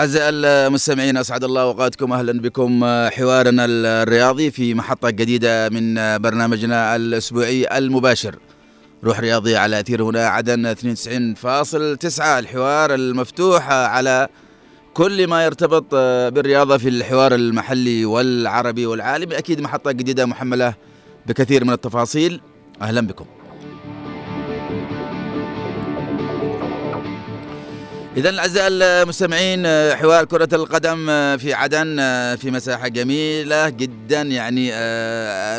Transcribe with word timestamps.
الأعزاء 0.00 0.30
المستمعين 0.32 1.16
أسعد 1.16 1.44
الله 1.44 1.62
أوقاتكم. 1.62 2.12
أهلا 2.12 2.40
بكم 2.40 2.84
حوارنا 3.10 3.64
الرياضي 3.68 4.50
في 4.50 4.74
محطة 4.74 5.10
جديدة 5.10 5.68
من 5.68 5.94
برنامجنا 6.18 6.96
الأسبوعي 6.96 7.78
المباشر. 7.78 8.36
روح 9.04 9.20
رياضي 9.20 9.56
على 9.56 9.80
أثير 9.80 10.02
هنا 10.02 10.26
عدن 10.26 10.66
92.9 10.66 12.38
الحوار 12.38 12.94
المفتوح 12.94 13.70
على 13.70 14.28
كل 14.94 15.26
ما 15.26 15.44
يرتبط 15.44 15.94
بالرياضة 16.34 16.78
في 16.78 16.88
الحوار 16.88 17.34
المحلي 17.34 18.04
والعربي 18.04 18.86
والعالمي. 18.86 19.38
أكيد 19.38 19.60
محطة 19.60 19.92
جديدة 19.92 20.26
محملة 20.26 20.74
بكثير 21.26 21.64
من 21.64 21.72
التفاصيل. 21.72 22.40
أهلا 22.82 23.00
بكم. 23.00 23.39
إذا 28.16 28.30
الأعزاء 28.30 28.68
المستمعين 28.70 29.66
حوار 29.96 30.24
كرة 30.24 30.48
القدم 30.52 31.06
في 31.36 31.54
عدن 31.54 31.96
في 32.36 32.50
مساحة 32.50 32.88
جميلة 32.88 33.68
جدا 33.68 34.22
يعني 34.22 34.68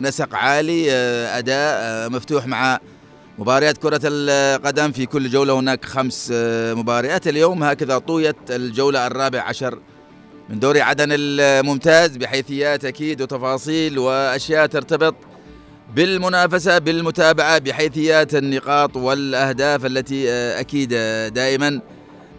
نسق 0.08 0.36
عالي 0.36 0.92
أداء 1.38 2.10
مفتوح 2.10 2.48
مع 2.48 2.80
مباريات 3.40 3.78
كرة 3.78 4.02
القدم. 4.04 4.92
في 4.92 5.06
كل 5.06 5.30
جولة 5.30 5.60
هناك 5.60 5.86
خمس 5.86 6.32
مباريات. 6.76 7.28
اليوم 7.28 7.64
هكذا 7.64 7.98
طويت 7.98 8.36
الجولة 8.50 9.08
الرابع 9.08 9.42
عشر 9.42 9.80
من 10.50 10.60
دوري 10.60 10.82
عدن 10.82 11.08
الممتاز 11.12 12.18
بحيثيات 12.18 12.86
أكيد 12.86 13.22
وتفاصيل 13.22 14.00
وأشياء 14.00 14.66
ترتبط 14.66 15.16
بالمنافسة 15.96 16.78
بالمتابعة 16.78 17.58
بحيثيات 17.58 18.36
النقاط 18.36 18.96
والأهداف 18.96 19.86
التي 19.86 20.30
أكيد 20.32 20.90
دائما 21.34 21.82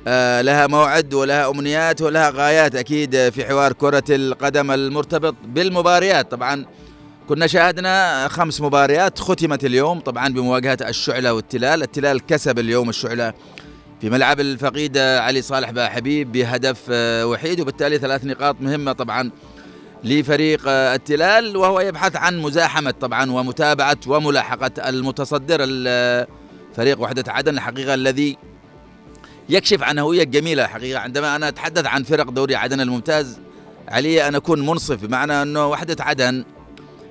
لها 0.07 0.67
موعد 0.67 1.15
ولها 1.15 1.51
أمنيات 1.51 2.03
ولها 2.03 2.31
غايات 2.31 2.75
أكيد 2.75 3.29
في 3.29 3.45
حوار 3.45 3.73
كرة 3.73 4.05
القدم 4.11 4.71
المرتبط 4.71 5.35
بالمباريات. 5.45 6.31
طبعا 6.31 6.65
كنا 7.29 7.47
شاهدنا 7.47 8.29
خمس 8.29 8.61
مباريات 8.61 9.19
ختمت 9.19 9.65
اليوم 9.65 10.01
طبعا 10.01 10.29
بمواجهة 10.29 10.79
الشعلة 10.89 11.35
والتلال. 11.35 11.83
التلال 11.83 12.27
كسب 12.27 12.59
اليوم 12.59 12.89
الشعلة 12.89 13.33
في 14.01 14.11
ملعب 14.11 14.41
الفقيد 14.41 14.99
علي 14.99 15.43
صالح 15.43 15.71
با 15.71 15.89
حبيب 15.89 16.33
بهدف 16.33 16.79
وحيد 17.25 17.61
وبالتالي 17.61 17.99
ثلاث 17.99 18.25
نقاط 18.25 18.57
مهمة 18.61 18.93
طبعا 18.93 19.31
لفريق 20.05 20.69
التلال 20.69 21.57
وهو 21.57 21.81
يبحث 21.81 22.17
عن 22.17 22.39
مزاحمة 22.39 22.91
طبعا 22.91 23.33
ومتابعة 23.33 23.97
وملاحقة 24.07 24.89
المتصدر. 24.89 25.59
فريق 26.77 27.01
وحدة 27.01 27.33
عدن 27.33 27.55
الحقيقة 27.55 27.95
الذي 27.95 28.37
يكشف 29.49 29.83
عن 29.83 29.99
هوية 29.99 30.23
جميلة 30.25 30.67
حقيقة. 30.67 31.01
عندما 31.01 31.37
أنا 31.37 31.49
أتحدث 31.49 31.87
عن 31.87 32.03
فرق 32.03 32.31
دوري 32.31 32.57
عدن 32.57 32.81
الممتاز 32.81 33.39
علي 33.89 34.29
أن 34.29 34.35
أكون 34.35 34.67
منصف 34.67 35.05
بمعنى 35.05 35.43
أنه 35.43 35.67
وحدة 35.67 36.05
عدن 36.05 36.45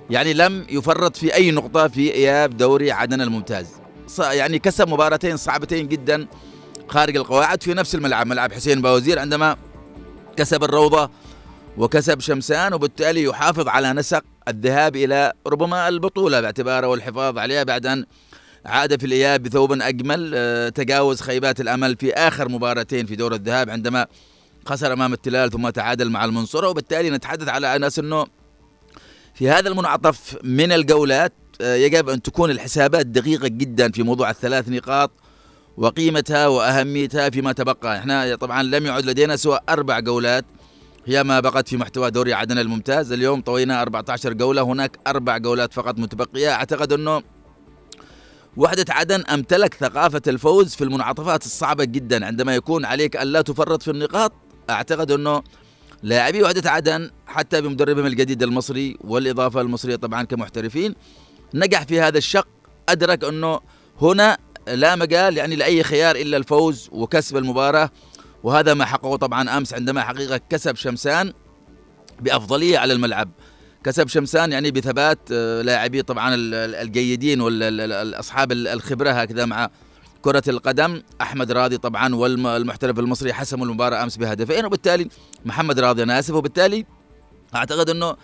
يعني 0.10 0.34
لم 0.34 0.66
يفرط 0.70 1.18
في 1.18 1.36
أي 1.36 1.52
نقطة 1.52 1.88
في 1.88 2.14
إياب 2.14 2.58
دوري 2.58 2.92
عدن 2.92 3.22
الممتاز. 3.22 3.68
يعني 4.20 4.60
كسب 4.60 4.88
مباراتين 4.88 5.38
صعبتين 5.38 5.88
جدا 5.88 6.28
خارج 6.88 7.18
القواعد 7.18 7.64
في 7.64 7.74
نفس 7.74 7.96
الملعب 7.96 8.28
ملعب 8.28 8.54
حسين 8.54 8.82
باوزير 8.82 9.20
عندما 9.20 9.58
كسب 10.38 10.64
الروضة 10.64 11.10
وكسب 11.78 12.20
شمسان 12.20 12.74
وبالتالي 12.74 13.24
يحافظ 13.24 13.68
على 13.68 13.94
نسق 13.94 14.24
الذهاب 14.48 14.96
إلى 14.96 15.34
ربما 15.48 15.88
البطولة 15.88 16.42
باعتباره 16.42 16.88
والحفاظ 16.88 17.38
عليها 17.38 17.64
بعد 17.64 17.86
أن 17.86 18.06
عاد 18.66 19.00
في 19.00 19.06
الإياب 19.06 19.44
بثوب 19.44 19.82
أجمل 19.82 20.72
تجاوز 20.76 21.22
خيبات 21.22 21.62
الأمل 21.62 21.96
في 21.96 22.14
آخر 22.14 22.50
مباراتين 22.50 23.06
في 23.06 23.16
دور 23.16 23.34
الذهاب 23.34 23.70
عندما 23.70 24.08
خسر 24.66 24.94
أمام 24.94 25.14
التلال 25.14 25.52
ثم 25.52 25.70
تعادل 25.70 26.10
مع 26.10 26.26
المنصورة 26.26 26.68
وبالتالي 26.70 27.10
نتحدث 27.10 27.48
على 27.50 27.76
أناس 27.76 28.00
أنه 28.00 28.26
في 29.34 29.50
هذا 29.50 29.70
المنعطف 29.70 30.38
من 30.44 30.72
الجولات 30.72 31.34
يجب 31.62 32.10
أن 32.10 32.22
تكون 32.22 32.52
الحسابات 32.52 33.06
دقيقة 33.06 33.48
جدا 33.48 33.92
في 33.92 34.04
موضوع 34.04 34.30
الثلاث 34.30 34.70
نقاط 34.70 35.12
وقيمتها 35.78 36.48
وأهميتها 36.48 37.30
فيما 37.30 37.52
تبقى. 37.52 37.98
إحنا 37.98 38.36
طبعا 38.36 38.64
لم 38.64 38.86
يعد 38.86 39.06
لدينا 39.06 39.36
سوى 39.36 39.60
أربع 39.70 40.00
جولات 40.00 40.46
هي 41.06 41.24
ما 41.24 41.40
بقت 41.40 41.68
في 41.68 41.78
محتوى 41.78 42.12
دوري 42.12 42.34
عدن 42.34 42.58
الممتاز. 42.58 43.12
اليوم 43.12 43.42
طوينا 43.42 43.82
14 43.82 44.34
جولة 44.34 44.62
هناك 44.62 45.00
أربع 45.08 45.38
جولات 45.38 45.74
فقط 45.74 46.00
متبقية. 46.00 46.52
أعتقد 46.52 46.94
أنه 46.94 47.22
وحدة 48.58 48.86
عدن 48.90 49.24
أمتلك 49.26 49.74
ثقافة 49.74 50.22
الفوز 50.28 50.76
في 50.76 50.84
المنعطفات 50.84 51.46
الصعبة 51.46 51.84
جدا. 51.84 52.26
عندما 52.26 52.56
يكون 52.56 52.86
عليك 52.86 53.16
أن 53.16 53.28
لا 53.28 53.42
تفرط 53.42 53.84
في 53.84 53.92
النقاط 53.92 54.34
أعتقد 54.70 55.12
أنه 55.12 55.44
لاعبي 56.04 56.44
وحدة 56.44 56.72
عدن 56.72 57.12
حتى 57.28 57.62
بمدربهم 57.62 58.06
الجديد 58.06 58.44
المصري 58.44 58.98
والإضافة 59.02 59.62
المصرية 59.62 59.96
طبعا 59.96 60.24
كمحترفين 60.24 60.96
نجح 61.54 61.84
في 61.84 62.02
هذا 62.02 62.18
الشق. 62.18 62.48
أدرك 62.90 63.24
أنه 63.24 63.60
هنا 64.02 64.38
لا 64.68 64.96
مجال 64.96 65.38
يعني 65.38 65.56
لأي 65.56 65.84
خيار 65.84 66.16
إلا 66.16 66.38
الفوز 66.38 66.90
وكسب 66.92 67.38
المباراة. 67.38 67.90
وهذا 68.44 68.74
ما 68.74 68.86
حققه 68.86 69.16
طبعا 69.16 69.58
أمس 69.58 69.74
عندما 69.74 70.02
حقيقة 70.02 70.42
كسب 70.50 70.76
شمسان 70.76 71.34
بأفضلية 72.20 72.78
على 72.78 72.94
الملعب. 72.94 73.30
كسب 73.84 74.08
شمسان 74.08 74.52
يعني 74.52 74.72
بثبات 74.72 75.32
لاعبي 75.62 76.02
طبعا 76.02 76.36
الجيدين 76.36 77.42
والاصحاب 77.42 78.52
الخبرة 78.52 79.10
هكذا 79.10 79.46
مع 79.46 79.70
كرة 80.22 80.44
القدم. 80.48 81.02
أحمد 81.22 81.52
راضي 81.52 81.78
طبعا 81.78 82.16
والمحترف 82.16 83.00
المصري 83.00 83.34
حسموا 83.34 83.66
المباراة 83.66 84.04
أمس 84.04 84.18
بهدفين 84.18 84.66
وبالتالي 84.66 85.10
محمد 85.46 85.80
راضي 85.80 86.04
أنا 86.04 86.20
آسف 86.20 86.34
وبالتالي 86.34 86.86
أعتقد 87.56 87.90
أنه 87.90 88.16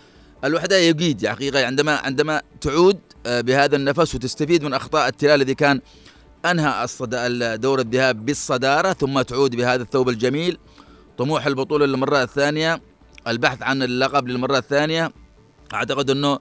الوحدة 0.44 0.76
يجيد 0.76 1.26
حقيقة 1.26 1.66
عندما 1.66 1.96
عندما 1.96 2.42
تعود 2.60 2.98
بهذا 3.26 3.76
النفس 3.76 4.14
وتستفيد 4.14 4.64
من 4.64 4.74
أخطاء 4.74 5.08
التلال 5.08 5.40
الذي 5.40 5.54
كان 5.54 5.80
أنهى 6.46 6.86
دور 7.56 7.80
الذهاب 7.80 8.26
بالصدارة 8.26 8.92
ثم 8.92 9.22
تعود 9.22 9.56
بهذا 9.56 9.82
الثوب 9.82 10.08
الجميل. 10.08 10.58
طموح 11.18 11.46
البطولة 11.46 11.86
للمرة 11.86 12.22
الثانية 12.22 12.80
البحث 13.26 13.62
عن 13.62 13.82
اللقب 13.82 14.28
للمرة 14.28 14.58
الثانية. 14.58 15.12
أعتقد 15.74 16.10
إنه 16.10 16.38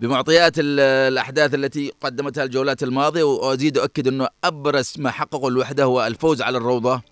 بمعطيات 0.00 0.52
الأحداث 0.58 1.54
التي 1.54 1.92
قدمتها 2.00 2.44
الجولات 2.44 2.82
الماضية 2.82 3.22
وأزيد 3.22 3.78
أؤكد 3.78 4.08
إنه 4.08 4.28
أبرز 4.44 4.92
ما 4.98 5.10
حققه 5.10 5.48
الوحدة 5.48 5.84
هو 5.84 6.06
الفوز 6.06 6.42
على 6.42 6.58
الروضة 6.58 7.02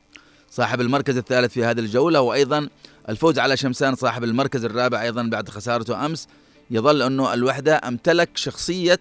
صاحب 0.50 0.80
المركز 0.80 1.16
الثالث 1.16 1.52
في 1.52 1.64
هذه 1.64 1.80
الجولة 1.80 2.20
وأيضا 2.20 2.68
الفوز 3.08 3.38
على 3.38 3.56
شمسان 3.56 3.94
صاحب 3.94 4.24
المركز 4.24 4.64
الرابع 4.64 5.02
أيضا 5.02 5.22
بعد 5.22 5.48
خسارته 5.48 6.06
أمس. 6.06 6.28
يظل 6.70 7.02
إنه 7.02 7.34
الوحدة 7.34 7.80
أمتلك 7.88 8.30
شخصية 8.34 9.00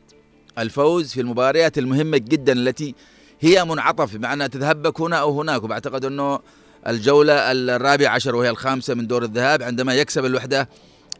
الفوز 0.57 1.11
في 1.11 1.21
المباريات 1.21 1.77
المهمة 1.77 2.17
جدا 2.17 2.53
التي 2.53 2.95
هي 3.39 3.65
منعطف 3.65 4.15
بمعنى 4.15 4.47
تذهبك 4.47 5.01
هنا 5.01 5.17
أو 5.17 5.41
هناك. 5.41 5.63
وبعتقد 5.63 6.05
إنه 6.05 6.39
الجولة 6.87 7.33
الرابعة 7.51 8.09
عشر 8.09 8.35
وهي 8.35 8.49
الخامسة 8.49 8.93
من 8.93 9.07
دور 9.07 9.23
الذهاب 9.23 9.63
عندما 9.63 9.95
يكسب 9.95 10.25
الوحدة 10.25 10.69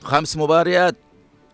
خمس 0.01 0.37
مباريات 0.37 0.95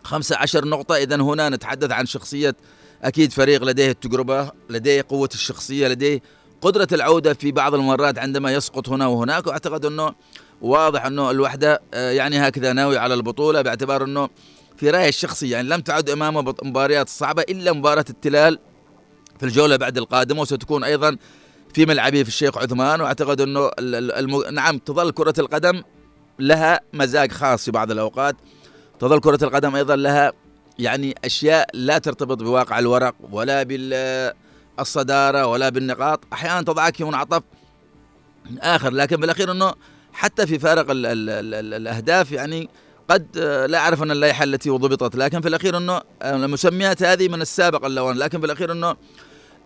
خمسة 0.04 0.36
عشر 0.36 0.68
نقطة. 0.68 0.96
إذا 0.96 1.16
هنا 1.16 1.48
نتحدث 1.48 1.90
عن 1.90 2.06
شخصية 2.06 2.56
أكيد 3.02 3.32
فريق 3.32 3.64
لديه 3.64 3.90
التجربة 3.90 4.50
لديه 4.70 5.04
قوة 5.08 5.28
الشخصية 5.34 5.88
لديه 5.88 6.22
قدرة 6.62 6.88
العودة 6.92 7.34
في 7.34 7.52
بعض 7.52 7.74
المرات 7.74 8.18
عندما 8.18 8.52
يسقط 8.52 8.88
هنا 8.88 9.06
وهناك. 9.06 9.46
وأعتقد 9.46 9.84
أنه 9.84 10.14
واضح 10.62 11.04
أنه 11.04 11.30
الوحدة 11.30 11.80
يعني 11.92 12.48
هكذا 12.48 12.72
ناوي 12.72 12.98
على 12.98 13.14
البطولة 13.14 13.62
باعتبار 13.62 14.04
أنه 14.04 14.28
في 14.76 14.90
رأيي 14.90 15.08
الشخصي 15.08 15.50
يعني 15.50 15.68
لم 15.68 15.80
تعد 15.80 16.10
أمامه 16.10 16.54
مباريات 16.62 17.08
صعبة 17.08 17.42
إلا 17.42 17.72
مباراة 17.72 18.04
التلال 18.10 18.58
في 19.38 19.46
الجولة 19.46 19.76
بعد 19.76 19.98
القادمة 19.98 20.40
وستكون 20.40 20.84
أيضا 20.84 21.16
في 21.74 21.86
ملعبه 21.86 22.22
في 22.22 22.28
الشيخ 22.28 22.58
عثمان. 22.58 23.00
وأعتقد 23.00 23.40
أنه 23.40 23.70
الم... 23.78 24.42
نعم 24.50 24.78
تظل 24.78 25.10
كرة 25.10 25.34
القدم 25.38 25.82
لها 26.38 26.80
مزاج 26.92 27.32
خاص 27.32 27.64
في 27.64 27.70
بعض 27.70 27.90
الأوقات. 27.90 28.36
تظل 29.00 29.20
كرة 29.20 29.44
القدم 29.44 29.76
أيضا 29.76 29.96
لها 29.96 30.32
يعني 30.78 31.14
أشياء 31.24 31.68
لا 31.74 31.98
ترتبط 31.98 32.42
بواقع 32.42 32.78
الورق 32.78 33.14
ولا 33.32 33.62
بالصدارة 34.78 35.46
ولا 35.46 35.68
بالنقاط. 35.68 36.20
أحيانا 36.32 36.62
تضعك 36.62 36.96
في 36.96 37.04
منعطف 37.04 37.42
آخر 38.60 38.90
لكن 38.90 39.16
بالأخير 39.16 39.52
أنه 39.52 39.74
حتى 40.12 40.46
في 40.46 40.58
فارق 40.58 40.90
ال 40.90 41.06
ال 41.06 41.30
ال 41.54 41.74
الأهداف 41.74 42.32
يعني 42.32 42.68
قد 43.08 43.38
لا 43.68 43.78
أعرف 43.78 44.02
أن 44.02 44.10
اللائحة 44.10 44.44
التي 44.44 44.70
ضبطت 44.70 45.16
لكن 45.16 45.40
في 45.40 45.48
الأخير 45.48 45.76
أنه 45.76 46.00
المسميات 46.22 47.02
هذه 47.02 47.28
من 47.28 47.42
السابق 47.42 47.84
اللوان 47.84 48.16
لكن 48.16 48.40
في 48.40 48.46
الأخير 48.46 48.72
أنه 48.72 48.96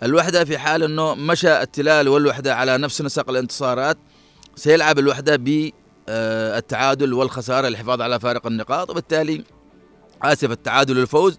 الوحدة 0.03 0.45
في 0.45 0.59
حال 0.59 0.83
أنه 0.83 1.15
مشى 1.15 1.63
التلال 1.63 2.09
والوحدة 2.09 2.55
على 2.57 2.79
نفس 2.79 3.03
نسق 3.03 3.31
الانتصارات 3.31 3.99
سيلعب 4.57 4.99
الوحدة 4.99 5.37
التعادل 6.09 7.12
والخسارة 7.15 7.69
للحفاظ 7.69 8.01
على 8.01 8.21
فارق 8.21 8.47
النقاط 8.47 8.91
وبالتالي 8.91 9.45
آسف 10.23 10.51
التعادل 10.51 10.99
الفوز 10.99 11.39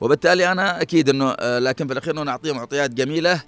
وبالتالي 0.00 0.52
أنا 0.52 0.82
أكيد 0.82 1.08
إنه 1.08 1.36
لكن 1.58 1.86
في 1.86 1.92
الأخير 1.92 2.22
نعطيه 2.22 2.52
معطيات 2.52 2.90
جميلة 2.90 3.42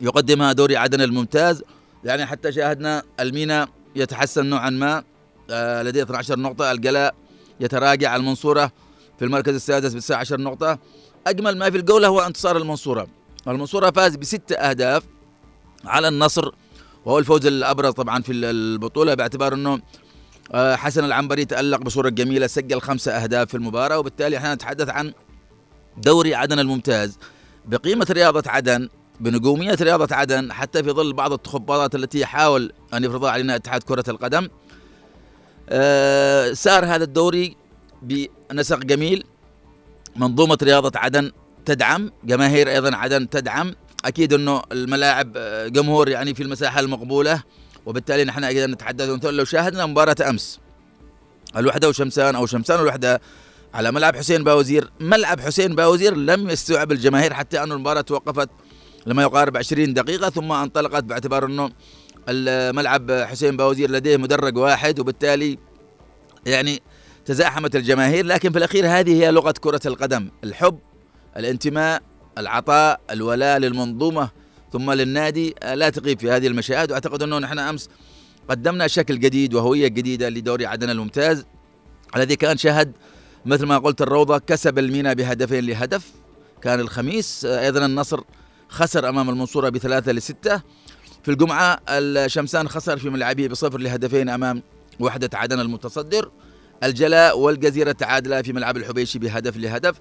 يقدمها 0.00 0.52
دوري 0.52 0.76
عدن 0.76 1.00
الممتاز. 1.00 1.62
يعني 2.04 2.26
حتى 2.26 2.52
شاهدنا 2.52 3.02
المينا 3.20 3.68
يتحسن 3.96 4.46
نوعا 4.46 4.70
ما 4.70 5.04
آه، 5.50 5.82
لديه 5.82 6.02
12 6.02 6.38
نقطة. 6.38 6.72
القلاء 6.72 7.14
يتراجع 7.60 8.16
المنصورة 8.16 8.72
في 9.18 9.24
المركز 9.24 9.54
السادس 9.54 9.94
بتسعة 9.94 10.16
عشر 10.16 10.40
نقطة. 10.40 10.78
أجمل 11.26 11.58
ما 11.58 11.70
في 11.70 11.76
الجولة 11.76 12.08
هو 12.08 12.20
انتصار 12.20 12.56
المنصورة. 12.56 13.06
المنصورة 13.48 13.90
فاز 13.90 14.16
بست 14.16 14.52
أهداف 14.52 15.02
على 15.84 16.08
النصر 16.08 16.52
وهو 17.04 17.18
الفوز 17.18 17.46
الأبرز 17.46 17.92
طبعا 17.92 18.22
في 18.22 18.32
البطولة 18.32 19.14
باعتبار 19.14 19.54
أنه 19.54 19.80
آه، 20.52 20.76
حسن 20.76 21.04
العنبري 21.04 21.44
تألق 21.44 21.78
بصورة 21.78 22.08
جميلة 22.08 22.46
سجل 22.46 22.80
خمسة 22.80 23.12
أهداف 23.12 23.48
في 23.48 23.54
المباراة 23.56 23.98
وبالتالي 23.98 24.36
إحنا 24.36 24.54
نتحدث 24.54 24.88
عن 24.88 25.12
دوري 25.96 26.34
عدن 26.34 26.58
الممتاز 26.58 27.18
بقيمة 27.66 28.06
رياضة 28.10 28.50
عدن 28.50 28.88
بنجومية 29.20 29.76
رياضة 29.80 30.16
عدن 30.16 30.52
حتى 30.52 30.82
في 30.82 30.90
ظل 30.90 31.12
بعض 31.12 31.32
التخبطات 31.32 31.94
التي 31.94 32.20
يحاول 32.20 32.72
أن 32.94 33.04
يفرضها 33.04 33.30
علينا 33.30 33.56
اتحاد 33.56 33.82
كرة 33.82 34.04
القدم. 34.08 34.48
آه 35.68 36.52
سار 36.52 36.84
هذا 36.84 37.04
الدوري 37.04 37.56
بنسق 38.02 38.78
جميل 38.78 39.24
منظومة 40.16 40.58
رياضة 40.62 40.98
عدن 40.98 41.32
تدعم 41.64 42.12
جماهير 42.24 42.70
أيضا 42.70 42.96
عدن 42.96 43.30
تدعم 43.30 43.74
أكيد 44.04 44.32
أنه 44.32 44.62
الملاعب 44.72 45.32
آه، 45.36 45.68
جمهور 45.68 46.08
يعني 46.08 46.34
في 46.34 46.42
المساحة 46.42 46.80
المقبولة 46.80 47.42
وبالتالي 47.86 48.24
نحن 48.24 48.44
أيضا 48.44 48.66
نتحدث. 48.66 49.24
لو 49.24 49.44
شاهدنا 49.44 49.86
مباراة 49.86 50.16
أمس 50.28 50.58
الوحدة 51.56 51.88
وشمسان 51.88 52.36
أو 52.36 52.46
شمسان 52.46 52.78
والوحدة 52.78 53.20
على 53.74 53.92
ملعب 53.92 54.16
حسين 54.16 54.44
باوزير 54.44 54.90
ملعب 55.00 55.40
حسين 55.40 55.74
باوزير 55.74 56.16
لم 56.16 56.50
يستوعب 56.50 56.92
الجماهير 56.92 57.34
حتى 57.34 57.62
أن 57.62 57.72
المباراة 57.72 58.00
توقفت 58.00 58.48
لما 59.06 59.22
يقارب 59.22 59.56
20 59.56 59.94
دقيقة 59.94 60.30
ثم 60.30 60.52
انطلقت 60.52 61.04
باعتبار 61.04 61.46
أنه 61.46 61.70
الملعب 62.28 63.12
حسين 63.12 63.56
باوزير 63.56 63.90
لديه 63.90 64.16
مدرج 64.16 64.56
واحد 64.56 65.00
وبالتالي 65.00 65.58
يعني 66.46 66.82
تزاحمت 67.24 67.76
الجماهير. 67.76 68.26
لكن 68.26 68.52
في 68.52 68.58
الأخير 68.58 68.86
هذه 68.86 69.22
هي 69.22 69.30
لغة 69.30 69.54
كرة 69.60 69.80
القدم 69.86 70.30
الحب 70.44 70.78
الانتماء 71.36 72.02
العطاء 72.38 73.00
الولاء 73.10 73.58
للمنظومة 73.58 74.30
ثم 74.72 74.92
للنادي 74.92 75.54
لا 75.74 75.90
تغيب 75.90 76.20
في 76.20 76.30
هذه 76.30 76.46
المشاهد. 76.46 76.90
وأعتقد 76.90 77.22
أنه 77.22 77.38
نحن 77.38 77.58
أمس 77.58 77.88
قدمنا 78.48 78.86
شكل 78.86 79.20
جديد 79.20 79.54
وهوية 79.54 79.88
جديدة 79.88 80.28
لدوري 80.28 80.66
عدن 80.66 80.90
الممتاز 80.90 81.44
الذي 82.16 82.36
كان 82.36 82.56
شهد 82.56 82.92
مثل 83.46 83.66
ما 83.66 83.78
قلت 83.78 84.02
الروضة 84.02 84.38
كسب 84.38 84.78
المينا 84.78 85.12
بهدفين 85.12 85.64
لهدف. 85.64 86.10
كان 86.62 86.80
الخميس 86.80 87.44
أيضا 87.44 87.86
النصر 87.86 88.20
خسر 88.68 89.08
أمام 89.08 89.30
المنصورة 89.30 89.68
بثلاثة 89.68 90.12
لستة. 90.12 90.62
في 91.22 91.30
الجمعة 91.30 91.80
الشمسان 91.88 92.68
خسر 92.68 92.96
في 92.96 93.10
ملعبه 93.10 93.48
بصفر 93.48 93.78
لهدفين 93.78 94.28
أمام 94.28 94.62
وحدة 95.00 95.30
عدن 95.34 95.60
المتصدر. 95.60 96.30
الجلاء 96.82 97.38
والجزيرة 97.38 97.92
تعادلا 97.92 98.42
في 98.42 98.52
ملعب 98.52 98.76
الحبيشي 98.76 99.18
بهدف 99.18 99.56
لهدف. 99.56 100.00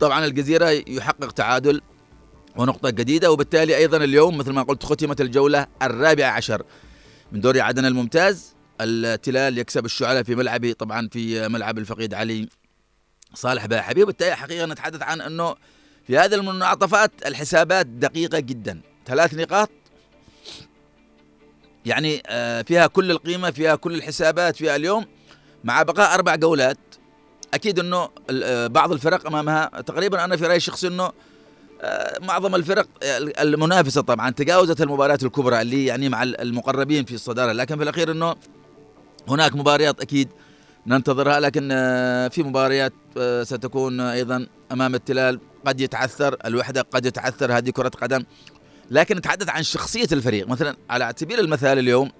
طبعا 0.00 0.24
الجزيرة 0.24 0.68
يحقق 0.68 1.32
تعادل 1.32 1.80
ونقطة 2.56 2.90
جديدة 2.90 3.32
وبالتالي 3.32 3.76
أيضا 3.76 3.96
اليوم 3.96 4.38
مثل 4.38 4.52
ما 4.52 4.62
قلت 4.62 4.84
ختمت 4.84 5.20
الجولة 5.20 5.66
الرابعة 5.82 6.30
عشر. 6.30 6.62
من 7.32 7.40
دوري 7.40 7.60
عدن 7.60 7.84
الممتاز 7.84 8.54
التلال 8.80 9.58
يكسب 9.58 9.84
الشعلة 9.84 10.22
في 10.22 10.34
ملعبه 10.34 10.72
طبعا 10.72 11.08
في 11.08 11.48
ملعب 11.48 11.78
الفقيد 11.78 12.14
علي 12.14 12.48
صالح 13.34 13.66
بها 13.66 13.82
حبيب 13.82 14.02
وبالتالي 14.02 14.36
حقيقة 14.36 14.66
نتحدث 14.66 15.02
عن 15.02 15.20
أنه 15.20 15.54
في 16.06 16.18
هذه 16.18 16.34
المنعطفات 16.34 17.12
الحسابات 17.26 17.86
دقيقة 17.86 18.38
جدا. 18.38 18.80
ثلاث 19.06 19.34
نقاط. 19.34 19.70
يعني 21.86 22.22
آه، 22.26 22.62
فيها 22.62 22.86
كل 22.86 23.10
القيمة 23.10 23.50
فيها 23.50 23.74
كل 23.76 23.94
الحسابات 23.94 24.56
فيها 24.56 24.76
اليوم 24.76 25.06
مع 25.64 25.82
بقاء 25.82 26.14
أربع 26.14 26.34
جولات. 26.34 26.78
أكيد 27.54 27.78
أنه 27.78 28.08
آه، 28.30 28.66
بعض 28.66 28.92
الفرق 28.92 29.26
أمامها. 29.26 29.66
تقريبا 29.86 30.24
أنا 30.24 30.36
في 30.36 30.46
رأيي 30.46 30.56
الشخصي 30.56 30.86
أنه 30.86 31.12
آه، 31.80 32.18
معظم 32.22 32.54
الفرق 32.54 32.88
المنافسة 33.40 34.00
طبعا 34.00 34.30
تجاوزت 34.30 34.80
المباريات 34.80 35.22
الكبرى 35.22 35.60
اللي 35.60 35.86
يعني 35.86 36.08
مع 36.08 36.22
المقربين 36.22 37.04
في 37.04 37.14
الصدارة. 37.14 37.52
لكن 37.52 37.76
في 37.76 37.82
الأخير 37.82 38.12
أنه 38.12 38.34
هناك 39.28 39.56
مباريات 39.56 40.00
أكيد 40.00 40.28
ننتظرها. 40.86 41.40
لكن 41.40 41.68
في 42.32 42.42
مباريات 42.42 42.92
ستكون 43.42 44.00
أيضا 44.00 44.46
أمام 44.72 44.94
التلال. 44.94 45.40
قد 45.66 45.80
يتعثر 45.80 46.36
الوحدة 46.44 46.82
قد 46.82 47.06
يتعثر 47.06 47.58
هذه 47.58 47.70
كرة 47.70 47.88
قدم. 47.88 48.24
لكن 48.90 49.16
نتحدث 49.16 49.48
عن 49.48 49.62
شخصية 49.62 50.08
الفريق. 50.12 50.48
مثلا 50.48 50.76
على 50.90 51.12
سبيل 51.16 51.40
المثال 51.40 51.78
اليوم 51.78 52.10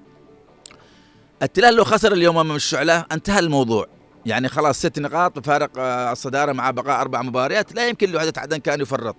التلال 1.42 1.74
لو 1.74 1.84
خسر 1.84 2.12
اليوم 2.12 2.38
أمام 2.38 2.56
الشعلة 2.56 3.04
انتهى 3.12 3.38
الموضوع. 3.38 3.95
يعني 4.26 4.48
خلاص 4.48 4.78
ست 4.78 4.98
نقاط 4.98 5.38
بفارق 5.38 5.70
آه، 5.78 6.12
الصدارة 6.12 6.52
مع 6.52 6.70
بقاء 6.70 7.00
أربع 7.00 7.22
مباريات. 7.22 7.74
لا 7.74 7.88
يمكن 7.88 8.10
لوحدة 8.10 8.32
عدن 8.36 8.56
كان 8.56 8.80
يفرط. 8.80 9.16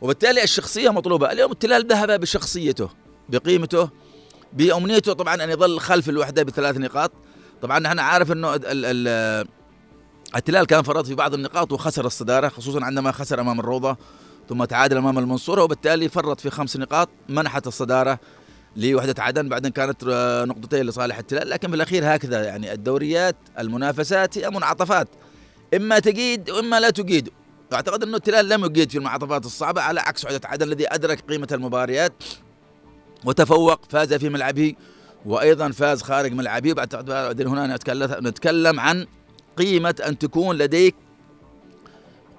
وبالتالي 0.00 0.42
الشخصية 0.42 0.90
مطلوبة. 0.90 1.32
اليوم 1.32 1.52
التلال 1.52 1.86
ذهب 1.86 2.20
بشخصيته 2.20 2.88
بقيمته 3.28 3.90
بأمنيته. 4.52 5.12
طبعا 5.12 5.44
أن 5.44 5.50
يظل 5.50 5.80
خلف 5.80 6.08
الوحدة 6.08 6.42
بثلاث 6.42 6.76
نقاط. 6.76 7.12
طبعا 7.62 7.78
نحن 7.78 7.98
عارف 7.98 8.32
أنه 8.32 8.54
التلال 10.36 10.66
كان 10.66 10.82
فرط 10.82 11.06
في 11.06 11.14
بعض 11.14 11.34
النقاط 11.34 11.72
وخسر 11.72 12.06
الصدارة 12.06 12.48
خصوصا 12.48 12.84
عندما 12.84 13.12
خسر 13.12 13.40
أمام 13.40 13.60
الروضة 13.60 13.96
ثم 14.48 14.64
تعادل 14.64 14.96
أمام 14.96 15.18
المنصورة 15.18 15.62
وبالتالي 15.62 16.08
فرط 16.08 16.40
في 16.40 16.50
خمس 16.50 16.76
نقاط 16.76 17.08
منحت 17.28 17.66
الصدارة 17.66 18.18
لوحدة 18.76 19.22
عدن 19.22 19.48
بعدين 19.48 19.70
كانت 19.70 20.04
آه، 20.08 20.44
نقطتين 20.44 20.86
لصالح 20.86 21.18
التلال. 21.18 21.50
لكن 21.50 21.68
في 21.68 21.74
الأخير 21.74 22.14
هكذا 22.14 22.44
يعني 22.44 22.72
الدوريات 22.72 23.36
المنافسات 23.58 24.38
هي 24.38 24.50
منعطفات 24.50 25.08
إما 25.76 25.98
تجيد 25.98 26.50
وإما 26.50 26.80
لا 26.80 26.90
تجيد. 26.90 27.28
واعتقد 27.72 28.02
إنه 28.02 28.16
التلال 28.16 28.48
لم 28.48 28.64
يجيد 28.64 28.90
في 28.90 28.98
المنعطفات 28.98 29.46
الصعبة 29.46 29.80
على 29.80 30.00
عكس 30.00 30.24
وحدة 30.24 30.40
عدن 30.44 30.66
الذي 30.66 30.94
أدرك 30.94 31.20
قيمة 31.20 31.48
المباريات 31.52 32.12
وتفوق 33.24 33.80
فاز 33.88 34.14
في 34.14 34.28
ملعبه 34.28 34.74
وأيضا 35.26 35.70
فاز 35.70 36.02
خارج 36.02 36.32
ملعبه. 36.32 36.72
بعد 36.72 37.42
هنا 37.42 37.76
نتكلم 38.20 38.80
عن 38.80 39.06
قيمة 39.56 39.94
أن 40.06 40.18
تكون 40.18 40.56
لديك 40.56 40.94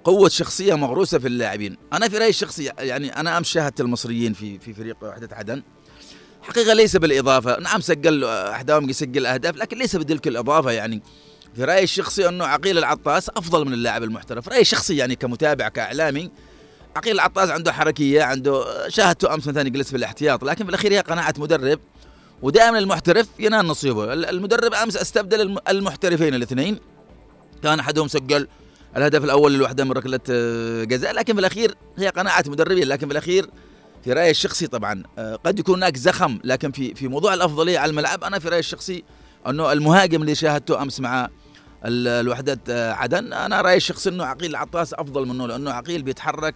قوة 0.03 0.29
شخصية 0.29 0.75
مغروسة 0.75 1.19
في 1.19 1.27
اللاعبين، 1.27 1.77
أنا 1.93 2.09
في 2.09 2.17
رأيي 2.17 2.29
الشخصي 2.29 2.63
يعني 2.63 3.19
أنا 3.19 3.37
أمس 3.37 3.47
شاهدت 3.47 3.81
المصريين 3.81 4.33
في 4.33 4.59
في 4.59 4.73
فريق 4.73 4.97
وحدة 5.01 5.35
عدن. 5.35 5.63
حقيقة 6.41 6.73
ليس 6.73 6.97
بالإضافة، 6.97 7.59
نعم 7.59 7.81
سجل 7.81 8.23
أحدهم 8.25 8.89
يسجل 8.89 9.25
أهداف 9.25 9.55
لكن 9.55 9.77
ليس 9.77 9.95
بتلك 9.95 10.27
الإضافة 10.27 10.71
يعني. 10.71 11.01
في 11.55 11.63
رأيي 11.63 11.83
الشخصي 11.83 12.29
أنه 12.29 12.45
عقيل 12.45 12.77
العطاس 12.77 13.29
أفضل 13.29 13.65
من 13.65 13.73
اللاعب 13.73 14.03
المحترف، 14.03 14.47
رأيي 14.47 14.61
الشخصي 14.61 14.95
يعني 14.95 15.15
كمتابع 15.15 15.69
كإعلامي 15.69 16.31
عقيل 16.95 17.15
العطاس 17.15 17.49
عنده 17.49 17.73
حركية 17.73 18.23
عنده 18.23 18.87
شاهدته 18.89 19.33
أمس 19.33 19.47
مثلا 19.47 19.67
يجلس 19.67 19.89
في 19.89 19.97
الاحتياط 19.97 20.43
لكن 20.43 20.63
في 20.63 20.69
الأخير 20.69 20.93
هي 20.93 20.99
قناعة 20.99 21.33
مدرب 21.37 21.79
ودائما 22.41 22.79
المحترف 22.79 23.27
ينال 23.39 23.65
نصيبه، 23.65 24.13
المدرب 24.13 24.73
أمس 24.73 24.97
استبدل 24.97 25.57
المحترفين 25.69 26.35
الاثنين. 26.35 26.79
كان 27.63 27.79
أحدهم 27.79 28.07
سجل 28.07 28.47
الهدف 28.97 29.23
الأول 29.23 29.53
للوحدة 29.53 29.83
من 29.83 29.91
ركلة 29.91 30.19
آه، 30.29 30.83
جزاء 30.83 31.13
لكن 31.13 31.33
في 31.33 31.39
الأخير 31.39 31.75
هي 31.97 32.09
قناعة 32.09 32.43
مدربين 32.47 32.87
لكن 32.87 33.07
في 33.07 33.11
الأخير 33.11 33.45
في 34.03 34.13
رأيي 34.13 34.31
الشخصي 34.31 34.67
طبعا 34.67 35.03
آه، 35.17 35.35
قد 35.35 35.59
يكون 35.59 35.75
هناك 35.75 35.97
زخم 35.97 36.39
لكن 36.43 36.71
في 36.71 36.95
في 36.95 37.07
موضوع 37.07 37.33
الأفضلية 37.33 37.79
على 37.79 37.89
الملعب 37.89 38.23
أنا 38.23 38.39
في 38.39 38.49
رأيي 38.49 38.59
الشخصي 38.59 39.03
أنه 39.47 39.71
المهاجم 39.71 40.21
اللي 40.21 40.35
شاهدته 40.35 40.81
أمس 40.81 40.99
مع 40.99 41.29
الوحدة 41.85 42.59
آه، 42.69 42.93
عدن 42.93 43.33
أنا 43.33 43.61
رأيي 43.61 43.77
الشخصي 43.77 44.09
أنه 44.09 44.25
عقيل 44.25 44.49
العطاس 44.49 44.93
أفضل 44.93 45.27
منه 45.27 45.47
لأنه 45.47 45.71
عقيل 45.71 46.01
بيتحرك 46.03 46.55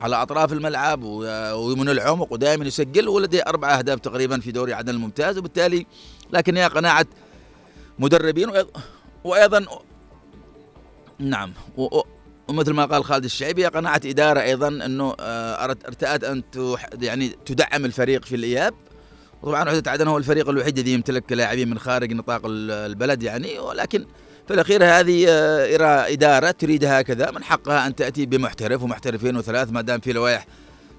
على 0.00 0.22
أطراف 0.22 0.52
الملعب 0.52 1.00
ومن 1.02 1.88
العمق 1.88 2.32
ودائما 2.32 2.64
يسجل 2.66 3.08
ولديه 3.08 3.42
أربع 3.46 3.78
أهداف 3.78 4.00
تقريبا 4.00 4.40
في 4.40 4.52
دوري 4.52 4.72
عدن 4.74 4.94
الممتاز 4.94 5.38
وبالتالي 5.38 5.86
لكن 6.32 6.56
هي 6.56 6.66
قناعة 6.66 7.06
مدربين 7.98 8.50
وأيضا 9.24 9.66
نعم 11.18 11.52
ومثل 12.52 12.72
ما 12.72 12.84
قال 12.84 13.04
خالد 13.04 13.24
الشعيبي 13.24 13.66
قناعة 13.66 14.00
إدارة 14.06 14.40
أيضا 14.40 14.68
أنه 14.68 15.14
آه، 15.20 15.64
ارتأت 15.64 16.24
أن 16.24 16.42
يعني 17.02 17.28
تدعم 17.46 17.84
الفريق 17.84 18.24
في 18.24 18.36
الإياب. 18.36 18.74
وطبعا 19.42 19.68
وحدة 19.70 19.90
عدن 19.90 20.08
هو 20.08 20.18
الفريق 20.18 20.48
الوحيد 20.48 20.78
الذي 20.78 20.92
يمتلك 20.92 21.32
لاعبين 21.32 21.70
من 21.70 21.78
خارج 21.78 22.12
نطاق 22.12 22.40
البلد 22.46 23.22
يعني. 23.22 23.58
ولكن 23.58 24.06
في 24.48 24.54
الأخير 24.54 24.84
هذه 24.84 25.26
آه، 25.28 26.12
إدارة 26.12 26.50
تريد 26.50 26.84
هكذا. 26.84 27.30
من 27.30 27.44
حقها 27.44 27.86
أن 27.86 27.94
تأتي 27.94 28.26
بمحترف 28.26 28.82
ومحترفين 28.82 29.36
وثلاث 29.36 29.72
ما 29.72 29.80
دام 29.80 30.00
في 30.00 30.12
لوائح 30.12 30.46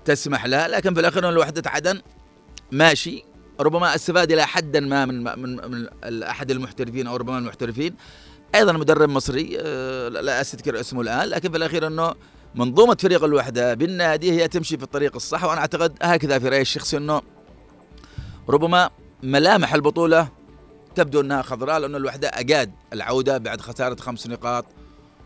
تسمح 0.05 0.45
لها. 0.45 0.67
لكن 0.67 0.93
في 0.93 0.99
الأخير 0.99 1.29
الوحدة 1.29 1.69
عدن 1.69 2.01
ماشي. 2.71 3.23
ربما 3.59 3.95
استفاد 3.95 4.31
إلى 4.31 4.47
حد 4.47 4.77
ما 4.77 5.05
من 5.05 5.23
من, 5.23 5.59
من 6.05 6.23
أحد 6.23 6.51
المحترفين 6.51 7.07
أو 7.07 7.15
ربما 7.15 7.37
المحترفين. 7.37 7.95
أيضا 8.55 8.71
مدرب 8.71 9.09
مصري 9.09 9.57
آه، 9.59 10.09
لا 10.09 10.41
استذكر 10.41 10.79
اسمه 10.79 11.01
الآن 11.01 11.27
لكن 11.27 11.51
في 11.51 11.57
الأخير 11.57 11.87
أنه 11.87 12.13
منظومة 12.55 12.95
فريق 12.95 13.23
الوحدة 13.23 13.73
بالنادي 13.73 14.31
هي 14.31 14.47
تمشي 14.47 14.77
في 14.77 14.83
الطريق 14.83 15.15
الصح 15.15 15.43
وأنا 15.43 15.61
أعتقد 15.61 15.97
هكذا 16.01 16.39
في 16.39 16.49
رأيي 16.49 16.61
الشخصي 16.61 16.97
أنه 16.97 17.21
ربما 18.49 18.89
ملامح 19.23 19.73
البطولة 19.73 20.27
تبدو 20.95 21.21
أنها 21.21 21.41
خضراء 21.41 21.79
لأن 21.79 21.95
الوحدة 21.95 22.27
أجاد 22.33 22.71
العودة 22.93 23.37
بعد 23.37 23.61
خسارة 23.61 23.95
خمس 23.95 24.27
نقاط 24.27 24.65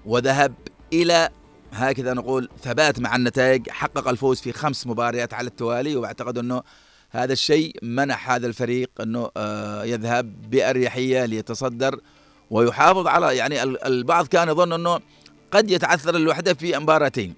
وذهب 0.05 0.53
إلى 0.93 1.29
هكذا 1.71 2.13
نقول 2.13 2.49
ثبات 2.63 2.99
مع 2.99 3.15
النتائج 3.15 3.69
حقق 3.69 4.07
الفوز 4.07 4.41
في 4.41 4.51
خمس 4.51 4.87
مباريات 4.87 5.33
على 5.33 5.47
التوالي 5.47 5.95
وأعتقد 5.95 6.37
أنه 6.37 6.63
هذا 7.11 7.33
الشيء 7.33 7.75
منح 7.81 8.31
هذا 8.31 8.47
الفريق 8.47 8.89
أنه 9.01 9.29
آه، 9.37 9.83
يذهب 9.83 10.49
بأريحية 10.49 11.25
ليتصدر 11.25 11.99
ويحافظ 12.51 13.07
على 13.07 13.37
يعني 13.37 13.63
البعض 13.63 14.27
كان 14.27 14.49
يظن 14.49 14.73
أنه 14.73 14.99
قد 15.51 15.71
يتعثر 15.71 16.15
الوحدة 16.15 16.53
في 16.53 16.77
مباراتين 16.77 17.33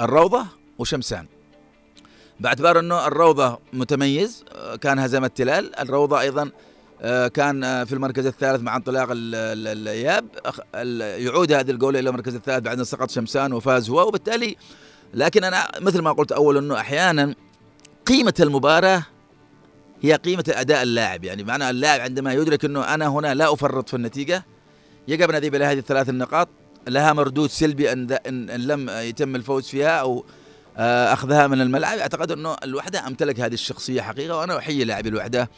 الروضة 0.00 0.46
وشمسان. 0.78 1.26
باعتبار 2.40 2.78
أنه 2.78 3.06
الروضة 3.06 3.58
متميز 3.72 4.44
آه، 4.52 4.76
كان 4.76 4.98
هزم 4.98 5.24
التلال 5.24 5.78
الروضة 5.78 6.20
أيضا 6.20 6.50
آه، 7.02 7.28
كان 7.28 7.64
آه، 7.64 7.84
في 7.84 7.92
المركز 7.92 8.26
الثالث 8.26 8.62
مع 8.62 8.76
انطلاق 8.76 9.08
الإياب 9.12 10.26
يعود 11.18 11.52
هذه 11.52 11.70
الجولة 11.70 11.98
إلى 11.98 12.08
المركز 12.08 12.34
الثالث 12.34 12.64
بعد 12.64 12.78
ان 12.78 12.84
سقط 12.84 13.10
شمسان 13.10 13.52
وفاز 13.52 13.90
هو 13.90 14.08
وبالتالي 14.08 14.56
لكن 15.14 15.44
أنا 15.44 15.70
مثل 15.80 16.02
ما 16.02 16.12
قلت 16.12 16.32
أول 16.32 16.56
إنه 16.56 16.80
أحيانا 16.80 17.34
قيمة 18.06 18.34
المباراة 18.40 19.02
هي 20.04 20.14
قيمة 20.14 20.44
اداء 20.48 20.82
اللاعب. 20.82 21.24
يعني 21.24 21.44
معنى 21.44 21.70
اللاعب 21.70 22.00
عندما 22.00 22.32
يدرك 22.32 22.64
إنه 22.64 22.94
أنا 22.94 23.06
هنا 23.06 23.34
لا 23.34 23.52
أفرط 23.52 23.88
في 23.88 23.94
النتيجة 23.94 24.44
يقف 25.08 25.30
نادي 25.30 25.48
إلى 25.48 25.64
هذه 25.64 25.78
الثلاث 25.78 26.08
النقاط. 26.08 26.48
لها 26.88 27.12
مردود 27.12 27.50
سلبي 27.50 27.92
إن 27.92 28.12
ان 28.26 28.46
لم 28.46 28.88
يتم 28.90 29.36
الفوز 29.36 29.68
فيها 29.68 30.00
أو 30.00 30.24
آه، 30.76 31.12
أخذها 31.12 31.46
من 31.46 31.60
الملعب. 31.60 31.98
أعتقد 31.98 32.32
إنه 32.32 32.56
الوحدة 32.64 33.06
أمتلك 33.06 33.40
هذه 33.40 33.54
الشخصية 33.54 34.02
حقيقة 34.02 34.36
وأنا 34.36 34.58
أحيي 34.58 34.84
لاعبي 34.84 35.08
الوحدة 35.08 35.50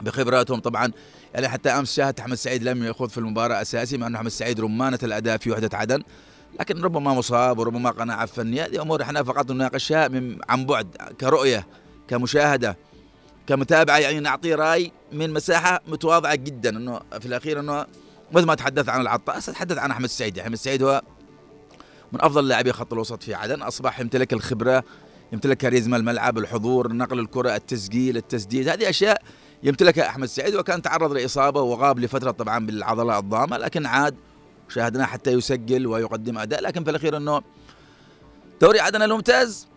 بخبراتهم. 0.00 0.60
طبعا 0.60 0.92
يعني 1.34 1.48
حتى 1.48 1.68
أمس 1.68 1.94
شاهدت 1.94 2.20
أحمد 2.20 2.34
سعيد 2.36 2.62
لم 2.62 2.84
يخوض 2.84 3.08
في 3.08 3.18
المباراة 3.18 3.62
أساسي 3.62 3.96
مع 3.96 4.06
انه 4.06 4.18
أحمد 4.18 4.30
سعيد 4.30 4.60
رمانة 4.60 4.98
الأداء 5.02 5.36
في 5.36 5.50
وحدة 5.50 5.78
عدن. 5.78 6.02
لكن 6.60 6.82
ربما 6.82 7.14
مصاب 7.14 7.58
وربما 7.58 7.90
قناعة 7.90 8.26
فنية. 8.26 8.64
هذه 8.64 8.82
امور 8.82 9.02
إحنا 9.02 9.22
فقط 9.22 9.50
نناقشها 9.50 10.08
من 10.08 10.38
عن 10.48 10.66
بعد 10.66 10.96
كرؤية 11.20 11.66
كمشاهدة. 12.08 12.76
كمتابعة 13.46 13.98
يعني 13.98 14.20
نعطي 14.20 14.54
رأي 14.54 14.92
من 15.12 15.32
مساحة 15.32 15.80
متواضعة 15.88 16.34
جدا 16.34 16.76
إنه 16.76 17.00
في 17.20 17.26
الأخير 17.26 17.60
إنه 17.60 17.86
مثل 18.32 18.46
ما 18.46 18.54
تحدث 18.54 18.88
عن 18.88 19.00
العطاس 19.00 19.48
أتحدث 19.48 19.78
عن 19.78 19.90
أحمد 19.90 20.04
السعيد. 20.04 20.38
أحمد 20.38 20.52
السعيد 20.52 20.82
هو 20.82 21.02
من 22.12 22.22
أفضل 22.22 22.48
لاعبي 22.48 22.72
خط 22.72 22.92
الوسط 22.92 23.22
في 23.22 23.34
عدن 23.34 23.62
أصبح 23.62 24.00
يمتلك 24.00 24.32
الخبرة 24.32 24.84
يمتلك 25.32 25.56
كاريزما 25.56 25.96
الملعب 25.96 26.38
الحضور 26.38 26.92
نقل 26.92 27.18
الكرة 27.18 27.56
التسجيل 27.56 28.16
التسديد 28.16 28.68
هذه 28.68 28.88
أشياء 28.88 29.22
يمتلكها 29.62 30.08
أحمد 30.08 30.28
سعيد 30.28 30.54
وكان 30.54 30.82
تعرض 30.82 31.12
لإصابة 31.12 31.60
وغاب 31.60 31.98
لفترة 31.98 32.30
طبعا 32.30 32.66
بالعضلة 32.66 33.18
الضامة 33.18 33.56
لكن 33.56 33.86
عاد 33.86 34.14
شاهدناه 34.68 35.04
حتى 35.04 35.30
يسجل 35.30 35.86
ويقدم 35.86 36.38
أداء 36.38 36.62
لكن 36.62 36.84
في 36.84 36.90
الأخير 36.90 37.16
إنه 37.16 37.42
دوري 38.60 38.80
عدن 38.80 39.02
الممتاز 39.02 39.68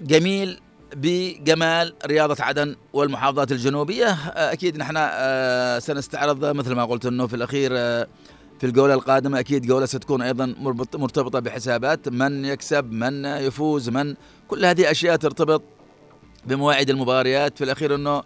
جميل 0.00 0.60
بجمال 0.94 1.94
رياضة 2.06 2.44
عدن 2.44 2.76
والمحافظات 2.92 3.52
الجنوبية. 3.52 4.10
أكيد 4.28 4.76
نحن 4.76 4.94
آه، 4.96 5.78
سنستعرض 5.78 6.44
مثل 6.44 6.74
ما 6.74 6.84
قلت 6.84 7.06
أنه 7.06 7.26
في 7.26 7.36
الأخير 7.36 7.70
آه، 7.74 8.06
في 8.60 8.66
الجولة 8.66 8.94
القادمة 8.94 9.40
أكيد 9.40 9.66
جولة 9.66 9.86
ستكون 9.86 10.22
أيضا 10.22 10.54
مرتبطة 10.94 11.38
بحسابات 11.38 12.08
من 12.08 12.44
يكسب 12.44 12.92
من 12.92 13.24
يفوز 13.24 13.88
من 13.88 14.14
كل 14.48 14.64
هذه 14.64 14.90
أشياء 14.90 15.16
ترتبط 15.16 15.62
بمواعيد 16.46 16.90
المباريات. 16.90 17.58
في 17.58 17.64
الأخير 17.64 17.94
أنه 17.94 18.22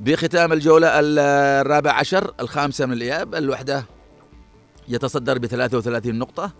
بختام 0.00 0.52
الجولة 0.52 0.88
الرابع 0.92 1.92
عشر 1.92 2.34
الخامسة 2.40 2.86
من 2.86 2.92
الإياب 2.92 3.34
الوحدة 3.34 3.84
يتصدر 4.88 5.38
ب 5.38 5.46
33 5.46 6.14
نقطة. 6.14 6.52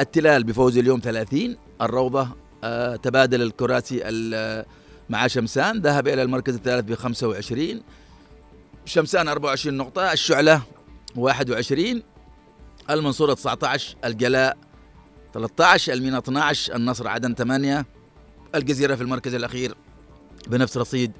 التلال 0.00 0.44
بفوز 0.44 0.78
اليوم 0.78 1.00
30 1.00 1.56
الروضة 1.82 2.28
آه 2.64 2.96
تبادل 2.96 3.42
الكراسي 3.42 4.00
مع 5.08 5.26
شمسان 5.26 5.80
ذهب 5.80 6.08
إلى 6.08 6.22
المركز 6.22 6.54
الثالث 6.54 6.84
ب 6.84 6.94
25 6.94 7.82
شمسان 8.84 9.28
24 9.28 9.76
نقطة 9.76 10.12
الشعلة 10.12 10.62
21 11.16 12.02
المنصورة 12.90 13.34
19 13.34 13.96
الجلاء 14.04 14.56
13 15.34 15.92
المينا 15.92 16.18
12 16.18 16.76
النصر 16.76 17.08
عدن 17.08 17.34
8 17.34 17.86
الجزيرة 18.54 18.94
في 18.94 19.02
المركز 19.02 19.34
الأخير 19.34 19.74
بنفس 20.48 20.76
رصيد 20.76 21.12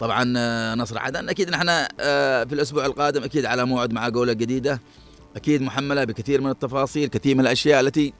طبعا 0.00 0.34
آه، 0.36 0.74
نصر 0.74 0.98
عدن. 0.98 1.28
أكيد 1.28 1.50
نحن 1.50 1.68
آه، 2.00 2.44
في 2.44 2.54
الأسبوع 2.54 2.86
القادم 2.86 3.24
أكيد 3.24 3.44
على 3.44 3.64
موعد 3.64 3.92
مع 3.92 4.08
جولة 4.08 4.32
جديدة. 4.32 4.80
أكيد 5.36 5.62
محملة 5.62 6.04
بكثير 6.04 6.40
من 6.40 6.50
التفاصيل 6.50 7.08
كثير 7.08 7.34
من 7.34 7.40
الأشياء 7.40 7.80
التي 7.80 8.12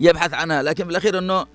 يبحث 0.00 0.34
عنها. 0.34 0.62
لكن 0.62 0.84
بالاخير 0.84 1.18
إنه 1.18 1.46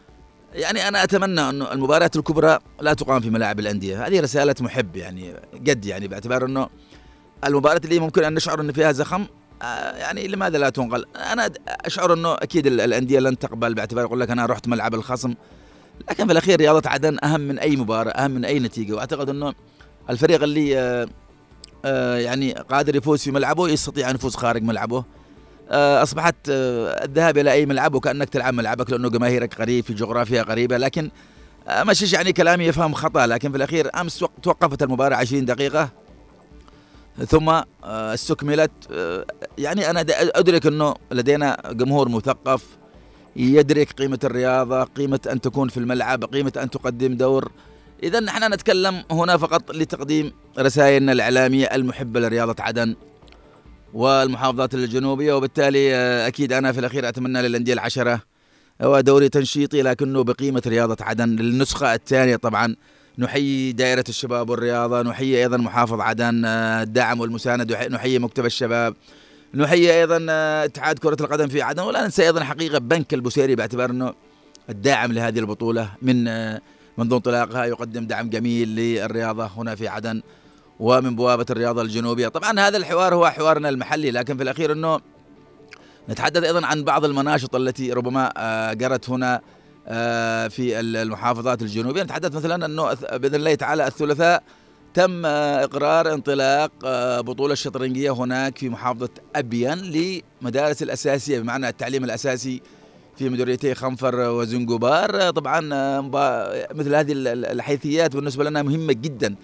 يعني 0.54 0.88
أنا 0.88 1.04
أتمنى 1.04 1.50
أنه 1.50 1.72
المباريات 1.74 2.16
الكبرى 2.16 2.60
لا 2.82 2.94
تقام 2.94 3.22
في 3.22 3.30
ملاعب 3.30 3.60
الأندية. 3.60 4.08
هذه 4.08 4.20
رسالة 4.20 4.56
محب 4.62 4.96
يعني 4.96 5.34
قد 5.68 5.86
يعني 5.86 6.08
باعتبار 6.08 6.46
أنه 6.46 6.70
المباريات 7.46 7.86
اللي 7.86 8.00
ممكن 8.00 8.24
أن 8.24 8.34
نشعر 8.34 8.62
أن 8.62 8.72
فيها 8.72 8.92
زخم 8.92 9.26
آه، 9.62 9.98
يعني 9.98 10.28
لماذا 10.28 10.58
لا 10.58 10.70
تنقل؟ 10.70 11.06
أنا 11.16 11.52
أشعر 11.68 12.14
أنه 12.14 12.34
أكيد 12.34 12.68
الأندية 12.68 13.20
لن 13.20 13.38
تقبل 13.38 13.74
باعتبار 13.74 14.06
يقول 14.06 14.20
لك 14.20 14.30
أنا 14.30 14.46
رحت 14.46 14.68
ملعب 14.68 14.96
الخصم. 14.96 15.34
لكن 16.10 16.26
في 16.26 16.32
الأخير 16.32 16.60
رياضة 16.60 16.90
عدن 16.90 17.18
أهم 17.24 17.42
من 17.42 17.60
أي 17.60 17.76
مباراة 17.76 18.12
أهم 18.12 18.32
من 18.32 18.46
أي 18.46 18.60
نتيجة. 18.60 18.94
وأعتقد 18.94 19.30
أنه 19.30 19.54
الفريق 20.10 20.44
اللي 20.44 20.80
آه، 20.80 21.08
آه، 21.86 22.18
يعني 22.18 22.52
قادر 22.54 22.96
يفوز 22.96 23.22
في 23.22 23.32
ملعبه 23.32 23.70
يستطيع 23.70 24.10
أن 24.10 24.16
يفوز 24.16 24.36
خارج 24.36 24.64
ملعبه. 24.64 25.04
أصبحت 25.72 26.36
الذهاب 26.48 27.38
إلى 27.38 27.52
أي 27.52 27.66
ملعب 27.66 27.96
وكأنك 27.96 28.30
تلعب 28.30 28.54
ملعبك 28.54 28.92
لأنه 28.92 29.10
جماهيرك 29.10 29.62
قريب 29.62 29.86
في 29.86 29.94
جغرافيا 29.94 30.42
قريبه 30.44 30.78
لكن 30.78 31.12
مش 31.70 32.14
يعني 32.14 32.34
كلامي 32.34 32.66
يفهم 32.66 32.94
خطأ 32.94 33.28
لكن 33.28 33.52
في 33.52 33.58
الأخير 33.58 33.90
أمس 34.02 34.26
توقفت 34.44 34.84
المباراة 34.84 35.16
20 35.16 35.46
دقيقة 35.46 35.90
ثم 37.28 37.62
استكملت 37.84 38.72
يعني 39.58 39.90
أنا 39.90 40.06
أدرك 40.12 40.66
إنه 40.66 40.94
لدينا 41.12 41.58
جمهور 41.72 42.10
مثقف 42.10 42.64
يدرك 43.36 43.92
قيمة 43.92 44.20
الرياضة 44.24 44.84
قيمة 44.84 45.20
أن 45.32 45.42
تكون 45.42 45.70
في 45.70 45.78
الملعب 45.78 46.24
قيمة 46.24 46.54
أن 46.58 46.70
تقدم 46.70 47.14
دور. 47.14 47.52
إذا 48.04 48.20
نحن 48.20 48.54
نتكلم 48.54 49.04
هنا 49.12 49.38
فقط 49.38 49.72
لتقديم 49.72 50.34
رسائلنا 50.60 51.12
الإعلامية 51.12 51.66
المحبة 51.66 52.20
لرياضة 52.20 52.56
عدن. 52.60 52.96
والمحافظات 53.94 54.74
الجنوبية 54.74 55.34
وبالتالي 55.34 55.96
آه، 55.96 56.28
أكيد 56.28 56.54
أنا 56.54 56.72
في 56.72 56.80
الأخير 56.80 57.10
أتمنى 57.10 57.42
للأندية 57.42 57.74
العشرة 57.74 58.22
هو 58.82 59.00
دوري 59.00 59.30
تنشيطي 59.30 59.82
لكنه 59.82 60.24
بقيمة 60.24 60.62
رياضة 60.68 60.98
عدن. 61.02 61.30
للنسخة 61.30 61.94
الثانية 61.94 62.36
طبعا 62.36 62.76
نحيي 63.18 63.72
دائرة 63.72 64.04
الشباب 64.10 64.50
والرياضة 64.50 65.02
نحيي 65.02 65.42
أيضا 65.42 65.58
محافظ 65.58 66.02
عدن 66.02 66.46
آه، 66.46 66.84
الدعم 66.84 67.20
والمساندة 67.20 67.88
نحيي 67.88 68.20
مكتب 68.20 68.46
الشباب 68.46 68.96
نحيي 69.54 70.00
أيضا 70.00 70.26
آه، 70.30 70.66
اتحاد 70.66 71.00
كرة 71.00 71.18
القدم 71.22 71.48
في 71.48 71.62
عدن. 71.62 71.84
ولا 71.84 72.04
ننسى 72.04 72.24
أيضا 72.24 72.44
حقيقة 72.44 72.78
بنك 72.80 73.14
البوسيري 73.14 73.56
باعتبار 73.56 73.90
إنه 73.90 74.14
الداعم 74.70 75.12
لهذه 75.12 75.40
البطولة 75.40 75.90
من 76.02 76.24
منذ 76.98 77.14
انطلاقها 77.14 77.66
يقدم 77.66 78.06
دعم 78.06 78.30
جميل 78.30 78.76
للرياضة 78.76 79.46
هنا 79.46 79.76
في 79.76 79.88
عدن. 79.88 80.22
ومن 80.80 81.16
بوابة 81.16 81.46
الرياضه 81.50 81.82
الجنوبية. 81.82 82.28
طبعا 82.28 82.60
هذا 82.60 82.78
الحوار 82.78 83.16
هو 83.16 83.30
حوارنا 83.30 83.70
المحلي 83.70 84.12
لكن 84.12 84.38
في 84.38 84.44
الأخير 84.44 84.72
إنه 84.72 85.00
نتحدث 86.10 86.44
أيضا 86.44 86.66
عن 86.66 86.84
بعض 86.84 87.06
المناشط 87.06 87.56
التي 87.56 87.94
ربما 87.94 88.34
آه، 88.38 88.74
جرت 88.74 89.10
هنا 89.10 89.42
في 90.50 90.80
المحافظات 90.80 91.62
الجنوبية. 91.62 92.04
نتحدث 92.04 92.36
مثلا 92.36 92.66
انه 92.66 92.94
بإذن 92.94 93.36
الله 93.36 93.56
تعالى 93.56 93.88
الثلاثاء. 93.88 94.44
تم 94.94 95.26
إقرار 95.26 96.14
انطلاق 96.14 96.72
آه، 96.86 97.22
بطولة 97.22 97.54
الشطرنجية 97.54 98.12
هناك 98.12 98.58
في 98.58 98.70
محافظة 98.70 99.10
أبيان 99.36 99.80
لمدارس 100.42 100.84
الأساسية 100.84 101.40
بمعنى 101.40 101.70
التعليم 101.70 102.04
الأساسي 102.04 102.62
في 103.18 103.30
مديريتي 103.30 103.76
خنفر 103.76 104.16
وزنجبار. 104.16 105.22
آه، 105.22 105.30
طبعا 105.30 105.74
آه، 105.74 106.68
مثل 106.74 106.96
هذه 106.96 107.12
الحيثيات 107.28 108.16
بالنسبة 108.16 108.44
لنا 108.44 108.62
مهمة 108.62 108.94
جدا. 108.94 109.36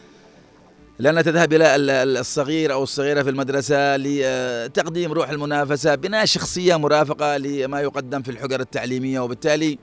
لأنها 1.00 1.22
تذهب 1.22 1.54
إلى 1.54 1.75
الصغير 2.20 2.74
أو 2.74 2.84
الصغيرة 2.84 3.24
في 3.24 3.30
المدرسة 3.30 3.98
لتقديم 3.98 5.12
روح 5.12 5.30
المنافسة 5.30 5.96
بناء 5.96 6.25
شخصية 6.25 6.75
مرافقة 6.75 7.38
لما 7.38 7.82
يقدم 7.82 8.22
في 8.22 8.32
الحجر 8.32 8.60
التعليمية. 8.60 9.20
وبالتالي 9.20 9.78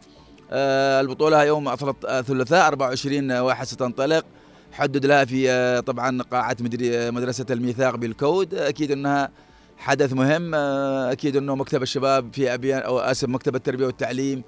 البطولة 1.00 1.44
يوم 1.44 1.68
الثلاثاء 1.68 2.66
24 2.66 3.32
واحد 3.32 3.66
ستنطلق. 3.66 4.24
حدد 4.72 5.06
لها 5.06 5.24
في 5.24 5.50
آه، 5.50 5.80
طبعا 5.80 6.22
قاعة 6.22 6.56
آه، 6.82 7.10
مدرسة 7.10 7.46
الميثاق 7.50 7.96
بالكود. 7.96 8.54
أكيد 8.54 8.90
أنها 8.90 9.30
حدث 9.76 10.12
مهم. 10.12 10.54
آه، 10.54 11.12
أكيد 11.12 11.36
أنه 11.36 11.54
مكتب 11.54 11.82
الشباب 11.82 12.32
في 12.32 12.54
أبيان 12.54 12.82
أو 12.82 12.98
آسف 12.98 13.28
مكتب 13.28 13.56
التربية 13.56 13.86
والتعليم. 13.86 14.42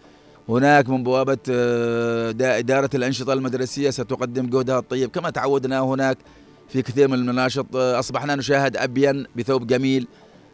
هناك 0.49 0.89
من 0.89 1.03
بوابة 1.03 1.39
إدارة 2.41 2.91
الأنشطة 2.95 3.33
المدرسية 3.33 3.91
ستقدم 3.91 4.47
جهدها 4.47 4.79
الطيب 4.79 5.11
كما 5.11 5.31
تعودنا 5.31 5.81
هناك. 5.81 6.19
في 6.69 6.83
كثير 6.83 7.09
من 7.09 7.15
المناشط. 7.15 7.77
أصبحنا 7.77 8.35
نشاهد 8.35 8.77
أبين 8.77 9.27
بثوب 9.37 9.67
جميل 9.67 10.07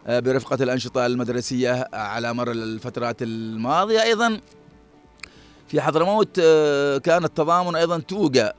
برفقة 0.09 0.63
الأنشطة 0.63 1.07
المدرسية 1.07 1.89
على 1.93 2.35
مر 2.35 2.51
الفترات 2.51 3.23
الماضية. 3.23 4.03
أيضا 4.03 4.41
في 5.69 5.81
حضرموت 5.81 6.41
كان 7.05 7.25
التضامن 7.25 7.77
أيضا 7.77 7.99
توقع 7.99 8.53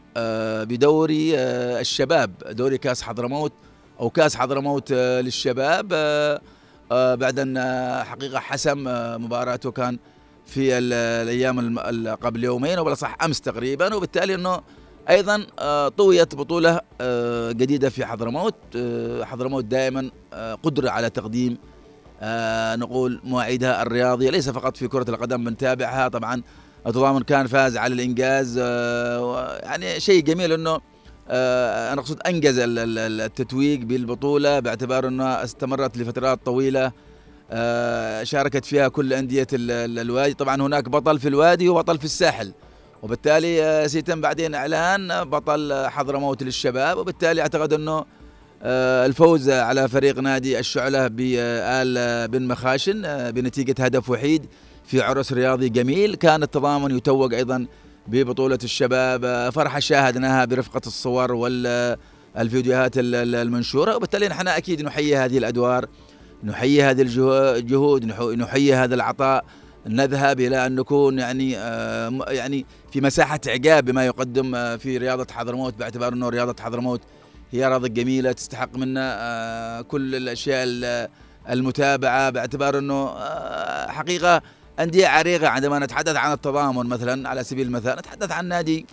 بدوري 0.64 1.36
الشباب. 1.80 2.32
دوري 2.50 2.78
كاس 2.78 3.02
حضرموت 3.02 3.54
أو 4.00 4.10
كاس 4.10 4.36
حضرموت 4.36 4.92
للشباب. 4.92 5.88
بعد 6.92 7.40
أن 7.40 7.60
حقيقة 8.04 8.40
حسم 8.40 8.84
مباراته 9.24 9.72
كان 9.72 10.00
في 10.46 10.78
الأيام 10.78 11.80
قبل 12.16 12.44
يومين 12.44 12.78
أو 12.78 12.84
بالاصح 12.84 13.18
أمس 13.24 13.42
تقريبا. 13.42 13.96
وبالتالي 13.96 14.36
إنه 14.36 14.62
أيضا 15.10 15.46
آه، 15.60 15.88
طويت 15.88 16.36
بطولة 16.36 16.82
آه، 17.02 17.52
جديدة 17.52 17.90
في 17.90 18.06
حضرموت 18.06 18.56
آه، 18.76 19.24
حضرموت 19.24 19.66
دائما 19.66 20.12
قدرة 20.64 20.90
على 20.90 21.10
تقديم 21.10 21.58
نقول 22.76 23.20
مواعيدها 23.24 23.82
الرياضية 23.82 24.30
ليس 24.30 24.50
فقط 24.50 24.78
في 24.78 24.88
كرة 24.88 25.10
القدم 25.10 25.44
بنتابعها 25.44 26.08
طبعا. 26.08 26.42
التضامن 26.88 27.22
كان 27.24 27.48
فاز 27.48 27.78
على 27.78 27.94
الإنجاز 27.94 28.58
يعني 29.64 30.00
شيء 30.00 30.24
جميل 30.24 30.52
إنه 30.52 30.80
أنا 31.30 32.02
أقصد 32.02 32.20
أنجز 32.28 32.56
التتويج 32.60 33.84
بالبطولة 33.84 34.60
باعتبار 34.60 35.08
انها 35.08 35.44
استمرت 35.44 35.98
لفترات 35.98 36.46
طويلة 36.46 36.92
شاركت 38.24 38.66
فيها 38.66 38.88
كل 38.88 39.14
أندية 39.14 39.48
الوادي. 39.54 40.34
طبعا 40.34 40.62
هناك 40.62 40.90
بطل 40.90 41.20
في 41.20 41.28
الوادي 41.28 41.70
وبطل 41.70 41.98
في 41.98 42.06
الساحل. 42.06 42.52
وبالتالي 43.02 43.64
آه، 43.64 43.88
سيتم 43.88 44.22
بعدين 44.22 44.56
إعلان 44.56 45.24
بطل 45.24 45.88
حضرموت 45.88 46.44
للشباب 46.44 46.98
وبالتالي 46.98 47.42
أعتقد 47.42 47.74
أنه 47.74 48.06
آه، 48.64 49.06
الفوز 49.06 49.50
على 49.50 49.90
فريق 49.90 50.20
نادي 50.20 50.60
الشعلة 50.60 51.08
بآل 51.08 52.28
بن 52.28 52.48
مخاشن 52.48 53.32
بنتيجة 53.32 53.76
هدف 53.80 54.10
وحيد 54.10 54.46
في 54.86 55.02
عرس 55.02 55.34
رياضي 55.34 55.70
جميل. 55.70 56.16
كان 56.16 56.44
التضامن 56.44 56.98
يتوج 56.98 57.34
أيضا 57.34 57.66
ببطولة 58.08 58.60
الشباب 58.64 59.50
فرحة 59.50 59.80
شاهدناها 59.80 60.46
برفقة 60.46 60.82
الصور 60.88 61.34
والفيديوهات 61.34 62.92
المنشورة. 62.98 63.96
وبالتالي 63.96 64.28
نحن 64.28 64.48
أكيد 64.48 64.82
نحيي 64.82 65.18
هذه 65.18 65.38
الأدوار 65.38 65.86
نحيي 66.44 66.84
هذه 66.84 67.02
الجهود 67.02 68.06
نحيي 68.36 68.76
هذا 68.76 68.96
العطاء 68.96 69.46
نذهب 69.88 70.40
إلى 70.40 70.66
أن 70.66 70.76
نكون 70.76 71.20
يعني 71.20 71.58
آه، 71.58 72.26
يعني 72.28 72.66
في 72.92 73.02
مساحة 73.02 73.40
إعجاب 73.48 73.86
بما 73.86 74.06
يقدم 74.06 74.56
آه، 74.56 74.76
في 74.76 74.98
رياضة 74.98 75.28
حضرموت 75.34 75.74
باعتبار 75.74 76.14
إنه 76.14 76.30
رياضة 76.30 76.64
حضرموت 76.64 77.02
هي 77.52 77.68
رياضة 77.68 77.88
جميلة 77.88 78.32
تستحق 78.32 78.78
منا 78.78 79.18
آه، 79.20 79.82
كل 79.82 80.16
الأشياء 80.16 80.66
المتابعة 81.50 82.30
باعتبار 82.30 82.78
إنه 82.78 83.10
حقيقة 83.88 84.42
أندية 84.80 85.08
عريقة 85.08 85.48
عندما 85.48 85.80
نتحدث 85.80 86.16
عن 86.16 86.34
التضامن 86.34 86.90
مثلا 86.90 87.30
على 87.30 87.44
سبيل 87.44 87.68
المثال 87.68 87.98
نتحدث 87.98 88.32
عن 88.32 88.48
نادي 88.48 88.86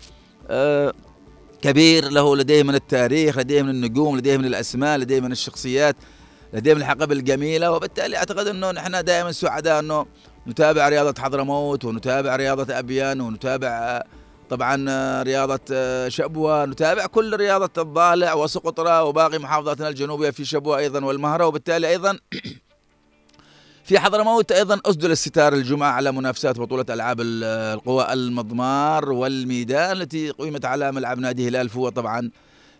كبير 1.62 2.08
له 2.08 2.36
لديه 2.36 2.62
من 2.62 2.74
التاريخ 2.74 3.38
لديه 3.38 3.62
من 3.62 3.70
النجوم 3.70 4.16
لديه 4.16 4.36
من 4.36 4.44
الأسماء 4.44 4.98
لديه 4.98 5.20
من 5.20 5.32
الشخصيات 5.32 5.96
لديهم 6.52 6.76
الحقب 6.76 7.12
الجميلة 7.12 7.70
وبالتالي 7.70 8.16
أعتقد 8.16 8.46
أنه 8.46 8.70
نحن 8.70 9.04
دائما 9.04 9.32
سعداء 9.32 9.80
أنه 9.80 10.06
نتابع 10.48 10.88
رياضة 10.88 11.22
حضرموت 11.22 11.84
ونتابع 11.84 12.36
رياضة 12.36 12.78
أبيان 12.78 13.20
ونتابع 13.20 14.02
طبعا 14.50 15.22
رياضة 15.22 15.60
شبوة. 16.08 16.64
نتابع 16.64 17.06
كل 17.06 17.36
رياضة 17.36 17.82
الضالع 17.82 18.34
وسقطرة 18.34 19.04
وباقي 19.04 19.38
محافظاتنا 19.38 19.88
الجنوبية 19.88 20.30
في 20.30 20.44
شبوة 20.44 20.78
أيضا 20.78 21.04
والمهرة. 21.04 21.46
وبالتالي 21.46 21.88
أيضا 21.88 22.18
في 23.84 23.98
حضرموت 23.98 24.52
أيضا 24.52 24.80
أسدل 24.86 25.10
الستار 25.10 25.52
الجمعة 25.52 25.92
على 25.92 26.12
منافسات 26.12 26.58
بطولة 26.58 26.84
ألعاب 26.90 27.20
القوى 27.20 28.12
المضمار 28.12 29.12
والميدان 29.12 29.96
التي 29.96 30.30
قيمت 30.30 30.64
على 30.64 30.92
ملعب 30.92 31.18
نادي 31.18 31.48
هلال 31.48 31.68
فوة 31.68 31.90
طبعا 31.90 32.30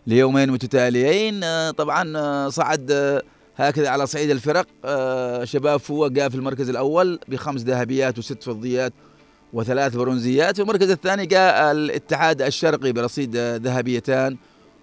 ليومين 0.07 0.51
متتاليين. 0.51 1.41
طبعا 1.71 2.49
صعد 2.49 3.21
هكذا 3.59 3.89
على 3.89 4.07
صعيد 4.07 4.29
الفرق 4.29 4.65
آه، 4.85 5.43
شباب 5.43 5.79
فوق 5.79 6.07
جاء 6.07 6.29
في 6.29 6.35
المركز 6.35 6.69
الأول 6.69 7.19
بخمس 7.27 7.61
ذهبيات 7.61 8.17
وست 8.17 8.43
فضيات 8.43 8.93
وثلاث 9.53 9.95
برونزيات. 9.95 10.55
في 10.55 10.61
المركز 10.61 10.89
الثاني 10.89 11.25
جاء 11.25 11.71
الاتحاد 11.71 12.41
الشرقي 12.41 12.91
برصيد 12.91 13.35
ذهبيتان 13.35 14.37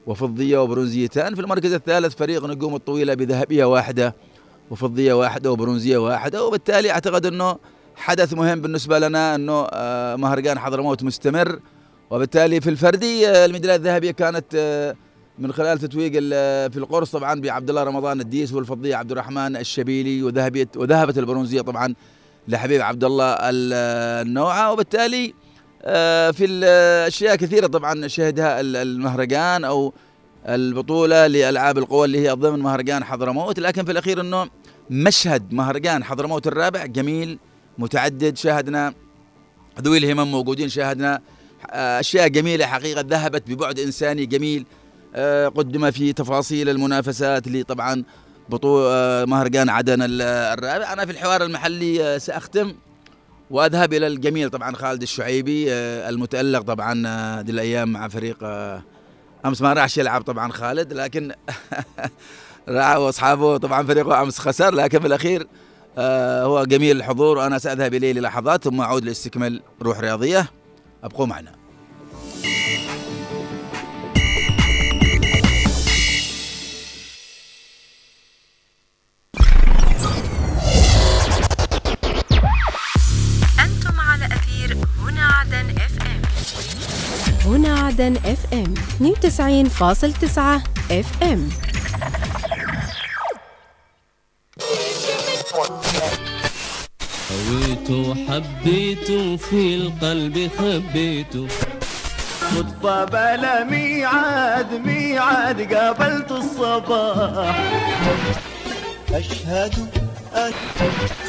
وفضية 0.06 0.58
وبرونزيتان. 0.58 1.34
في 1.34 1.40
المركز 1.40 1.72
الثالث 1.72 2.14
فريق 2.14 2.44
نجوم 2.44 2.74
الطويلة 2.74 3.14
بذهبية 3.14 3.64
واحدة 3.64 4.14
وفضية 4.70 5.12
واحدة 5.12 5.52
وبرونزية 5.52 5.98
واحدة. 5.98 6.44
وبالتالي 6.44 6.90
أعتقد 6.90 7.26
أنه 7.26 7.56
حدث 7.96 8.34
مهم 8.34 8.60
بالنسبة 8.60 8.98
لنا 8.98 9.34
أنه 9.34 9.66
آه، 9.72 10.16
مهرجان 10.16 10.58
حضرموت 10.58 11.04
مستمر. 11.04 11.58
وبالتالي 12.10 12.60
في 12.60 12.70
الفردي 12.70 13.28
آه، 13.28 13.44
الميدالية 13.44 13.74
الذهبية 13.74 14.10
كانت 14.10 14.44
من 15.38 15.52
خلال 15.52 15.78
تتويج 15.78 16.12
في 16.72 16.76
القرص 16.76 17.10
طبعا 17.10 17.40
بعبد 17.40 17.70
الله 17.70 17.82
رمضان 17.82 18.20
الديس 18.20 18.52
والفضيه 18.52 18.96
عبد 18.96 19.12
الرحمن 19.12 19.56
الشبيلي 19.56 20.22
وذهبت 20.22 20.76
وذهبت 20.76 21.18
البرونزية 21.18 21.60
طبعا 21.60 21.94
لحبيب 22.48 22.82
عبد 22.82 23.04
الله 23.04 23.36
النوعة. 23.40 24.72
وبالتالي 24.72 25.34
آه، 25.82 26.30
في 26.30 26.44
الاشياء 26.44 27.36
كثيرة 27.36 27.66
طبعا 27.66 28.06
شهدها 28.06 28.60
المهرجان 28.60 29.64
أو 29.64 29.92
البطولة 30.48 31.26
لألعاب 31.26 31.78
القوى 31.78 32.04
اللي 32.04 32.28
هي 32.28 32.30
ضمن 32.30 32.58
مهرجان 32.58 33.04
حضرموت. 33.04 33.60
لكن 33.60 33.84
في 33.84 33.92
الأخير 33.92 34.20
إنه 34.20 34.48
مشهد 34.90 35.52
مهرجان 35.52 36.04
حضرموت 36.04 36.46
الرابع 36.46 36.86
جميل 36.86 37.38
متعدد 37.78 38.36
شاهدنا 38.36 38.94
ذوي 39.80 39.98
الهمم 39.98 40.30
موجودين 40.30 40.68
شاهدنا 40.68 41.20
آه، 41.70 42.00
أشياء 42.00 42.28
جميلة 42.28 42.66
حقيقة 42.66 43.04
ذهبت 43.08 43.50
ببعد 43.50 43.78
إنساني 43.78 44.26
جميل. 44.26 44.66
قدم 45.56 45.90
في 45.90 46.12
تفاصيل 46.12 46.68
المنافسات 46.68 47.46
اللي 47.46 47.62
طبعا 47.62 48.04
بطولة 48.48 48.88
آه، 48.92 49.24
مهرجان 49.24 49.68
عدن 49.68 49.98
الرابع 50.02 50.92
أنا 50.92 51.06
في 51.06 51.12
الحوار 51.12 51.44
المحلي 51.44 52.04
آه، 52.04 52.18
سأختم 52.18 52.74
وأذهب 53.50 53.92
إلى 53.92 54.06
الجميل 54.06 54.50
طبعا 54.50 54.76
خالد 54.76 55.02
الشعيبي 55.02 55.72
المتألق 55.72 56.60
طبعا 56.60 57.06
هذه 57.40 57.50
الأيام 57.50 57.92
مع 57.92 58.08
فريق 58.08 58.44
أمس 59.46 59.62
ما 59.62 59.72
راحش 59.72 59.98
يلعب 59.98 60.22
طبعا 60.22 60.52
خالد 60.52 60.92
لكن 60.92 61.32
راح 62.68 62.96
وأصحابه 62.96 63.56
طبعا 63.56 63.86
فريقه 63.86 64.22
أمس 64.22 64.38
خسر 64.38 64.74
لكن 64.74 65.00
في 65.00 65.06
الأخير 65.06 65.46
هو 66.42 66.64
جميل 66.64 66.96
الحضور. 66.96 67.38
وأنا 67.38 67.58
سأذهب 67.58 67.94
إليه 67.94 68.12
للحظات 68.12 68.64
ثم 68.64 68.80
أعود 68.80 69.04
لاستكمال 69.04 69.62
روح 69.82 70.00
رياضية. 70.00 70.50
أبقوا 71.04 71.26
معنا. 71.26 71.65
عدن 87.86 88.16
FM 88.16 88.74
92.9 88.74 90.38
FM 90.90 91.48
هويته 97.32 98.14
حبيته 98.28 99.36
في 99.36 99.76
القلب 99.76 100.50
خبيته. 100.58 101.48
صدفة 102.54 103.04
بلا 103.04 103.64
ميعاد 103.64 104.74
ميعاد 104.86 105.74
قابلت 105.74 106.32
الصباح. 106.32 107.56
أشهد 109.12 109.74
أشهد 110.34 111.25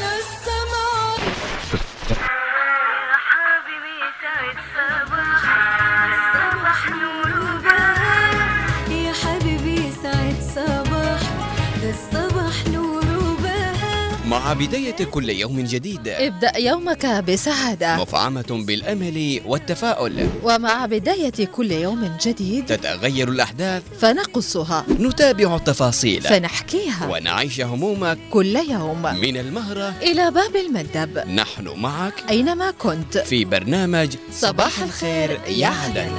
مع 14.47 14.53
بداية 14.53 15.05
كل 15.11 15.29
يوم 15.29 15.59
جديد. 15.59 16.07
ابدأ 16.07 16.57
يومك 16.57 17.05
بسعادة. 17.05 17.95
مفعمة 17.95 18.45
بالأمل 18.67 19.41
والتفاؤل. 19.45 20.27
ومع 20.43 20.85
بداية 20.85 21.45
كل 21.45 21.71
يوم 21.71 22.17
جديد 22.21 22.65
تتغير 22.65 23.29
الأحداث. 23.29 23.83
فنقصها. 23.99 24.85
نتابع 24.99 25.55
التفاصيل. 25.55 26.21
فنحكيها. 26.21 27.07
ونعيش 27.11 27.61
همومك. 27.61 28.17
كل 28.31 28.55
يوم. 28.55 29.01
من 29.01 29.37
المهرة. 29.37 29.93
إلى 30.01 30.31
باب 30.31 30.55
المندب. 30.55 31.27
نحن 31.27 31.67
معك. 31.75 32.13
أينما 32.29 32.71
كنت. 32.71 33.17
في 33.17 33.45
برنامج 33.45 34.15
صباح 34.31 34.79
الخير 34.79 35.39
يا 35.47 35.67
عدن. 35.67 36.11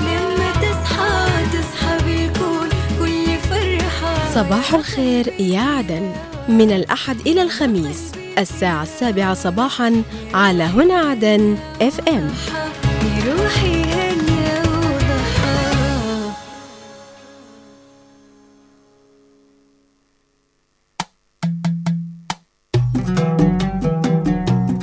لما 0.00 0.52
تصحى 0.52 1.28
تصحى 1.52 1.98
بالكون. 2.04 2.68
صباح 4.34 4.74
الخير 4.74 5.40
يا 5.40 5.60
عدن. 5.60 6.12
من 6.48 6.72
الأحد 6.72 7.20
إلى 7.20 7.42
الخميس 7.42 8.12
الساعة 8.38 8.82
السابعة 8.82 9.34
صباحا 9.34 10.02
على 10.34 10.64
هنا 10.64 10.94
عدن 10.94 11.58
اف 11.82 12.00
ام 12.08 12.30
وضحى 13.26 13.86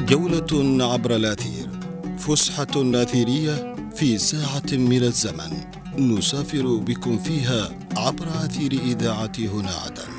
جولة 0.07 0.93
عبر 0.93 1.15
الأثير 1.15 1.69
فسحة 2.17 2.67
أثيرية 2.75 3.75
في 3.95 4.17
ساعة 4.17 4.71
من 4.73 5.03
الزمن. 5.03 5.51
نسافر 5.97 6.75
بكم 6.75 7.17
فيها 7.17 7.69
عبر 7.97 8.27
أثير 8.45 8.71
إذاعة 8.71 9.31
هنا 9.39 9.71
عدن. 9.85 10.12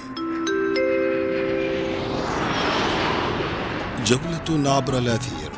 جولة 4.04 4.70
عبر 4.70 4.98
الأثير 4.98 5.52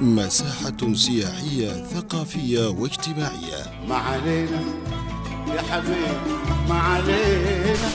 مساحة 0.00 0.94
سياحية 0.94 1.84
ثقافية 1.84 2.68
واجتماعية. 2.68 3.86
ما 3.88 3.96
علينا 3.96 4.62
يا 5.54 5.62
حبيبي 5.62 6.36
ما 6.68 6.74
علينا. 6.78 7.90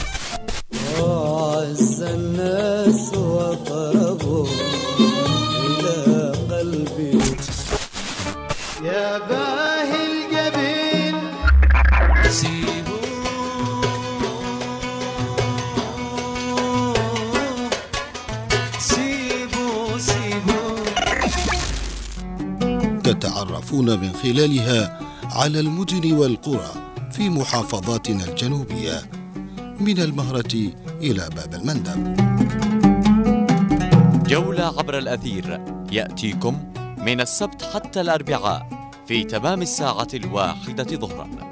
وأعز 0.99 2.01
الناس 2.01 3.13
وأقربهم 3.13 4.47
إلى 5.65 6.31
قلبي 6.51 7.19
يا 8.83 9.17
باهي 9.17 9.46
تتعرفون 23.67 23.99
من 23.99 24.11
خلالها 24.13 24.99
على 25.23 25.59
المدن 25.59 26.13
والقرى 26.13 26.71
في 27.11 27.29
محافظاتنا 27.29 28.23
الجنوبية 28.23 29.01
من 29.79 29.99
المهرة 29.99 30.71
إلى 31.01 31.29
باب 31.35 31.53
المندب. 31.53 32.15
جولة 34.27 34.65
عبر 34.65 34.97
الأثير. 34.97 35.61
يأتيكم 35.91 36.73
من 36.97 37.21
السبت 37.21 37.61
حتى 37.73 38.01
الأربعاء 38.01 38.67
في 39.07 39.23
تمام 39.23 39.61
الساعة 39.61 40.07
الواحدة 40.13 40.97
ظهرا. 40.97 41.46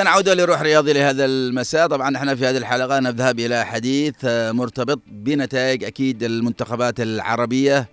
إذا 0.00 0.08
عودة 0.08 0.34
لروح 0.34 0.62
رياضي 0.62 0.92
لهذا 0.92 1.24
المساء. 1.24 1.86
طبعا 1.86 2.16
إحنا 2.16 2.34
في 2.34 2.46
هذه 2.46 2.56
الحلقة 2.56 2.98
نذهب 3.00 3.38
إلى 3.38 3.66
حديث 3.66 4.14
آه، 4.24 4.52
مرتبط 4.52 5.00
بنتائج 5.06 5.84
أكيد 5.84 6.22
المنتخبات 6.22 7.00
العربية 7.00 7.88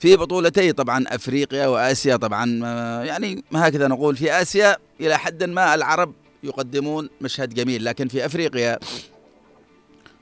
في 0.00 0.16
بطولتي 0.16 0.72
طبعا 0.72 1.04
أفريقيا 1.08 1.66
وآسيا 1.66 2.16
طبعا. 2.16 2.60
آه، 2.64 3.02
يعني 3.02 3.44
هكذا 3.54 3.88
نقول 3.88 4.16
في 4.16 4.32
آسيا 4.32 4.76
إلى 5.00 5.18
حد 5.18 5.44
ما 5.44 5.74
العرب 5.74 6.12
يقدمون 6.42 7.08
مشهد 7.20 7.54
جميل 7.54 7.84
لكن 7.84 8.08
في 8.08 8.26
أفريقيا 8.26 8.78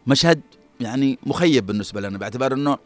مشهد 0.06 0.40
يعني 0.80 1.18
مخيب 1.26 1.66
بالنسبة 1.66 2.00
لنا. 2.00 2.18
باعتبار 2.18 2.52
أنه 2.52 2.78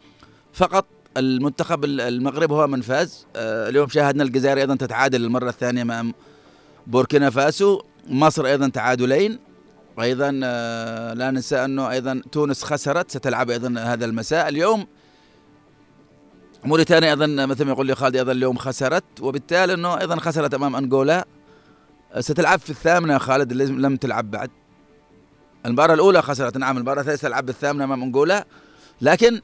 فقط 0.53 0.85
المنتخب 1.17 1.85
المغرب 1.85 2.51
هو 2.51 2.67
من 2.67 2.81
فاز. 2.81 3.25
آه، 3.35 3.69
اليوم 3.69 3.89
شاهدنا 3.89 4.23
الجزائر 4.23 4.57
أيضا 4.57 4.75
تتعادل 4.75 5.23
المرة 5.23 5.49
الثانية 5.49 5.81
أمام 5.81 6.13
بوركينا 6.87 7.29
فاسو. 7.29 7.81
مصر 8.09 8.45
أيضا 8.45 8.69
تعادلين. 8.69 9.39
وأيضا 9.97 10.39
آه، 10.43 11.13
لا 11.13 11.31
ننسى 11.31 11.65
أنه 11.65 11.91
أيضا 11.91 12.21
تونس 12.31 12.63
خسرت 12.63 13.11
ستلعب 13.11 13.49
أيضا 13.49 13.79
هذا 13.81 14.05
المساء. 14.05 14.47
اليوم 14.47 14.87
موريتانيا 16.63 17.09
أيضا 17.09 17.25
مثل 17.45 17.65
ما 17.65 17.71
يقول 17.71 17.87
لي 17.87 17.95
خالد 17.95 18.15
أيضا 18.15 18.31
اليوم 18.31 18.57
خسرت. 18.57 19.03
وبالتالي 19.21 19.73
أنه 19.73 19.99
أيضا 19.99 20.15
خسرت 20.19 20.53
أمام 20.53 20.75
أنغولا. 20.75 21.25
آه، 22.13 22.21
ستلعب 22.21 22.59
في 22.59 22.69
الثامنة 22.69 23.13
يا 23.13 23.17
خالد 23.17 23.53
لم 23.53 23.95
تلعب 23.95 24.31
بعد. 24.31 24.49
المباراة 25.65 25.93
الأولى 25.93 26.21
خسرت 26.21 26.57
نعم 26.57 26.77
المباراة 26.77 27.01
الثالثه 27.01 27.27
تلعب 27.27 27.45
بالثامنه 27.45 27.83
أمام 27.83 28.03
أنغولا. 28.03 28.45
لكن 29.01 29.41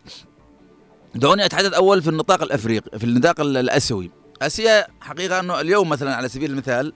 دعوني 1.15 1.45
أتحدث 1.45 1.73
أول 1.73 2.01
في 2.01 2.09
النطاق 2.09 2.43
الأفريقي 2.43 2.99
في 2.99 3.03
النطاق 3.03 3.39
ال- 3.41 3.57
الأسيوي. 3.57 4.11
أسيا 4.41 4.87
حقيقة 5.01 5.39
أنه 5.39 5.61
اليوم 5.61 5.89
مثلا 5.89 6.15
على 6.15 6.29
سبيل 6.29 6.51
المثال 6.51 6.93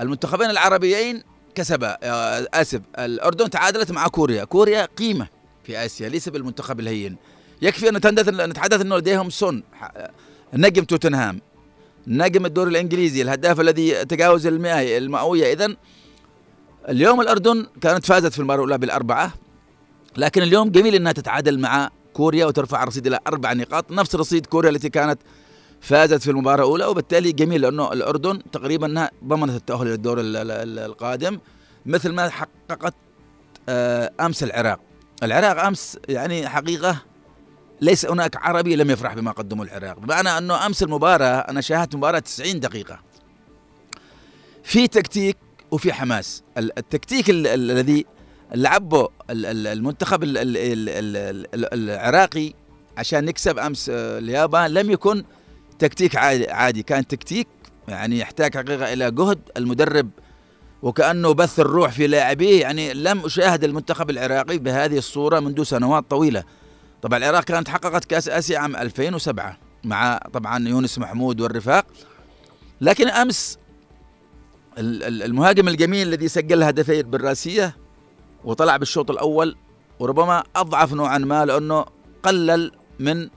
المنتخبين 0.00 0.50
العربيين 0.50 1.22
كسبا 1.54 1.96
آه، 2.02 2.48
آسف 2.54 2.80
الأردن 2.98 3.50
تعادلت 3.50 3.92
مع 3.92 4.08
كوريا. 4.08 4.44
كوريا 4.44 4.84
قيمة 4.84 5.26
في 5.64 5.84
آسيا 5.84 6.08
ليس 6.08 6.28
بالمنتخب 6.28 6.80
الهين. 6.80 7.16
يكفي 7.62 7.88
أن 7.88 7.96
نتحدث 7.96 8.28
نتحدث 8.28 8.80
انه 8.80 8.96
لديهم 8.96 9.30
سون 9.30 9.62
ح- 9.72 9.92
نجم 10.54 10.84
توتنهام. 10.84 11.40
نجم 12.06 12.46
الدوري 12.46 12.70
الإنجليزي 12.70 13.22
الهداف 13.22 13.60
الذي 13.60 14.04
تجاوز 14.04 14.46
المئة 14.46 14.98
المئوية. 14.98 15.52
اذا 15.52 15.76
اليوم 16.88 17.20
الأردن 17.20 17.66
كانت 17.80 18.06
فازت 18.06 18.32
في 18.32 18.38
المباراه 18.38 18.56
الأولى 18.58 18.78
بالأربعة 18.78 19.34
لكن 20.16 20.42
اليوم 20.42 20.70
جميل 20.70 20.94
إنها 20.94 21.12
تتعادل 21.12 21.58
مع 21.60 21.90
كوريا 22.14 22.46
وترفع 22.46 22.82
الرصيد 22.82 23.06
إلى 23.06 23.18
أربع 23.26 23.52
نقاط. 23.52 23.90
نفس 23.92 24.14
رصيد 24.14 24.46
كوريا 24.46 24.70
التي 24.70 24.88
كانت 24.88 25.18
فازت 25.84 26.22
في 26.22 26.30
المباراة 26.30 26.56
الأولى 26.64 26.84
وبالتالي 26.84 27.32
جميل 27.32 27.60
لأنه 27.60 27.92
الأردن 27.92 28.42
تقريبا 28.52 28.86
أنها 28.86 29.10
ضمنت 29.24 29.50
التأهل 29.56 29.86
للدور 29.86 30.20
ال- 30.20 30.36
ال- 30.36 30.50
ال- 30.50 30.78
القادم 30.78 31.38
مثل 31.86 32.12
ما 32.12 32.28
حققت 32.28 32.94
آه، 33.68 34.12
أمس 34.20 34.42
العراق. 34.42 34.80
العراق 35.22 35.64
أمس 35.64 35.98
يعني 36.08 36.48
حقيقة 36.48 37.02
ليس 37.80 38.06
هناك 38.06 38.36
عربي 38.36 38.76
لم 38.76 38.90
يفرح 38.90 39.14
بما 39.14 39.30
قدمه 39.30 39.62
العراق. 39.62 39.98
بمعنى 39.98 40.28
أنه 40.38 40.66
أمس 40.66 40.82
المباراة 40.82 41.36
أنا 41.38 41.60
شاهدت 41.60 41.96
مباراة 41.96 42.18
90 42.18 42.60
دقيقة. 42.60 42.98
في 44.62 44.88
تكتيك 44.88 45.36
وفي 45.70 45.92
حماس. 45.92 46.42
ال- 46.58 46.78
التكتيك 46.78 47.30
ال- 47.30 47.46
ال- 47.46 47.70
الذي 47.70 48.06
لعبه 48.54 49.08
ال- 49.30 49.46
ال- 49.46 49.66
المنتخب 49.66 50.22
ال- 50.22 50.38
ال- 50.38 50.56
ال- 50.56 50.88
ال- 50.88 51.46
ال- 51.54 51.90
العراقي 51.90 52.52
عشان 52.96 53.24
نكسب 53.24 53.58
أمس 53.58 53.88
آه، 53.90 54.18
اليابان 54.18 54.70
لم 54.70 54.90
يكن 54.90 55.24
تكتيك 55.78 56.16
عادي, 56.16 56.50
عادي. 56.50 56.82
كان 56.82 57.06
تكتيك 57.06 57.48
يعني 57.88 58.18
يحتاج 58.18 58.54
حقيقة 58.56 58.92
إلى 58.92 59.10
جهد 59.10 59.38
المدرب 59.56 60.10
وكأنه 60.82 61.32
بث 61.34 61.60
الروح 61.60 61.90
في 61.92 62.06
لاعبيه. 62.06 62.60
يعني 62.60 62.94
لم 62.94 63.24
أشاهد 63.24 63.64
المنتخب 63.64 64.10
العراقي 64.10 64.58
بهذه 64.58 64.98
الصورة 64.98 65.40
منذ 65.40 65.62
سنوات 65.62 66.04
طويلة. 66.10 66.44
طبعا 67.02 67.18
العراق 67.18 67.44
كانت 67.44 67.68
حققت 67.68 68.04
كأس 68.04 68.28
آسيا 68.28 68.58
عام 68.58 68.76
2007 68.76 69.58
مع 69.84 70.20
طبعا 70.32 70.68
يونس 70.68 70.98
محمود 70.98 71.40
والرفاق. 71.40 71.86
لكن 72.80 73.08
أمس 73.08 73.58
ال- 74.78 75.02
ال- 75.02 75.22
المهاجم 75.22 75.68
الجميل 75.68 76.08
الذي 76.08 76.28
سجل 76.28 76.62
هدفين 76.62 77.02
بالراسية 77.02 77.76
وطلع 78.44 78.76
بالشوط 78.76 79.10
الأول 79.10 79.56
وربما 79.98 80.44
أضعف 80.56 80.92
نوعا 80.92 81.18
ما 81.18 81.44
لأنه 81.44 81.84
قلل 82.22 82.72
من 82.98 83.28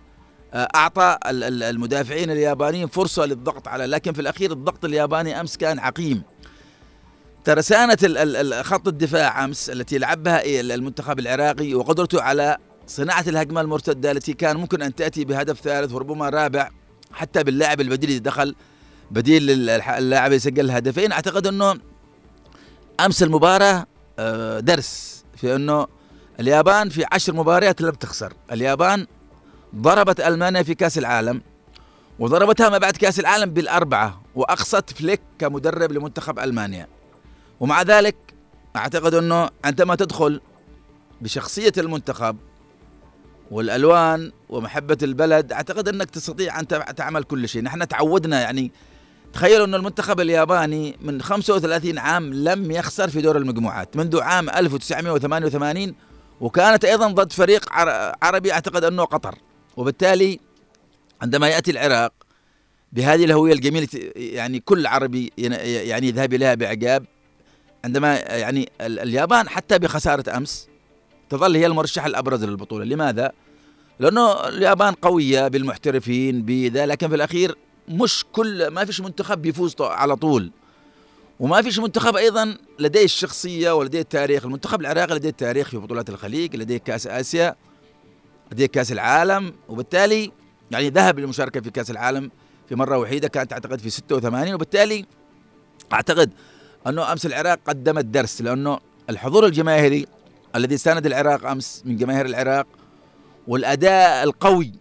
أعطى 0.75 1.17
ال- 1.25 1.43
ال- 1.43 1.63
المدافعين 1.63 2.31
اليابانيين 2.31 2.87
فرصة 2.87 3.25
للضغط 3.25 3.67
على 3.67 3.85
لكن 3.85 4.13
في 4.13 4.21
الأخير 4.21 4.51
الضغط 4.51 4.85
الياباني 4.85 5.39
أمس 5.41 5.57
كان 5.57 5.79
عقيم. 5.79 6.23
ترسانة 7.45 7.97
خط 8.63 8.87
الدفاع 8.87 9.45
أمس 9.45 9.69
التي 9.69 9.97
لعبها 9.97 10.45
ال- 10.45 10.71
المنتخب 10.71 11.19
العراقي 11.19 11.73
وقدرته 11.73 12.21
على 12.21 12.57
صناعة 12.87 13.23
الهجمة 13.27 13.61
المرتدة 13.61 14.11
التي 14.11 14.33
كان 14.33 14.57
ممكن 14.57 14.81
أن 14.81 14.95
تأتي 14.95 15.25
بهدف 15.25 15.61
ثالث 15.61 15.93
وربما 15.93 16.29
رابع 16.29 16.69
حتى 17.11 17.43
باللاعب 17.43 17.81
البديل 17.81 18.09
اللي 18.09 18.19
دخل 18.19 18.55
بديل 19.11 19.45
لل- 19.47 19.69
اللاعب 19.81 20.31
يسجل 20.31 20.65
الهدفين 20.65 21.11
أعتقد 21.11 21.47
أنه 21.47 21.75
أمس 22.99 23.23
المباراة 23.23 23.85
آه، 24.19 24.59
درس 24.59 25.23
في 25.35 25.55
أنه 25.55 25.87
اليابان 26.39 26.89
في 26.89 27.05
عشر 27.11 27.33
مباريات 27.33 27.81
لم 27.81 27.89
تخسر. 27.91 28.33
اليابان 28.51 29.07
ضربت 29.75 30.19
ألمانيا 30.19 30.63
في 30.63 30.75
كأس 30.75 30.97
العالم 30.97 31.41
وضربتها 32.19 32.69
ما 32.69 32.77
بعد 32.77 32.93
كأس 32.97 33.19
العالم 33.19 33.49
بالأربعة 33.53 34.21
وأقصت 34.35 34.89
فليك 34.93 35.21
كمدرب 35.39 35.91
لمنتخب 35.91 36.39
ألمانيا. 36.39 36.87
ومع 37.59 37.81
ذلك 37.81 38.15
أعتقد 38.75 39.13
أنه 39.13 39.49
عندما 39.65 39.95
تدخل 39.95 40.41
بشخصية 41.21 41.71
المنتخب 41.77 42.37
والألوان 43.51 44.31
ومحبة 44.49 44.97
البلد 45.03 45.51
أعتقد 45.51 45.87
أنك 45.87 46.09
تستطيع 46.09 46.61
تع- 46.61 46.91
تعمل 46.91 47.23
كل 47.23 47.49
شيء. 47.49 47.61
نحن 47.63 47.87
تعودنا 47.87 48.41
يعني 48.41 48.71
تخيلوا 49.33 49.65
أن 49.65 49.75
المنتخب 49.75 50.19
الياباني 50.19 50.97
من 51.01 51.21
35 51.21 51.97
عام 51.99 52.33
لم 52.33 52.71
يخسر 52.71 53.09
في 53.09 53.21
دور 53.21 53.37
المجموعات 53.37 53.97
منذ 53.97 54.21
عام 54.21 54.49
1988 54.49 55.95
وكانت 56.41 56.85
أيضا 56.85 57.07
ضد 57.07 57.31
فريق 57.31 57.73
عر- 57.73 58.15
عربي 58.21 58.51
أعتقد 58.53 58.83
أنه 58.83 59.03
قطر. 59.03 59.35
وبالتالي 59.77 60.39
عندما 61.21 61.47
يأتي 61.49 61.71
العراق 61.71 62.13
بهذه 62.93 63.25
الهوية 63.25 63.53
الجميلة 63.53 63.87
يعني 64.15 64.59
كل 64.59 64.87
عربي 64.87 65.31
يعني 65.37 66.07
يذهب 66.07 66.33
إليها 66.33 66.53
بإعجاب. 66.53 67.05
عندما 67.85 68.15
يعني 68.17 68.69
ال- 68.81 68.99
اليابان 68.99 69.49
حتى 69.49 69.79
بخسارة 69.79 70.37
أمس 70.37 70.67
تظل 71.29 71.55
هي 71.55 71.65
المرشح 71.65 72.05
الأبرز 72.05 72.43
للبطولة. 72.43 72.85
لماذا؟ 72.85 73.31
لأنه 73.99 74.47
اليابان 74.47 74.93
قوية 74.93 75.47
بالمحترفين 75.47 76.41
بذا 76.41 76.85
لكن 76.85 77.07
في 77.09 77.15
الأخير 77.15 77.55
مش 77.87 78.25
كل 78.33 78.67
ما 78.67 78.85
فيش 78.85 79.01
منتخب 79.01 79.41
بيفوز 79.41 79.75
على 79.79 80.15
طول. 80.15 80.51
وما 81.39 81.61
فيش 81.61 81.79
منتخب 81.79 82.15
أيضا 82.15 82.57
لديه 82.79 83.03
الشخصية 83.03 83.71
ولديه 83.71 84.01
التاريخ. 84.01 84.45
المنتخب 84.45 84.81
العراقي 84.81 85.15
لديه 85.15 85.29
التاريخ 85.29 85.69
في 85.69 85.77
بطولات 85.77 86.09
الخليج 86.09 86.55
لديه 86.55 86.77
كأس 86.77 87.07
آسيا. 87.07 87.55
لديه 88.51 88.65
كأس 88.65 88.91
العالم 88.91 89.53
وبالتالي 89.69 90.31
يعني 90.71 90.89
ذهب 90.89 91.19
للمشاركة 91.19 91.61
في 91.61 91.69
كأس 91.69 91.91
العالم 91.91 92.31
في 92.69 92.75
مرة 92.75 92.97
وحيدة 92.97 93.27
كانت 93.27 93.53
أعتقد 93.53 93.79
في 93.79 93.89
86 93.89 94.53
وبالتالي 94.53 95.05
أعتقد 95.93 96.31
أنه 96.87 97.11
أمس 97.11 97.25
العراق 97.25 97.59
قدم 97.65 97.97
الدرس 97.97 98.41
لأنه 98.41 98.79
الحضور 99.09 99.45
الجماهيري 99.45 100.05
الذي 100.55 100.77
ساند 100.77 101.05
العراق 101.05 101.45
أمس 101.45 101.83
من 101.85 101.97
جماهير 101.97 102.25
العراق 102.25 102.67
والأداء 103.47 104.23
القوي 104.23 104.71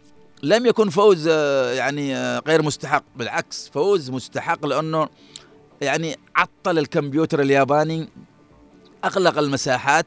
لم 0.43 0.67
يكن 0.67 0.91
فوز 0.91 1.29
آه، 1.33 1.73
يعني 1.73 2.17
آه، 2.17 2.43
غير 2.47 2.63
مستحق 2.63 3.05
بالعكس 3.17 3.71
فوز 3.75 4.11
مستحق 4.11 4.67
لأنه 4.67 5.09
يعني 5.81 6.17
عطل 6.37 6.79
الكمبيوتر 6.79 7.41
الياباني 7.41 8.09
أغلق 9.05 9.39
المساحات 9.39 10.07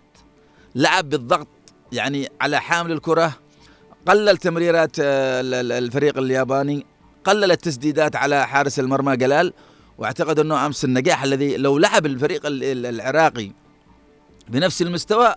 لعب 0.76 1.10
بالضغط 1.10 1.48
يعني 1.92 2.30
على 2.42 2.62
حامل 2.62 2.92
الكرة 2.92 3.34
قلل 4.08 4.38
تمريرات 4.38 4.96
آه، 5.00 5.42
ال- 5.42 5.54
ال- 5.54 5.72
الفريق 5.72 6.18
الياباني 6.18 6.86
قلل 7.24 7.52
التسديدات 7.52 8.16
على 8.16 8.48
حارس 8.48 8.80
المرمى 8.80 9.18
جلال 9.18 9.54
واعتقد 9.98 10.40
أنه 10.40 10.66
أمس 10.66 10.86
النجاح 10.86 11.24
الذي 11.24 11.58
لو 11.58 11.78
لعب 11.78 12.06
الفريق 12.06 12.46
ال- 12.46 12.64
ال- 12.64 12.86
العراقي 12.86 13.52
بنفس 14.50 14.82
المستوى 14.82 15.34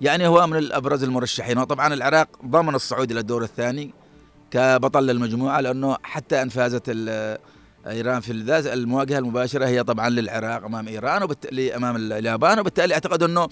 يعني 0.00 0.26
هو 0.26 0.46
من 0.46 0.56
الأبرز 0.56 1.02
المرشحين. 1.04 1.58
وطبعا 1.58 1.94
العراق 1.94 2.28
ضمن 2.46 2.74
الصعود 2.74 3.10
إلى 3.10 3.20
الدور 3.20 3.42
الثاني 3.42 3.94
كبطل 4.50 5.06
للمجموعه 5.06 5.60
لأنه 5.60 5.96
حتى 6.02 6.42
أن 6.42 6.48
فازت 6.48 6.88
إيران 7.86 8.20
في 8.20 8.32
المواجهة 8.72 9.18
المباشرة 9.18 9.66
هي 9.66 9.82
طبعا 9.84 10.08
للعراق 10.08 10.64
أمام 10.64 10.88
إيران 10.88 11.22
وبالتالي 11.22 11.76
أمام 11.76 11.96
ال- 11.96 12.12
اليابان 12.12 12.58
وبالتالي 12.58 12.94
أعتقد 12.94 13.22
أنه 13.22 13.48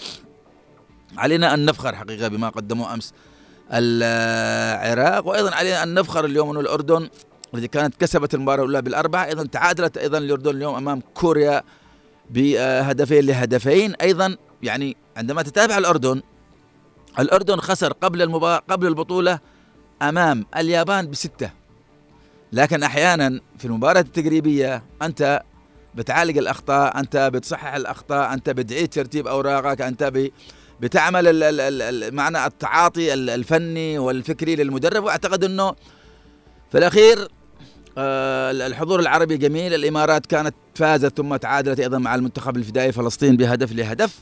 علينا 1.16 1.54
أن 1.54 1.64
نفخر 1.64 1.96
حقيقة 1.96 2.28
بما 2.28 2.48
قدموه 2.48 2.94
أمس 2.94 3.12
العراق 3.72 5.26
وأيضا 5.26 5.54
علينا 5.54 5.82
أن 5.82 5.94
نفخر 5.94 6.24
اليوم 6.24 6.50
أنه 6.50 6.60
الأردن 6.60 7.08
التي 7.54 7.68
كانت 7.68 7.94
كسبت 8.00 8.34
المباراة 8.34 8.62
الأولى 8.62 8.82
بالأربعة 8.82 9.24
أيضا 9.24 9.46
تعادلت 9.46 9.98
أيضا 9.98 10.18
الأردن 10.18 10.50
اليوم 10.50 10.74
أمام 10.74 11.02
كوريا 11.14 11.62
بهدفين 12.30 13.24
لهدفين. 13.24 13.94
أيضا 13.94 14.36
يعني 14.62 14.96
عندما 15.16 15.42
تتابع 15.42 15.78
الأردن 15.78 16.22
الأردن 17.18 17.56
خسر 17.56 17.92
قبل 17.92 18.22
المباراة 18.22 18.62
قبل 18.68 18.86
البطولة 18.86 19.38
أمام 20.02 20.46
اليابان 20.56 21.10
بستة. 21.10 21.50
لكن 22.52 22.82
أحيانا 22.82 23.40
في 23.58 23.64
المباراة 23.64 24.00
التقريبيه 24.00 24.82
أنت 25.02 25.42
بتعالج 25.94 26.38
الأخطاء 26.38 26.98
أنت 26.98 27.16
بتصحح 27.16 27.74
الأخطاء 27.74 28.32
أنت 28.34 28.50
بتعيد 28.50 28.88
ترتيب 28.88 29.26
أوراقك 29.26 29.80
أنت 29.80 30.04
ب 30.04 30.30
بتعمل 30.82 32.12
معنى 32.14 32.46
التعاطي 32.46 33.14
ال- 33.14 33.30
الفني 33.30 33.98
والفكري 33.98 34.56
للمدرب 34.56 35.04
وأعتقد 35.04 35.44
إنه 35.44 35.74
في 36.72 36.78
الأخير 36.78 37.28
آه، 37.98 38.50
الحضور 38.50 39.00
العربي 39.00 39.36
جميل 39.36 39.74
الإمارات 39.74 40.26
كانت 40.26 40.54
فازت 40.74 41.16
ثم 41.16 41.36
تعادلت 41.36 41.80
أيضا 41.80 41.98
مع 41.98 42.14
المنتخب 42.14 42.56
الفدائي 42.56 42.92
فلسطين 42.92 43.36
بهدف 43.36 43.72
لهدف. 43.72 44.18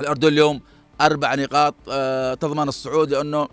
الأردن 0.00 0.28
اليوم 0.28 0.60
أربع 1.00 1.34
نقاط 1.34 1.74
آه، 1.90 2.34
تضمن 2.34 2.68
الصعود 2.68 3.10
لأنه 3.10 3.48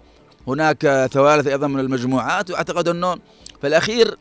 هناك 0.47 1.09
ثوالث 1.13 1.47
أيضا 1.47 1.67
من 1.67 1.79
المجموعات 1.79 2.51
وأعتقد 2.51 2.87
إنه 2.87 3.15
في 3.61 3.67
الأخير 3.67 4.15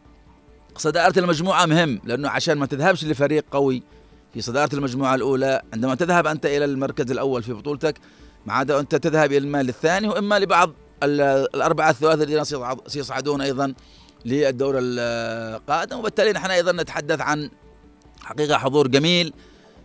صدارة 0.77 1.19
المجموعة 1.19 1.67
مهم 1.67 2.01
لأنه 2.05 2.29
عشان 2.29 2.59
ما 2.59 2.67
تذهبش 2.67 3.05
لفريق 3.05 3.45
قوي 3.53 3.83
في 4.35 4.41
صدارة 4.41 4.75
المجموعة 4.75 5.15
الأولى 5.15 5.63
عندما 5.73 5.95
تذهب 5.95 6.27
أنت 6.27 6.47
إلى 6.47 6.65
المركز 6.65 7.11
الأول 7.11 7.43
في 7.43 7.53
بطولتك 7.53 7.95
ما 8.47 8.53
عدا 8.53 8.81
أنت 8.81 8.95
تذهب 8.95 9.33
اما 9.33 9.63
للثاني 9.63 10.09
وإما 10.09 10.39
لبعض 10.39 10.71
ال- 11.03 11.21
الأربعة 11.55 11.91
الثلاثة 11.91 12.23
الذين 12.23 12.45
سيصعد- 12.45 12.89
سيصعدون 12.89 13.41
أيضا 13.41 13.75
للدور 14.25 14.75
القادم 14.79 15.99
وبالتالي 15.99 16.33
نحن 16.33 16.51
أيضا 16.51 16.73
نتحدث 16.73 17.21
عن 17.21 17.51
حقيقة 18.23 18.59
حضور 18.59 18.87
جميل 18.89 19.33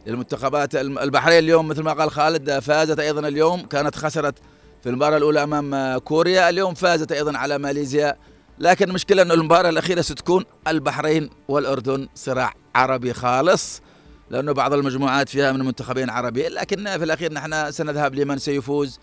للمنتخبات 0.07 0.75
البحرين 0.75 1.39
اليوم. 1.39 1.67
مثل 1.67 1.81
ما 1.81 1.93
قال 1.93 2.11
خالد 2.11 2.59
فازت 2.59 2.99
أيضا 2.99 3.27
اليوم 3.27 3.61
كانت 3.65 3.95
خسرت 3.95 4.35
في 4.83 4.89
المباراة 4.89 5.17
الأولى 5.17 5.43
أمام 5.43 5.97
كوريا 5.97 6.49
اليوم 6.49 6.73
فازت 6.73 7.11
أيضا 7.11 7.37
على 7.37 7.57
ماليزيا. 7.57 8.15
لكن 8.59 8.89
المشكلة 8.89 9.21
إنه 9.21 9.33
المباراة 9.33 9.69
الأخيرة 9.69 10.01
ستكون 10.01 10.45
البحرين 10.67 11.29
والأردن 11.47 12.07
صراع 12.15 12.53
عربي 12.75 13.13
خالص. 13.13 13.81
لأنه 14.29 14.51
بعض 14.51 14.73
المجموعات 14.73 15.29
فيها 15.29 15.51
من 15.51 15.65
منتخبين 15.65 16.09
عربيين 16.09 16.51
لكن 16.51 16.97
في 16.97 17.03
الأخير 17.03 17.33
نحن 17.33 17.71
سنذهب 17.71 18.15
لمن 18.15 18.37
سيفوز. 18.37 18.99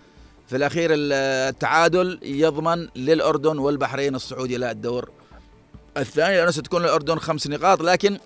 في 0.49 0.57
الأخير 0.57 0.91
ال- 0.95 1.13
التعادل 1.49 2.19
يضمن 2.23 2.89
للأردن 2.97 3.59
والبحرين 3.59 4.15
الصعود 4.15 4.51
إلى 4.51 4.71
الدور. 4.71 5.11
الثاني 5.97 6.37
لأنه 6.37 6.51
ستكون 6.51 6.85
الاردن 6.85 7.19
خمس 7.19 7.47
نقاط 7.47 7.83
لكن 7.83 8.19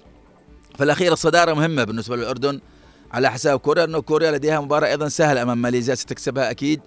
في 0.76 0.84
الأخير 0.84 1.12
الصدارة 1.12 1.54
مهمة 1.54 1.84
بالنسبة 1.84 2.16
للأردن 2.16 2.61
على 3.12 3.30
حساب 3.30 3.58
كوريا 3.58 3.84
انه 3.84 4.00
كوريا 4.00 4.30
لديها 4.30 4.61
مباراة 4.61 4.88
أيضا 4.88 5.08
سهلة 5.08 5.42
أمام 5.42 5.62
ماليزيا 5.62 5.94
ستكسبها 5.94 6.50
أكيد. 6.50 6.80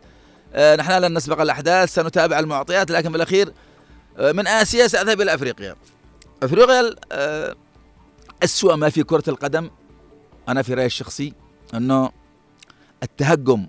آه، 0.53 0.75
نحن 0.75 0.91
لن 0.91 1.13
نسبق 1.17 1.41
الأحداث 1.41 1.93
سنتابع 1.93 2.39
المعطيات 2.39 2.91
لكن 2.91 3.11
بالاخير 3.11 3.53
آه، 4.17 4.31
من 4.31 4.47
آسيا 4.47 4.87
سأذهب 4.87 5.21
إلى 5.21 5.33
أفريقيا. 5.33 5.75
أفريقيا 6.43 6.95
آه، 7.11 7.55
أسوأ 8.43 8.75
ما 8.75 8.89
في 8.89 9.03
كرة 9.03 9.23
القدم 9.27 9.69
أنا 10.49 10.61
في 10.61 10.73
رأيي 10.73 10.85
الشخصي 10.85 11.33
إنه 11.73 12.11
التهجم 13.03 13.67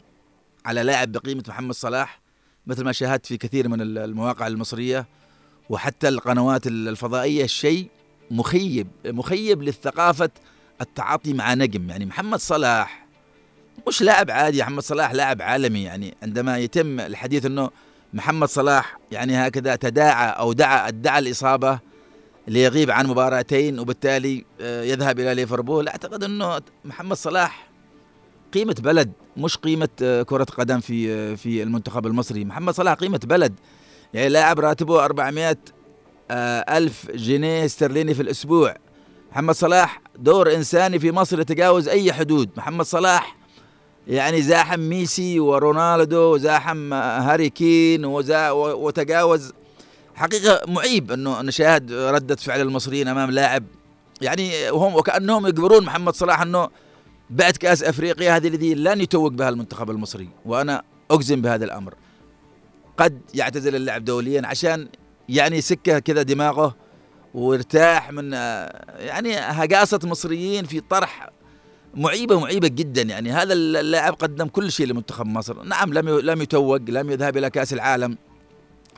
على 0.66 0.82
لاعب 0.82 1.12
بقيمة 1.12 1.42
محمد 1.48 1.74
صلاح 1.74 2.20
مثل 2.66 2.84
ما 2.84 2.92
شاهدت 2.92 3.26
في 3.26 3.36
كثير 3.36 3.68
من 3.68 3.80
المواقع 3.80 4.46
المصرية 4.46 5.06
وحتى 5.70 6.08
القنوات 6.08 6.66
الفضائية 6.66 7.46
شيء 7.46 7.88
مخيب 8.30 8.88
مخيب 9.04 9.62
للثقافه 9.62 10.30
التعاطي 10.80 11.32
مع 11.32 11.54
نجم. 11.54 11.90
يعني 11.90 12.06
محمد 12.06 12.38
صلاح 12.38 13.06
مش 13.88 14.02
لاعب 14.02 14.30
عادي 14.30 14.62
محمد 14.62 14.82
صلاح 14.82 15.12
لاعب 15.12 15.42
عالمي. 15.42 15.82
يعني 15.82 16.14
عندما 16.22 16.58
يتم 16.58 17.00
الحديث 17.00 17.46
إنه 17.46 17.70
محمد 18.14 18.48
صلاح 18.48 18.98
يعني 19.12 19.36
هكذا 19.36 19.76
تداعى 19.76 20.30
أو 20.30 20.52
دعا 20.52 20.88
ادعى 20.88 21.18
الإصابة 21.18 21.78
ليغيب 22.48 22.90
عن 22.90 23.06
مباراتين 23.06 23.78
وبالتالي 23.78 24.44
آه، 24.60 24.82
يذهب 24.82 25.20
إلى 25.20 25.34
ليفربول. 25.34 25.88
أعتقد 25.88 26.24
إنه 26.24 26.60
محمد 26.84 27.16
صلاح 27.16 27.68
قيمة 28.52 28.76
بلد 28.80 29.12
مش 29.36 29.56
قيمة 29.56 29.88
آه، 30.02 30.22
كرة 30.22 30.44
قدم 30.44 30.80
في 30.80 31.12
آه، 31.12 31.34
في 31.34 31.62
المنتخب 31.62 32.06
المصري. 32.06 32.44
محمد 32.44 32.74
صلاح 32.74 32.94
قيمة 32.94 33.20
بلد. 33.24 33.54
يعني 34.14 34.28
لاعب 34.28 34.60
راتبه 34.60 35.04
400 35.04 35.56
آه، 36.30 36.76
ألف 36.78 37.10
جنيه 37.10 37.64
استرليني 37.64 38.14
في 38.14 38.22
الأسبوع. 38.22 38.74
محمد 39.32 39.54
صلاح 39.54 40.00
دور 40.18 40.54
إنساني 40.54 40.98
في 40.98 41.12
مصر 41.12 41.40
يتجاوز 41.40 41.88
أي 41.88 42.12
حدود. 42.12 42.50
محمد 42.56 42.84
صلاح 42.84 43.36
يعني 44.08 44.42
زاحم 44.42 44.80
ميسي 44.80 45.40
ورونالدو 45.40 46.34
وزاحم 46.34 46.92
هاري 46.94 47.50
كين 47.50 48.04
وتجاوز 48.04 49.52
حقيقة 50.14 50.72
معيب 50.72 51.12
أنه 51.12 51.42
نشاهد 51.42 51.92
ردة 51.92 52.36
فعل 52.36 52.60
المصريين 52.60 53.08
أمام 53.08 53.30
لاعب. 53.30 53.64
يعني 54.20 54.70
وهم 54.70 54.94
وكأنهم 54.94 55.46
يجبرون 55.46 55.84
محمد 55.84 56.14
صلاح 56.14 56.42
أنه 56.42 56.68
بعد 57.30 57.56
كأس 57.56 57.82
أفريقيا 57.82 58.36
هذه 58.36 58.48
الذي 58.48 58.74
لن 58.74 59.00
يتوج 59.00 59.34
بها 59.34 59.48
المنتخب 59.48 59.90
المصري 59.90 60.28
وأنا 60.44 60.82
أجزم 61.10 61.42
بهذا 61.42 61.64
الأمر. 61.64 61.94
قد 62.96 63.20
يعتزل 63.34 63.74
اللعب 63.76 64.04
دوليا 64.04 64.46
عشان 64.46 64.88
يعني 65.28 65.60
سكة 65.60 65.98
كذا 65.98 66.22
دماغه 66.22 66.76
وارتاح 67.34 68.12
من 68.12 68.32
يعني 68.98 69.36
هقاصة 69.36 70.00
مصريين 70.04 70.64
في 70.64 70.80
طرح 70.80 71.30
معيبة 71.94 72.40
معيبة 72.40 72.68
جدا. 72.68 73.02
يعني 73.02 73.32
هذا 73.32 73.52
اللاعب 73.52 74.14
قدم 74.14 74.48
كل 74.48 74.72
شيء 74.72 74.86
لمنتخب 74.86 75.26
مصر. 75.26 75.62
نعم 75.62 75.92
لم 75.92 76.08
لم 76.08 76.42
يتوج 76.42 76.90
لم 76.90 77.10
يذهب 77.10 77.36
إلى 77.36 77.50
كأس 77.50 77.72
العالم. 77.72 78.18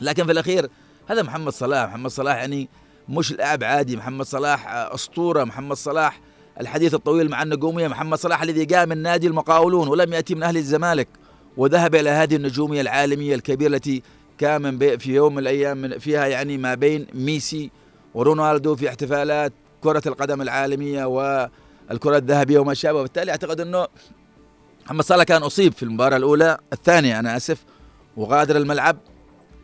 لكن 0.00 0.24
في 0.24 0.33
الأخير 0.33 0.70
هذا 1.07 1.23
محمد 1.23 1.53
صلاح. 1.53 1.88
محمد 1.88 2.11
صلاح 2.11 2.37
يعني 2.37 2.69
مش 3.09 3.33
لاعب 3.33 3.64
عادي. 3.64 3.97
محمد 3.97 4.27
صلاح 4.27 4.69
أسطورة. 4.69 5.45
محمد 5.45 5.77
صلاح 5.77 6.21
الحديث 6.61 6.95
الطويل 6.95 7.31
مع 7.31 7.43
النجومية. 7.43 7.88
محمد 7.88 8.19
صلاح 8.19 8.43
الذي 8.43 8.64
جاء 8.64 8.87
من 8.87 8.99
نادي 8.99 9.27
المقاولون 9.27 9.88
ولم 9.88 10.12
يأتي 10.12 10.35
من 10.35 10.43
أهل 10.43 10.57
الزمالك 10.57 11.09
وذهب 11.57 11.95
إلى 11.95 12.11
هذه 12.11 12.37
النجومية 12.37 12.81
العالمية 12.81 13.35
الكبيرة 13.35 13.69
التي 13.69 14.03
كان 14.38 14.62
من 14.62 14.79
بي 14.79 14.99
في 14.99 15.14
يوم 15.14 15.33
من 15.33 15.38
الأيام 15.38 15.77
من 15.77 15.99
فيها 15.99 16.27
يعني 16.27 16.59
ما 16.59 16.75
بين 16.75 17.07
ميسي 17.14 17.71
ورونالدو 18.14 18.77
في 18.77 18.88
احتفالات 18.88 19.53
كرة 19.81 20.03
القدم 20.07 20.43
العالمية 20.43 21.05
والكرة 21.05 22.17
الذهبية 22.17 22.59
وما 22.59 22.75
شابه. 22.75 22.99
وبالتالي 22.99 23.31
أعتقد 23.31 23.61
أنه 23.61 23.87
محمد 24.87 25.05
صلاح 25.05 25.25
كان 25.25 25.43
أصيب 25.43 25.73
في 25.73 25.83
المباراة 25.83 26.17
الأولى. 26.17 26.59
الثانية 26.73 27.19
أنا 27.19 27.37
آسف. 27.37 27.64
وغادر 28.17 28.57
الملعب. 28.57 28.97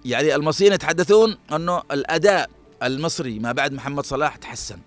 يعني 0.05 0.35
المصريين 0.35 0.73
يتحدثون 0.73 1.37
أنه 1.53 1.83
الأداء 1.91 2.51
المصري 2.83 3.39
ما 3.39 3.53
بعد 3.53 3.73
محمد 3.73 4.07
صلاح 4.07 4.37
تحسن. 4.37 4.79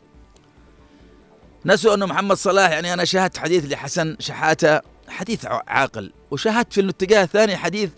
نسوا 1.65 1.93
أنه 1.93 2.05
محمد 2.05 2.37
صلاح 2.37 2.71
يعني 2.71 2.93
أنا 2.93 3.05
شاهدت 3.05 3.37
حديث 3.37 3.65
لحسن 3.65 4.15
شحاتة 4.19 4.81
حديث 5.07 5.45
عاقل. 5.45 6.11
وشاهدت 6.31 6.73
في 6.73 6.81
الاتجاه 6.81 7.23
الثاني 7.23 7.57
حديث 7.57 7.89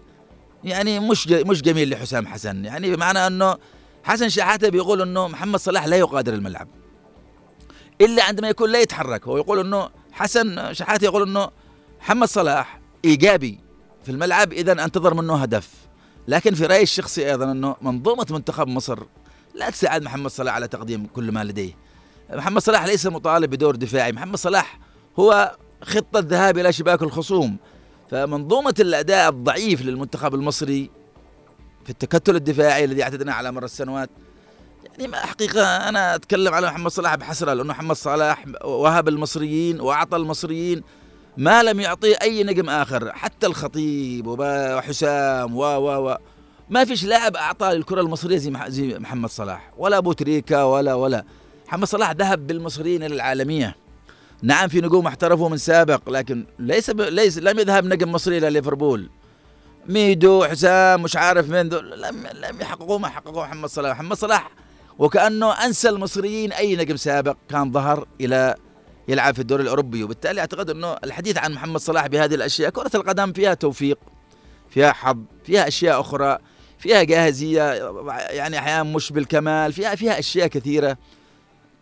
يعني 0.63 0.99
مش 0.99 1.27
مش 1.27 1.61
جميل 1.61 1.89
لحسام 1.89 2.27
حسن. 2.27 2.65
يعني 2.65 2.95
بمعنى 2.95 3.27
أنه 3.27 3.57
حسن 4.03 4.29
شحاتة 4.29 4.69
بيقول 4.69 5.01
أنه 5.01 5.27
محمد 5.27 5.59
صلاح 5.59 5.85
لا 5.85 5.97
يغادر 5.97 6.33
الملعب. 6.33 6.67
إلا 8.01 8.23
عندما 8.23 8.49
يكون 8.49 8.71
لا 8.71 8.81
يتحرك. 8.81 9.27
هو 9.27 9.37
يقول 9.37 9.59
أنه 9.59 9.89
حسن 10.11 10.73
شحاتة 10.73 11.05
يقول 11.05 11.29
أنه 11.29 11.49
محمد 12.01 12.27
صلاح 12.27 12.79
إيجابي 13.05 13.59
في 14.05 14.11
الملعب 14.11 14.53
إذا 14.53 14.71
أنتظر 14.71 15.13
منه 15.13 15.35
هدف. 15.35 15.84
لكن 16.27 16.53
في 16.53 16.65
رأيي 16.65 16.83
الشخصي 16.83 17.31
أيضا 17.31 17.51
أنه 17.51 17.75
منظومة 17.81 18.25
منتخب 18.29 18.67
مصر 18.67 18.99
لا 19.53 19.69
تساعد 19.69 20.03
محمد 20.03 20.31
صلاح 20.31 20.55
على 20.55 20.67
تقديم 20.67 21.05
كل 21.05 21.31
ما 21.31 21.43
لديه. 21.43 21.73
محمد 22.33 22.61
صلاح 22.61 22.85
ليس 22.85 23.05
مطالب 23.05 23.49
بدور 23.49 23.75
دفاعي. 23.75 24.11
محمد 24.11 24.35
صلاح 24.35 24.79
هو 25.19 25.55
خطة 25.83 26.19
ذهاب 26.19 26.57
إلى 26.57 26.73
شباك 26.73 27.03
الخصوم. 27.03 27.57
فمنظومة 28.11 28.75
الأداء 28.79 29.29
الضعيف 29.29 29.81
للمنتخب 29.81 30.35
المصري 30.35 30.89
في 31.83 31.89
التكتل 31.89 32.35
الدفاعي 32.35 32.85
الذي 32.85 33.03
اعتدنا 33.03 33.33
على 33.33 33.51
مر 33.51 33.63
السنوات 33.63 34.09
يعني 34.85 35.07
ما 35.07 35.17
حقيقة 35.17 35.89
أنا 35.89 36.15
أتكلم 36.15 36.53
على 36.53 36.67
محمد 36.67 36.91
صلاح 36.91 37.15
بحسرة 37.15 37.53
لأنه 37.53 37.69
محمد 37.69 37.95
صلاح 37.95 38.45
وهب 38.63 39.07
المصريين 39.07 39.81
وأعطى 39.81 40.17
المصريين 40.17 40.83
ما 41.37 41.63
لم 41.63 41.79
يعطيه 41.79 42.15
أي 42.21 42.43
نجم 42.43 42.69
آخر 42.69 43.13
حتى 43.13 43.47
الخطيب 43.47 44.27
وحسام 44.27 45.55
و 45.55 45.61
و 45.63 46.09
و 46.09 46.17
ما 46.69 46.85
فيش 46.85 47.05
لاعب 47.05 47.35
أعطى 47.35 47.69
للكرة 47.69 48.01
المصرية 48.01 48.37
زي 48.37 48.53
زي 48.67 48.99
محمد 48.99 49.29
صلاح. 49.29 49.71
ولا 49.77 49.97
أبو 49.97 50.13
تريكة 50.13 50.65
ولا 50.65 50.93
ولا. 50.93 51.25
محمد 51.67 51.87
صلاح 51.87 52.11
ذهب 52.11 52.47
بالمصريين 52.47 53.03
إلى 53.03 53.15
العالمية. 53.15 53.75
نعم 54.41 54.67
في 54.67 54.81
نجوم 54.81 55.07
احترفوا 55.07 55.49
من 55.49 55.57
سابق 55.57 56.09
لكن 56.09 56.45
ليس 56.59 56.89
ب... 56.89 57.01
ليس 57.01 57.37
لم 57.37 57.59
يذهب 57.59 57.85
نجم 57.85 58.11
مصري 58.11 58.37
إلى 58.37 58.49
ليفربول. 58.49 59.09
ميدو 59.85 60.43
حسام 60.43 61.03
مش 61.03 61.15
عارف 61.15 61.49
مين 61.49 61.69
دول. 61.69 62.01
لم 62.01 62.27
لم 62.33 62.61
يحققوا 62.61 62.99
ما 62.99 63.07
حققوا 63.07 63.43
محمد 63.45 63.69
صلاح. 63.69 63.97
محمد 63.97 64.17
صلاح 64.17 64.51
وكأنه 64.99 65.51
أنسى 65.51 65.89
المصريين 65.89 66.51
أي 66.51 66.75
نجم 66.75 66.95
سابق 66.95 67.37
كان 67.49 67.71
ظهر 67.71 68.07
إلى 68.21 68.55
يلعب 69.07 69.33
في 69.33 69.41
الدوري 69.41 69.63
الأوروبي. 69.63 70.03
وبالتالي 70.03 70.41
أعتقد 70.41 70.69
أنه 70.69 70.93
الحديث 71.03 71.37
عن 71.37 71.53
محمد 71.53 71.79
صلاح 71.79 72.07
بهذه 72.07 72.35
الأشياء 72.35 72.69
كرة 72.69 72.91
القدم 72.95 73.33
فيها 73.33 73.53
توفيق 73.53 73.99
فيها 74.69 74.91
حظ 74.91 75.17
فيها 75.45 75.67
أشياء 75.67 76.01
أخرى 76.01 76.37
فيها 76.79 77.03
جاهزية 77.03 77.61
يعني 78.29 78.59
أحيانا 78.59 78.83
مش 78.83 79.11
بالكمال 79.11 79.73
فيها 79.73 79.95
فيها 79.95 80.19
أشياء 80.19 80.47
كثيرة 80.47 80.97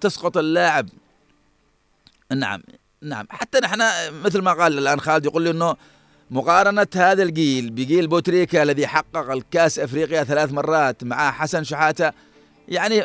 تسقط 0.01 0.37
اللاعب. 0.37 0.89
نعم 2.31 2.63
نعم. 3.01 3.27
حتى 3.29 3.59
نحن 3.59 3.81
مثل 4.23 4.41
ما 4.41 4.53
قال 4.53 4.77
الآن 4.77 4.99
خالد 4.99 5.25
يقول 5.25 5.43
لي 5.43 5.49
إنه 5.49 5.75
مقارنة 6.31 6.87
هذا 6.95 7.23
الجيل 7.23 7.69
بجيل 7.69 8.07
بوتريكا 8.07 8.63
الذي 8.63 8.87
حقق 8.87 9.31
الكاس 9.31 9.79
إفريقيا 9.79 10.23
ثلاث 10.23 10.51
مرات 10.51 11.03
مع 11.03 11.31
حسن 11.31 11.63
شحاتة 11.63 12.11
يعني 12.67 13.03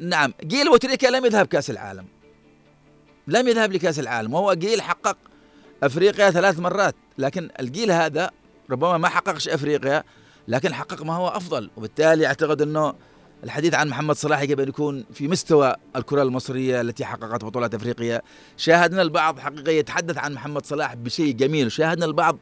نعم 0.00 0.34
جيل 0.44 0.68
بوتريكا 0.68 1.06
لم 1.06 1.24
يذهب 1.24 1.46
كأس 1.46 1.70
العالم. 1.70 2.06
لم 3.28 3.48
يذهب 3.48 3.72
لكأس 3.72 3.98
العالم 3.98 4.34
وهو 4.34 4.54
جيل 4.54 4.82
حقق 4.82 5.16
أفريقيا 5.82 6.30
ثلاث 6.30 6.58
مرات 6.58 6.94
لكن 7.18 7.50
الجيل 7.60 7.90
هذا 7.90 8.30
ربما 8.70 8.98
ما 8.98 9.08
حققش 9.08 9.48
أفريقيا 9.48 10.04
لكن 10.48 10.74
حقق 10.74 11.02
ما 11.02 11.14
هو 11.14 11.28
أفضل. 11.28 11.70
وبالتالي 11.76 12.26
أعتقد 12.26 12.62
إنه 12.62 12.94
الحديث 13.44 13.74
عن 13.74 13.88
محمد 13.88 14.16
صلاح 14.16 14.40
يجب 14.40 14.60
أن 14.60 14.68
يكون 14.68 15.04
في 15.12 15.28
مستوى 15.28 15.74
الكرة 15.96 16.22
المصرية 16.22 16.80
التي 16.80 17.04
حققت 17.04 17.44
بطولات 17.44 17.74
أفريقيا. 17.74 18.22
شاهدنا 18.56 19.02
البعض 19.02 19.38
حقيقة 19.38 19.70
يتحدث 19.70 20.18
عن 20.18 20.34
محمد 20.34 20.66
صلاح 20.66 20.94
بشيء 20.94 21.34
جميل 21.34 21.66
وشاهدنا 21.66 22.04
البعض 22.04 22.38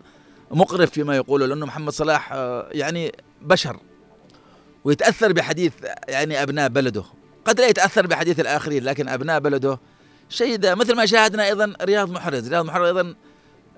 مقرف 0.50 0.90
فيما 0.90 1.16
يقوله 1.16 1.46
لأنه 1.46 1.66
محمد 1.66 1.92
صلاح 1.92 2.32
آه، 2.32 2.68
يعني 2.72 3.12
بشر 3.42 3.76
ويتأثر 4.84 5.32
بحديث 5.32 5.72
يعني 6.08 6.42
أبناء 6.42 6.68
بلده. 6.68 7.04
قد 7.44 7.60
لا 7.60 7.68
يتأثر 7.68 8.06
بحديث 8.06 8.40
الآخرين 8.40 8.84
لكن 8.84 9.08
أبناء 9.08 9.40
بلده 9.40 9.78
شيء 10.28 10.74
مثل 10.76 10.96
ما 10.96 11.06
شاهدنا 11.06 11.44
أيضا 11.44 11.72
رياض 11.82 12.10
محرز. 12.10 12.48
رياض 12.48 12.64
محرز 12.64 12.86
أيضا 12.86 13.14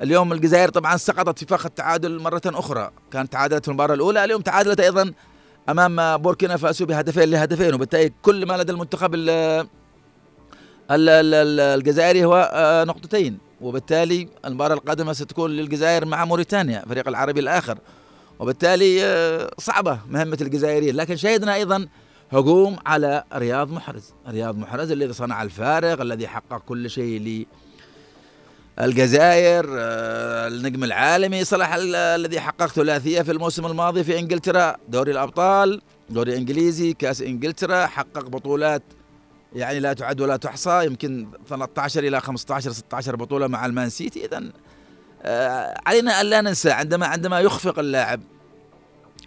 اليوم 0.03 0.33
الجزائر 0.33 0.69
طبعا 0.69 0.97
سقطت 0.97 1.39
في 1.39 1.47
فخ 1.47 1.67
التعادل 1.67 2.19
مرة 2.19 2.43
أخرى. 2.47 2.91
كانت 3.13 3.33
تعادلت 3.33 3.65
في 3.65 3.69
المباراة 3.69 3.95
الأولى 3.95 4.25
اليوم 4.25 4.41
تعادلت 4.41 4.81
أيضا 4.81 5.13
أمام 5.69 6.17
بوركينا 6.17 6.57
فاسو 6.57 6.87
بهدفين 6.87 7.31
لهدفين 7.31 7.75
وبالتالي 7.75 8.13
كل 8.23 8.47
ما 8.47 8.57
لدى 8.57 8.73
المنتخب 8.73 9.15
ال 9.15 9.31
ال 9.31 11.09
ال 11.09 11.35
ال 11.35 11.61
الجزائري 11.61 12.25
هو 12.25 12.51
آه، 12.53 12.85
نقطتين. 12.85 13.39
وبالتالي 13.61 14.29
المباراة 14.45 14.75
القادمة 14.75 15.13
ستكون 15.13 15.51
للجزائر 15.51 16.05
مع 16.05 16.25
موريتانيا 16.25 16.83
الفريق 16.83 17.09
العربي 17.09 17.41
الآخر. 17.41 17.79
وبالتالي 18.39 19.05
آه، 19.05 19.51
صعبة 19.59 19.99
مهمة 20.09 20.39
الجزائريين. 20.41 20.97
لكن 20.97 21.17
شهدنا 21.17 21.55
أيضا 21.55 21.89
هجوم 22.33 22.77
على 22.87 23.25
رياض 23.35 23.71
محرز. 23.73 24.13
رياض 24.29 24.57
محرز 24.59 24.91
الذي 24.93 25.13
صنع 25.13 25.43
الفارق 25.43 26.01
الذي 26.01 26.29
حقق 26.29 26.59
كل 26.59 26.91
شيء 26.91 27.21
لي 27.21 27.47
الجزائر 28.81 29.67
آه، 29.79 30.49
النجم 30.49 30.85
العالمي. 30.85 31.45
صلاح 31.45 31.75
ال- 31.75 31.95
الذي 31.95 32.41
حقق 32.41 32.67
ثلاثية 32.67 33.23
في 33.23 33.33
الموسم 33.33 33.67
الماضي 33.67 34.05
في 34.05 34.19
إنجلترا. 34.19 34.77
دوري 34.89 35.13
الأبطال 35.13 35.81
دوري 36.11 36.37
إنجليزي 36.37 36.93
كأس 36.93 37.23
إنجلترا. 37.23 37.87
حقق 37.87 38.29
بطولات 38.29 38.83
يعني 39.55 39.81
لا 39.81 39.93
تعد 39.93 40.21
ولا 40.21 40.37
تحصى 40.37 40.87
يمكن 40.87 41.29
13 41.49 42.05
إلى 42.05 42.21
15 42.21 42.73
16 42.73 43.17
بطولة 43.17 43.47
مع 43.47 43.67
المان 43.67 43.89
سيتي. 43.91 44.25
اذا 44.25 44.43
آه، 45.23 45.75
علينا 45.87 46.21
أن 46.21 46.27
لا 46.27 46.41
ننسى 46.41 46.71
عندما 46.71 47.07
عندما 47.07 47.41
يخفق 47.41 47.79
اللاعب 47.79 48.21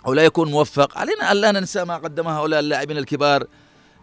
أو 0.07 0.13
لا 0.13 0.23
يكون 0.25 0.51
موفق. 0.51 0.97
علينا 0.97 1.31
أن 1.31 1.37
لا 1.37 1.51
ننسى 1.51 1.83
ما 1.83 1.97
قدمه 1.97 2.39
هؤلاء 2.39 2.59
اللاعبين 2.59 2.97
الكبار 2.97 3.43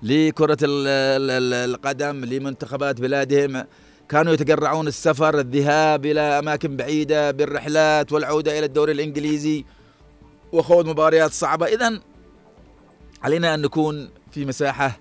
لكرة 0.03 0.59
ال- 0.63 0.89
ال- 0.89 1.31
ال- 1.31 1.71
القدم 1.71 2.25
لمنتخبات 2.25 3.01
بلادهم. 3.01 3.65
كانوا 4.09 4.33
يتقرعون 4.33 4.89
السفر 4.89 5.39
الذهاب 5.39 6.07
إلى 6.07 6.21
أماكن 6.21 6.77
بعيدة 6.77 7.31
بالرحلات 7.31 8.13
والعودة 8.13 8.59
إلى 8.59 8.67
الدوري 8.67 8.93
الإنجليزي 8.93 9.65
وخوض 10.53 10.87
مباريات 10.89 11.33
صعبة. 11.33 11.67
إذا 11.67 12.01
علينا 13.23 13.55
أن 13.55 13.63
نكون 13.63 14.11
في 14.33 14.45
مساحة 14.45 14.99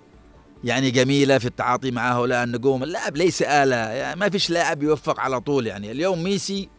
يعني 0.63 0.91
جميلة 0.91 1.37
في 1.37 1.45
التعاطي 1.45 1.91
مع 1.91 2.17
هؤلاء 2.17 2.43
النجوم. 2.43 2.83
اللاعب 2.83 3.17
ليس 3.17 3.41
آلة 3.41 3.75
يعني 3.75 4.19
ما 4.19 4.29
فيش 4.29 4.49
لاعب 4.49 4.83
يوفق 4.83 5.19
على 5.19 5.39
طول. 5.39 5.67
يعني 5.67 5.91
اليوم 5.91 6.23
ميسي 6.23 6.69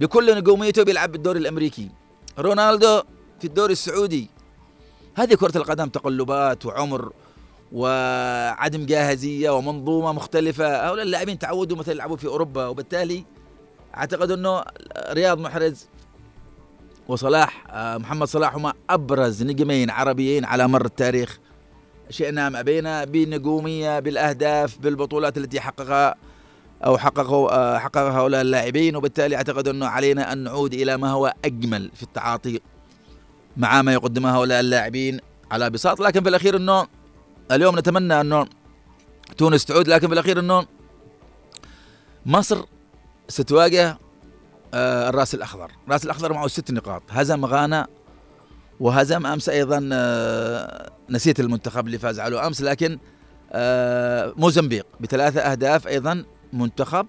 بكل 0.00 0.36
نجوميته 0.36 0.82
بيلعب 0.82 1.12
بالدوري 1.12 1.38
الأمريكي. 1.38 1.90
رونالدو 2.38 3.02
في 3.40 3.46
الدوري 3.46 3.72
السعودي. 3.72 4.30
هذه 5.14 5.34
كرة 5.34 5.56
القدم 5.56 5.88
تقلبات 5.88 6.66
وعمر 6.66 7.12
وعدم 7.72 8.86
جاهزية 8.86 9.50
ومنظومة 9.50 10.12
مختلفة. 10.12 10.88
هؤلاء 10.88 11.04
اللاعبين 11.04 11.38
تعودوا 11.38 11.76
مثلا 11.76 11.94
يلعبوا 11.94 12.16
في 12.16 12.26
أوروبا 12.26 12.66
وبالتالي 12.66 13.24
أعتقد 13.96 14.30
أنه 14.30 14.64
رياض 15.12 15.38
محرز 15.38 15.86
وصلاح 17.08 17.66
آه، 17.70 17.98
محمد 17.98 18.28
صلاح 18.28 18.54
هما 18.54 18.72
أبرز 18.90 19.42
نجمين 19.42 19.90
عربيين 19.90 20.44
على 20.44 20.68
مر 20.68 20.84
التاريخ. 20.84 21.38
شئنا 22.10 22.46
أم 22.46 22.56
أبينا 22.56 23.04
بنجومية 23.04 24.00
بالأهداف 24.00 24.78
بالبطولات 24.78 25.38
التي 25.38 25.60
حققها 25.60 26.14
أو 26.84 26.98
حققوا 26.98 27.54
آه، 27.54 27.78
حققها 27.78 28.18
هؤلاء 28.18 28.40
اللاعبين. 28.40 28.96
وبالتالي 28.96 29.36
أعتقد 29.36 29.68
أنه 29.68 29.86
علينا 29.86 30.32
أن 30.32 30.38
نعود 30.38 30.74
إلى 30.74 30.96
ما 30.96 31.10
هو 31.10 31.34
أجمل 31.44 31.90
في 31.94 32.02
التعاطي 32.02 32.60
مع 33.56 33.82
ما 33.82 33.92
يقدمه 33.92 34.36
هؤلاء 34.36 34.60
اللاعبين 34.60 35.20
على 35.50 35.70
بساط. 35.70 36.00
لكن 36.00 36.22
في 36.22 36.28
الأخير 36.28 36.56
إنه 36.56 36.86
اليوم 37.50 37.78
نتمنى 37.78 38.20
إنه 38.20 38.46
تونس 39.38 39.64
تعود. 39.64 39.88
لكن 39.88 40.06
في 40.06 40.14
الأخير 40.14 40.40
إنه 40.40 40.66
مصر 42.26 42.64
ستواجه 43.28 43.98
آه، 44.74 45.08
الرأس 45.08 45.34
الأخضر، 45.34 45.70
الرأس 45.86 46.04
الأخضر 46.04 46.32
معه 46.32 46.46
ست 46.48 46.70
نقاط، 46.70 47.02
هزم 47.10 47.44
غانا 47.44 47.86
وهزم 48.80 49.26
أمس 49.26 49.48
أيضا 49.48 49.88
آه، 49.92 50.90
نسيت 51.10 51.40
المنتخب 51.40 51.86
اللي 51.86 51.98
فاز 51.98 52.20
عليه 52.20 52.46
أمس 52.46 52.62
لكن 52.62 52.98
آه، 53.52 54.32
موزمبيق 54.36 54.86
بثلاثة 55.00 55.40
أهداف 55.40 55.88
أيضا. 55.88 56.24
منتخب 56.52 57.06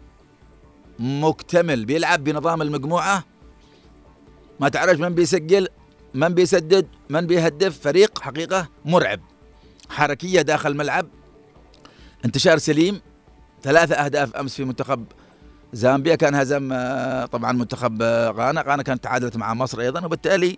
مكتمل 0.99 1.85
بيلعب 1.85 2.23
بنظام 2.23 2.61
المجموعة. 2.61 3.23
ما 4.59 4.69
تعرفش 4.69 4.99
من 4.99 5.15
بيسجل. 5.15 5.67
من 6.13 6.33
بيسدد 6.33 6.87
من 7.09 7.27
بيهدف 7.27 7.79
فريق 7.79 8.19
حقيقة 8.21 8.69
مرعب. 8.85 9.19
حركية 9.89 10.41
داخل 10.41 10.71
الملعب 10.71 11.07
انتشار 12.25 12.57
سليم. 12.57 13.01
ثلاثة 13.63 13.95
أهداف 13.95 14.35
أمس 14.35 14.55
في 14.55 14.63
منتخب 14.63 15.05
زامبيا. 15.73 16.15
كان 16.15 16.35
هزم 16.35 16.69
آه، 16.73 17.25
طبعا 17.25 17.51
منتخب 17.51 18.01
آه، 18.01 18.29
غانا. 18.29 18.61
غانا 18.61 18.83
كانت 18.83 19.03
تعادلت 19.03 19.37
مع 19.37 19.53
مصر 19.53 19.79
أيضا. 19.79 20.05
وبالتالي 20.05 20.57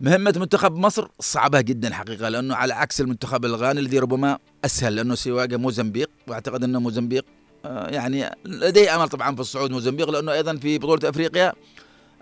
مهمة 0.00 0.34
منتخب 0.36 0.76
مصر 0.76 1.08
صعبة 1.20 1.60
جدا 1.60 1.94
حقيقة 1.94 2.28
لأنه 2.28 2.54
على 2.54 2.74
عكس 2.74 3.00
المنتخب 3.00 3.44
الغاني 3.44 3.80
الذي 3.80 3.98
ربما 3.98 4.38
أسهل 4.64 4.96
لأنه 4.96 5.14
سيواجه 5.14 5.56
موزمبيق. 5.56 6.10
وأعتقد 6.28 6.64
أن 6.64 6.76
موزمبيق 6.76 7.24
آه، 7.64 7.88
يعني 7.88 8.30
لديه 8.44 8.96
أمل 8.96 9.08
طبعا 9.08 9.34
في 9.34 9.40
الصعود 9.40 9.70
موزمبيق 9.70 10.10
لأنه 10.10 10.32
أيضا 10.32 10.56
في 10.56 10.78
بطولة 10.78 11.08
أفريقيا 11.08 11.52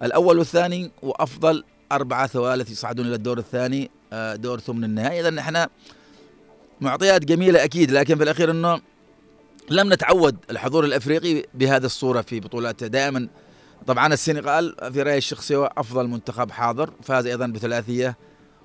الأول 0.02 0.38
والثاني 0.38 0.90
وأفضل 1.02 1.64
أربعة 1.96 2.26
ثوالث 2.26 2.70
يصعدون 2.70 3.06
إلى 3.06 3.14
الدور 3.14 3.38
الثاني 3.38 3.90
آه، 4.12 4.36
دور 4.36 4.60
ثمن 4.60 4.84
النهائي. 4.84 5.20
إذا 5.20 5.40
إحنا 5.40 5.68
معطيات 6.80 7.24
جميلة 7.24 7.64
أكيد 7.64 7.90
لكن 7.90 8.16
في 8.16 8.22
الأخير 8.22 8.50
أنه 8.50 8.80
لم 9.70 9.92
نتعود 9.92 10.36
الحضور 10.50 10.84
الأفريقي 10.84 11.44
بهذه 11.54 11.84
الصورة 11.84 12.20
في 12.20 12.40
بطولات. 12.40 12.84
دائما 12.84 13.28
طبعا 13.86 14.12
السنغال 14.14 14.76
في 14.92 15.02
رأيي 15.02 15.18
الشخصي 15.18 15.56
هو 15.56 15.72
أفضل 15.76 16.08
منتخب 16.08 16.50
حاضر 16.50 16.90
فاز 17.02 17.26
أيضا 17.26 17.46
بثلاثية 17.46 18.16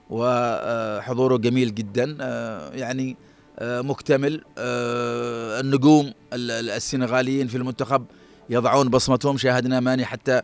وحضوره 0.09 1.37
جميل 1.37 1.75
جدا 1.75 2.17
آه، 2.21 2.71
يعني 2.73 3.17
آه، 3.59 3.81
مكتمل 3.81 4.43
النجوم 4.57 6.05
ال- 6.33 6.51
ال- 6.51 6.69
السنغاليين 6.69 7.47
في 7.47 7.57
المنتخب 7.57 8.05
يضعون 8.49 8.89
بصمتهم. 8.89 9.37
شاهدنا 9.37 9.79
ماني 9.79 10.05
حتى 10.05 10.41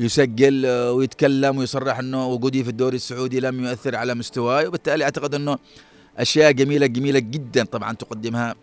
يسجل 0.00 0.66
ويتكلم 0.66 1.58
ويصرح 1.58 1.98
إنه 1.98 2.26
وجودي 2.26 2.64
في 2.64 2.70
الدوري 2.70 2.96
السعودي 2.96 3.40
لم 3.40 3.64
يؤثر 3.64 3.96
على 3.96 4.14
مستواي 4.14 4.66
وبالتالي 4.66 5.04
أعتقد 5.04 5.34
إنه 5.34 5.58
أشياء 6.18 6.52
جميلة 6.52 6.86
جميلة 6.86 7.18
جدا 7.18 7.64
طبعا 7.64 7.92
تقدمها 7.92 8.54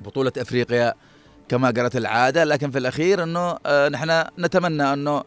بطولة 0.00 0.32
أفريقيا 0.38 0.94
كما 1.48 1.70
جرت 1.70 1.96
العادة. 1.96 2.44
لكن 2.44 2.70
في 2.70 2.78
الأخير 2.78 3.22
إنه 3.22 3.58
آه، 3.66 3.88
نحن 3.88 4.24
نتمنى 4.38 4.92
إنه 4.92 5.24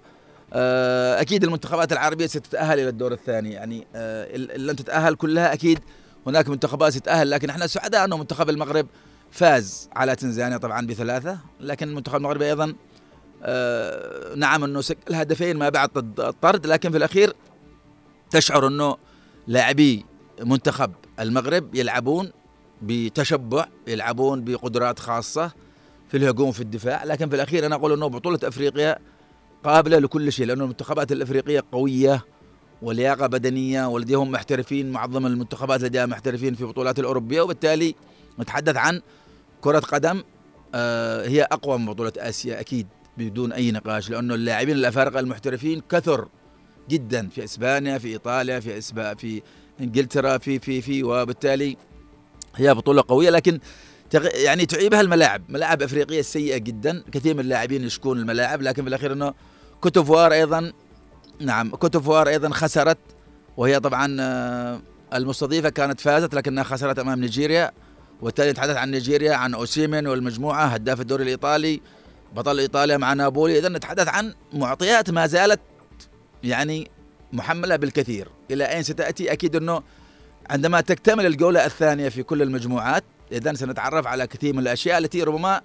آه، 0.53 1.21
أكيد 1.21 1.43
المنتخبات 1.43 1.91
العربية 1.91 2.27
ستتأهل 2.27 2.79
إلى 2.79 2.89
الدور 2.89 3.11
الثاني. 3.11 3.51
يعني 3.51 3.87
آه، 3.95 4.37
لن 4.37 4.75
تتأهل 4.75 5.15
كلها 5.15 5.53
أكيد 5.53 5.79
هناك 6.27 6.49
منتخبات 6.49 6.93
ستتأهل. 6.93 7.29
لكن 7.29 7.49
إحنا 7.49 7.67
سعداء 7.67 8.05
إنه 8.05 8.17
منتخب 8.17 8.49
المغرب 8.49 8.87
فاز 9.31 9.89
على 9.95 10.15
تنزانيا 10.15 10.57
طبعا 10.57 10.87
بثلاثة 10.87 11.37
لكن 11.59 11.89
المنتخب 11.89 12.15
المغربي 12.15 12.45
أيضا 12.45 12.75
نعم 14.35 14.63
أنه 14.63 14.81
سجل 14.81 15.15
هدفين 15.15 15.57
ما 15.57 15.69
بعد 15.69 15.97
الط- 15.97 16.19
الطرد 16.19 16.67
لكن 16.67 16.91
في 16.91 16.97
الأخير 16.97 17.33
تشعر 18.29 18.67
أنه 18.67 18.97
لاعبي 19.47 20.05
منتخب 20.43 20.91
المغرب 21.19 21.75
يلعبون 21.75 22.31
بتشبع 22.81 23.67
يلعبون 23.87 24.43
بقدرات 24.43 24.99
خاصة 24.99 25.51
في 26.07 26.17
الهجوم 26.17 26.51
في 26.51 26.61
الدفاع 26.61 27.03
لكن 27.03 27.29
في 27.29 27.35
الأخير 27.35 27.65
أنا 27.65 27.75
أقول 27.75 27.91
أنه 27.93 28.07
بطولة 28.07 28.39
أفريقيا 28.43 28.97
قابلة 29.63 29.97
لكل 29.99 30.31
شيء 30.31 30.45
لأنه 30.45 30.63
المنتخبات 30.63 31.11
الأفريقية 31.11 31.63
قوية 31.71 32.25
ولياقة 32.81 33.27
بدنية 33.27 33.87
ولديهم 33.87 34.31
محترفين 34.31 34.91
معظم 34.91 35.25
المنتخبات 35.25 35.81
لديها 35.81 36.05
محترفين 36.05 36.53
في 36.55 36.63
بطولات 36.65 36.99
الأوروبية 36.99 37.41
وبالتالي 37.41 37.95
نتحدث 38.39 38.75
عن 38.77 39.01
كرة 39.61 39.79
قدم 39.79 40.23
آه، 40.75 41.27
هي 41.27 41.43
أقوى 41.43 41.77
من 41.77 41.85
بطولة 41.85 42.11
آسيا 42.17 42.59
أكيد. 42.59 42.87
بدون 43.17 43.53
أي 43.53 43.71
نقاش 43.71 44.09
لأنه 44.09 44.35
اللاعبين 44.35 44.75
الأفارقة 44.75 45.19
المحترفين 45.19 45.81
كثر 45.89 46.27
جدا 46.89 47.29
في 47.29 47.43
إسبانيا 47.43 47.97
في 47.97 48.07
إيطاليا 48.07 48.59
في 48.59 48.77
إسبا 48.77 49.13
في 49.13 49.41
إنجلترا 49.81 50.37
في 50.37 50.59
في 50.59 50.81
في 50.81 51.03
وبالتالي 51.03 51.77
هي 52.55 52.73
بطولة 52.73 53.03
قوية 53.07 53.29
لكن 53.29 53.59
يعني 54.23 54.65
تعيبها 54.65 55.01
الملاعب. 55.01 55.43
ملاعب 55.49 55.81
أفريقية 55.81 56.21
سيئة 56.21 56.57
جدا 56.57 57.03
كثير 57.11 57.33
من 57.33 57.39
اللاعبين 57.39 57.83
يشكون 57.83 58.19
الملاعب 58.19 58.61
لكن 58.61 58.83
في 58.83 58.89
الأخير 58.89 59.13
إنه 59.13 59.33
كوتوفوار 59.81 60.33
أيضا 60.33 60.71
نعم 61.39 61.69
كوتوفوار 61.69 62.27
أيضا 62.27 62.49
خسرت 62.49 62.97
وهي 63.57 63.79
طبعا 63.79 64.17
آه، 64.19 64.81
المستضيفة 65.13 65.69
كانت 65.69 65.99
فازت 65.99 66.35
لكنها 66.35 66.63
خسرت 66.63 66.99
أمام 66.99 67.19
نيجيريا 67.19 67.71
وبالتالي 68.21 68.51
نتحدث 68.51 68.75
عن 68.75 68.91
نيجيريا 68.91 69.33
عن 69.35 69.53
أوسيمين 69.53 70.07
والمجموعة 70.07 70.65
هداف 70.65 71.01
الدوري 71.01 71.23
الإيطالي 71.23 71.81
بطل 72.35 72.59
إيطاليا 72.59 72.97
مع 72.97 73.13
نابولي. 73.13 73.59
اذا 73.59 73.69
نتحدث 73.69 74.07
عن 74.07 74.33
معطيات 74.53 75.09
ما 75.09 75.27
زالت 75.27 75.59
يعني 76.43 76.91
محملة 77.33 77.75
بالكثير. 77.75 78.27
إلى 78.51 78.63
أين 78.65 78.83
ستأتي؟ 78.83 79.31
أكيد 79.31 79.55
أنه 79.55 79.81
عندما 80.49 80.81
تكتمل 80.81 81.25
الجولة 81.25 81.65
الثانية 81.65 82.09
في 82.09 82.23
كل 82.23 82.41
المجموعات 82.41 83.03
اذا 83.31 83.53
سنتعرف 83.53 84.07
على 84.07 84.27
كثير 84.27 84.53
من 84.53 84.59
الأشياء 84.59 84.97
التي 84.97 85.23
ربما 85.23 85.61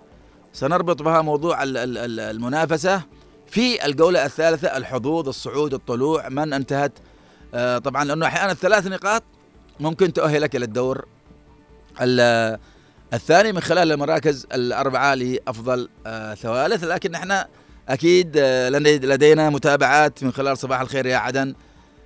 سنربط 0.53 1.03
بها 1.03 1.23
موضوع 1.23 1.63
ال- 1.63 1.77
ال- 1.77 1.99
ال- 1.99 2.21
المنافسة 2.21 3.03
في 3.47 3.87
الجولة 3.87 4.25
الثالثة 4.27 4.77
الحظوظ 4.77 5.29
الصعود 5.29 5.75
الطلوع 5.75 6.29
من 6.29 6.53
انتهت. 6.53 6.93
آه، 7.55 7.79
طبعا 7.79 8.05
لأنه 8.05 8.27
أحيانا 8.27 8.53
الثلاث 8.53 8.87
نقاط 8.87 9.23
ممكن 9.81 10.13
تؤهلك 10.13 10.57
إلى 10.57 10.65
الدور 10.65 11.07
ال- 12.01 12.59
الثاني 13.15 13.53
من 13.53 13.61
خلال 13.61 13.93
المراكز 13.93 14.47
الأربعة 14.55 15.15
لافضل 15.15 15.89
آه، 16.07 16.35
ثوالث 16.35 16.85
لكن 16.85 17.15
إحنا 17.15 17.49
أكيد 17.89 18.33
آه، 18.37 18.69
لدي- 18.69 19.07
لدينا 19.07 19.51
متابعات 19.51 20.25
من 20.25 20.33
خلال 20.33 20.59
صباح 20.59 20.81
الخير 20.81 21.07
يا 21.07 21.17
عدن 21.17 21.55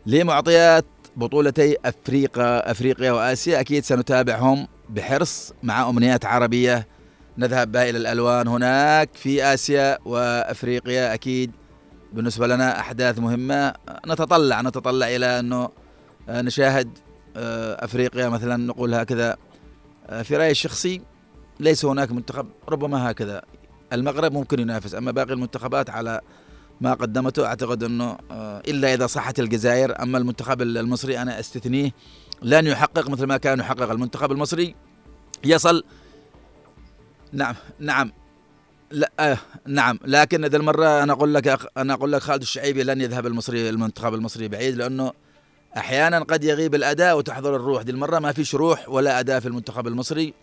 لمعطيات 0.07 0.85
بطولتي 1.17 1.77
أفريقيا 1.85 2.71
أفريقيا 2.71 3.13
وآسيا. 3.13 3.61
أكيد 3.61 3.85
سنتابعهم 3.85 4.69
بحرص 4.89 5.53
مع 5.63 5.89
أمنيات 5.89 6.25
عربية. 6.25 6.87
نذهب 7.39 7.73
بها 7.73 7.91
إلى 7.91 7.99
الألوان 7.99 8.49
هناك 8.49 9.11
في 9.15 9.45
آسيا 9.45 9.99
وأفريقيا. 10.05 11.15
أكيد 11.15 11.51
بالنسبة 12.13 12.47
لنا 12.47 12.81
أحداث 12.81 13.19
مهمة. 13.19 13.75
نتطلع 14.07 14.61
نتطلع 14.61 15.09
إلى 15.17 15.27
أنه 15.41 15.69
آه، 16.29 16.43
نشاهد 16.43 16.89
أفريقيا 17.37 18.29
مثلا 18.29 18.57
نقول 18.57 18.95
هكذا 18.95 19.37
في 20.23 20.37
رأيي 20.37 20.51
الشخصي 20.51 21.03
ليس 21.61 21.85
هناك 21.85 22.13
منتخب 22.13 22.47
ربما 22.69 23.11
هكذا. 23.11 23.43
المغرب 23.93 24.33
ممكن 24.33 24.61
ينافس 24.61 24.95
أما 24.95 25.11
باقي 25.11 25.33
المنتخبات 25.33 25.91
على 25.91 26.21
ما 26.81 26.95
قدمته 26.95 27.47
أعتقد 27.47 27.83
أنه 27.83 28.19
آه، 28.31 28.63
إلا 28.69 28.95
إذا 28.95 29.07
صحت 29.07 29.41
الجزائر. 29.41 30.03
أما 30.03 30.19
المنتخب 30.19 30.63
المصري 30.63 31.19
أنا 31.19 31.41
أستثنيه 31.41 31.91
لن 32.43 32.67
يحقق 32.67 33.11
مثل 33.11 33.25
ما 33.25 33.37
كان 33.37 33.59
يحقق 33.59 33.91
المنتخب 33.91 34.33
المصري. 34.33 34.75
يصل 35.45 35.85
نعم 37.33 37.55
نعم 37.79 38.13
لا 38.91 39.13
آه 39.21 39.39
نعم. 39.67 39.99
لكن 40.05 40.45
ذا 40.45 40.57
المرة 40.57 41.03
أنا 41.03 41.13
أقول 41.13 41.35
لك 41.35 41.59
أنا 41.77 41.95
أقول 41.95 42.13
لك 42.13 42.23
خالد 42.23 42.43
الشعيبي 42.43 42.83
لن 42.83 43.01
يذهب 43.01 43.27
المصري 43.27 43.69
المنتخب 43.69 44.15
المصري 44.15 44.49
بعيد 44.49 44.77
لأنه 44.77 45.13
أحيانا 45.77 46.19
قد 46.19 46.45
يغيب 46.45 46.75
الأداء 46.75 47.19
وتحضر 47.19 47.57
الروح. 47.57 47.83
دي 47.83 47.93
المرة 47.93 48.19
ما 48.19 48.33
فيش 48.33 48.55
روح 48.55 48.89
ولا 48.89 49.21
أداء 49.21 49.41
في 49.41 49.49
المنتخب 49.49 49.87
المصري. 49.87 50.35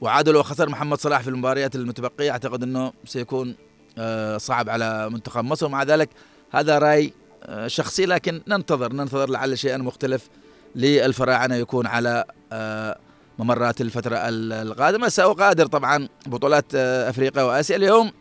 وعادل 0.00 0.36
وخسر 0.36 0.68
محمد 0.68 0.98
صلاح 1.00 1.22
في 1.22 1.30
المباريات 1.30 1.74
المتبقية. 1.74 2.30
أعتقد 2.30 2.62
إنه 2.62 2.92
سيكون 3.04 3.54
آه، 3.98 4.38
صعب 4.38 4.68
على 4.68 5.10
منتخب 5.10 5.44
مصر. 5.44 5.66
ومع 5.66 5.82
ذلك 5.82 6.08
هذا 6.50 6.78
رأي 6.78 7.12
آه، 7.44 7.66
شخصي. 7.66 8.06
لكن 8.06 8.40
ننتظر 8.48 8.92
ننتظر 8.92 9.30
لعل 9.30 9.58
شيئا 9.58 9.76
مختلف 9.76 10.28
للفراعنه 10.74 11.54
يكون 11.54 11.86
على 11.86 12.24
آه، 12.52 12.98
ممرات 13.38 13.80
الفترة 13.80 14.16
ال- 14.16 14.52
القادمة. 14.52 15.08
سأقادر 15.08 15.66
طبعا 15.66 16.08
بطولات 16.26 16.74
أفريقيا 16.74 17.42
وآسيا. 17.42 17.76
اليوم 17.76 18.12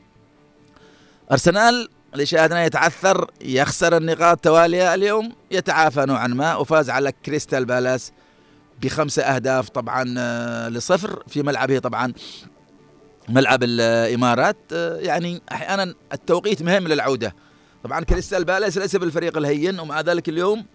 أرسنال 1.31 1.89
اللي 2.13 2.25
شاهدنا 2.25 2.65
يتعثر 2.65 3.31
يخسر 3.41 3.97
النقاط 3.97 4.39
توالية 4.39 4.93
اليوم 4.93 5.31
يتعافى 5.51 6.05
نوعا 6.05 6.27
ما 6.27 6.55
وفاز 6.55 6.89
على 6.89 7.11
كريستال 7.25 7.65
بالاس 7.65 8.11
بخمسة 8.81 9.23
أهداف 9.23 9.69
طبعا 9.69 10.15
آه، 10.17 10.69
لصفر 10.69 11.23
في 11.27 11.43
ملعبه 11.43 11.79
طبعا 11.79 12.13
ملعب 13.29 13.63
الإمارات. 13.63 14.57
آه، 14.73 14.97
يعني 14.97 15.41
أحيانا 15.51 15.93
التوقيت 16.13 16.61
مهم 16.63 16.87
للعودة. 16.87 17.35
طبعا 17.83 18.03
كريستال 18.03 18.45
بالاس 18.45 18.77
ليس 18.77 18.95
بالفريق 18.95 19.37
الهين 19.37 19.79
ومع 19.79 20.01
ذلك 20.01 20.29
اليوم 20.29 20.65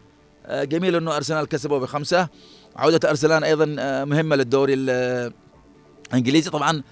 آه، 0.47 0.65
جميل 0.65 0.97
أنه 0.97 1.17
أرسنال 1.17 1.49
كسبه 1.49 1.79
بخمسة. 1.79 2.29
عودة 2.77 3.11
أرسنال 3.11 3.45
أيضا 3.45 3.65
مهمة 4.05 4.37
للدوري 4.37 4.75
ال- 4.75 5.33
الإنجليزي. 6.11 6.51
طبعا 6.51 6.83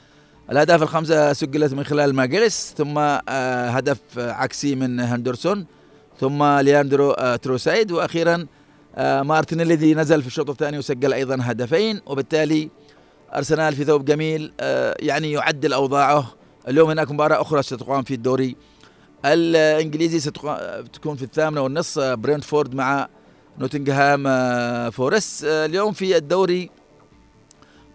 الأهداف 0.51 0.83
الخمسة 0.83 1.33
سجلت 1.33 1.73
من 1.75 1.85
خلال 1.85 2.15
ماجلس 2.15 2.75
ثم 2.79 2.99
آه، 2.99 3.21
هدف 3.69 3.99
آه، 4.19 4.33
عكسي 4.33 4.75
من 4.75 5.01
هندرسون 5.01 5.67
ثم 6.21 6.45
لياندرو 6.45 7.11
آه، 7.11 7.37
تروسارد 7.37 7.93
وأخيرا 7.93 8.47
مارتينيلي 8.99 9.61
الذي 9.61 9.95
نزل 9.95 10.21
في 10.23 10.27
الشوط 10.27 10.51
الثاني 10.51 10.79
وسجل 10.79 11.13
أيضا 11.13 11.39
هدفين 11.43 12.01
وبالتالي 12.07 12.71
أرسنال 13.35 13.75
في 13.77 13.85
ثوب 13.85 14.05
جميل 14.05 14.53
يعني 15.01 15.33
يعدل 15.33 15.73
أوضاعه. 15.73 16.27
اليوم 16.69 16.91
هناك 16.91 17.11
مباراة 17.11 17.41
أخرى 17.43 17.63
ستقام 17.63 18.03
في 18.03 18.15
الدوري 18.15 18.57
الإنجليزي 19.25 20.21
ستقا- 20.31 20.83
تكون 20.93 21.17
في 21.17 21.23
الثامنة 21.23 21.61
والنصف 21.61 22.03
برينتفورد 22.03 22.75
مع 22.75 23.09
نوتنغهام 23.59 24.25
آه، 24.27 24.89
اليوم 25.45 25.93
في 25.93 26.17
الدوري 26.17 26.71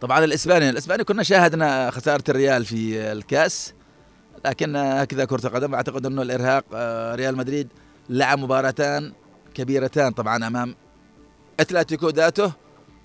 طبعا 0.02 0.24
الإسباني 0.24 0.70
الإسباني 0.70 1.04
كنا 1.04 1.24
شاهدنا 1.24 1.92
خسارة 1.92 2.24
الريال 2.30 2.66
في 2.66 3.12
الكاس 3.12 3.74
لكن 4.46 4.76
هكذا 4.76 5.26
كرة 5.26 5.48
القدم 5.48 5.76
أعتقد 5.76 6.06
أنه 6.06 6.22
الإرهاق 6.22 6.66
آه، 6.74 7.16
ريال 7.16 7.38
مدريد 7.38 7.68
لعب 8.10 8.40
مباراتان 8.40 9.14
كبيرتان 9.54 10.12
طبعا 10.12 10.48
أمام 10.48 10.76
أتلتيكو 11.60 12.10
داتو 12.10 12.50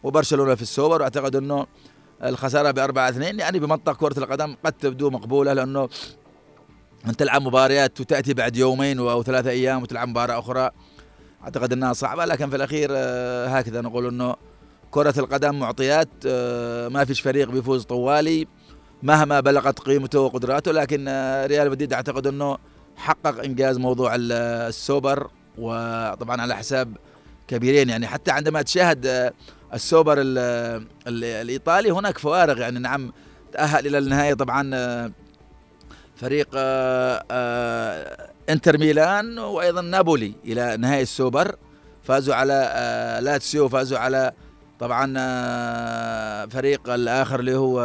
وبرشلونة 0.03 0.55
في 0.55 0.63
السوبر 0.63 1.01
وأعتقد 1.01 1.37
أنه 1.37 1.67
الخسارة 2.25 2.71
بأربعة 2.71 3.09
اثنين 3.09 3.41
يعني 3.41 3.59
بمنطق 3.59 3.97
كرة 3.97 4.19
القدم 4.19 4.57
قد 4.65 4.73
تبدو 4.73 5.11
مقبولة 5.11 5.53
لأنه 5.53 5.89
أن 7.07 7.17
تلعب 7.17 7.43
مباريات 7.43 8.01
وتأتي 8.01 8.35
بعد 8.35 8.57
يومين 8.57 8.99
أو 8.99 9.23
ثلاثة 9.23 9.51
أيام 9.51 9.83
وتلعب 9.83 10.09
مباراة 10.09 10.39
أخرى 10.39 10.71
أعتقد 11.45 11.73
أنها 11.73 11.93
صعبة 11.93 12.25
لكن 12.25 12.51
في 12.51 12.57
الأخير 12.57 12.89
آه، 12.93 13.47
هكذا 13.47 13.81
نقول 13.81 14.07
أنه 14.07 14.37
كرة 14.97 15.15
القدم 15.21 15.59
معطيات 15.59 16.09
آه، 16.27 16.89
ما 16.89 17.05
فيش 17.05 17.21
فريق 17.21 17.51
بيفوز 17.51 17.85
طوالي. 17.85 18.47
مهما 19.03 19.41
بلغت 19.41 19.79
قيمته 19.81 20.21
وقدراته 20.21 20.73
لكن 20.73 21.05
آه، 21.09 21.47
ريال 21.47 21.71
مدريد 21.71 21.93
أعتقد 21.93 22.27
أنه 22.27 22.59
حقق 22.97 23.45
إنجاز 23.45 23.79
موضوع 23.79 24.15
ال- 24.15 24.33
السوبر. 24.69 25.31
وطبعا 25.59 26.41
على 26.43 26.57
حساب 26.57 26.97
كبيرين 27.49 27.89
يعني 27.89 28.07
حتى 28.07 28.31
عندما 28.31 28.63
تشاهد 28.63 29.07
آه، 29.07 29.33
السوبر 29.75 30.19
ال 30.19 30.39
ال 31.09 31.25
الإيطالي 31.25 31.91
هناك 31.91 32.19
فوارق 32.19 32.59
يعني 32.59 32.79
نعم 32.79 33.13
تأهل 33.53 33.87
إلى 33.87 33.99
النهاية 33.99 34.35
طبعا 34.35 34.71
آه، 34.75 35.11
فريق 36.17 36.49
آه، 36.55 37.25
آه، 37.31 38.31
إنتر 38.51 38.79
ميلان 38.79 39.39
وأيضا 39.39 39.81
نابولي 39.81 40.33
إلى 40.45 40.77
نهائي 40.77 41.03
السوبر. 41.03 41.57
فازوا 42.03 42.35
على 42.35 42.71
آه، 42.73 43.21
لاتسيو 43.21 43.69
فازوا 43.69 43.99
على 43.99 44.33
طبعا 44.81 45.15
آه، 45.19 46.47
فريق 46.47 46.91
الآخر 46.91 47.41
اللي 47.41 47.57
هو 47.57 47.81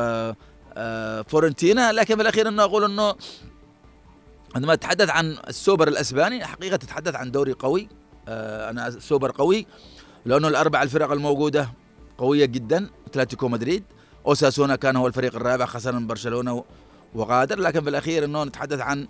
آه، 0.78 1.22
فيورنتينا. 1.22 1.92
لكن 1.92 2.16
في 2.16 2.22
الأخير 2.22 2.48
انه 2.48 2.64
أقول 2.64 2.84
إنه 2.84 3.16
عندما 4.56 4.76
تتحدث 4.76 5.10
عن 5.10 5.38
السوبر 5.48 5.88
الأسباني 5.88 6.46
حقيقة 6.46 6.76
تتحدث 6.78 7.16
عن 7.16 7.32
دوري 7.32 7.54
قوي. 7.54 7.88
آه، 8.28 8.70
أنا 8.70 8.89
سوبر 8.89 9.32
قوي 9.32 9.68
لأنه 10.26 10.48
الأربع 10.48 10.84
الفرق 10.84 11.12
الموجودة 11.12 11.70
قوية 12.18 12.46
جدا 12.46 12.89
أتلتيكو 13.08 13.48
مدريد. 13.48 13.84
أوساسونا 14.28 14.76
كان 14.76 14.96
هو 14.96 15.08
الفريق 15.08 15.36
الرابع 15.36 15.66
خسر 15.66 15.92
من 15.92 16.08
برشلونة 16.08 16.64
وغادر. 17.16 17.60
لكن 17.60 17.82
في 17.82 17.89
الأخير 17.89 18.26
إنه 18.26 18.44
نتحدث 18.44 18.80
عن 18.80 19.08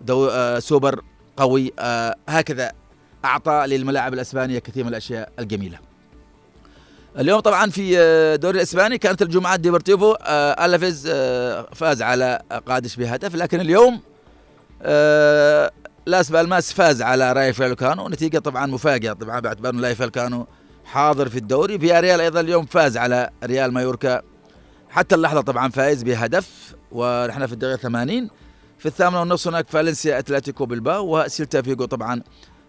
دو 0.00 0.30
سوبر 0.60 1.00
قوي. 1.36 1.72
هكذا 2.28 2.72
أعطى 3.24 3.64
للملاعب 3.66 4.14
الأسبانية 4.14 4.58
كثير 4.58 4.84
من 4.84 4.90
الأشياء 4.90 5.32
الجميلة. 5.38 5.93
اليوم 7.18 7.40
طبعا 7.40 7.70
في 7.70 7.98
آه، 7.98 8.34
الدوري 8.34 8.56
الإسباني. 8.56 8.98
كانت 8.98 9.22
الجمعة 9.22 9.56
ديبورتيفو 9.56 10.12
آه 10.12 10.64
ألافيز 10.64 11.06
آه 11.12 11.66
فاز 11.74 12.02
على 12.02 12.40
قادش 12.68 12.96
بهدف. 12.96 13.34
لكن 13.34 13.60
اليوم 13.60 14.00
آه 14.82 15.70
لاس 16.06 16.30
بالماس 16.30 16.72
فاز 16.72 17.02
على 17.02 17.32
راي 17.32 17.52
فالكانو. 17.52 18.08
نتيجة 18.08 18.38
طبعا 18.38 18.66
مفاجئة 18.66 19.12
طبعا 19.12 19.40
باعتبار 19.40 19.72
انه 19.74 19.82
راي 19.82 19.94
فالكانو 19.94 20.46
حاضر 20.84 21.28
في 21.28 21.38
الدوري. 21.38 21.78
فياريال 21.78 22.20
أيضا 22.20 22.40
اليوم 22.40 22.66
فاز 22.66 22.96
على 22.96 23.30
ريال 23.44 23.72
مايوركا. 23.72 24.22
حتى 24.90 25.14
اللحظة 25.14 25.40
طبعا 25.40 25.70
فايز 25.70 26.02
بهدف 26.02 26.74
ونحن 26.92 27.46
في 27.46 27.52
الدقيقة 27.52 27.76
80 27.76 28.28
في 28.78 28.86
الثامنة 28.86 29.20
والنصف 29.20 29.48
هناك 29.48 29.68
فالنسيا 29.68 30.18
أتلتيكو 30.18 30.66
بلباو 30.66 31.18
وسيلتا 31.20 31.62
فيجو 31.62 31.84
طبعا 31.84 32.22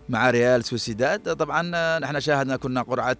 مع 0.09 0.29
ريال 0.29 0.63
سوسيداد. 0.65 1.35
طبعا 1.35 1.71
آه، 1.75 1.99
نحن 1.99 2.19
شاهدنا 2.19 2.57
كنا 2.57 2.81
قرعة 2.81 3.17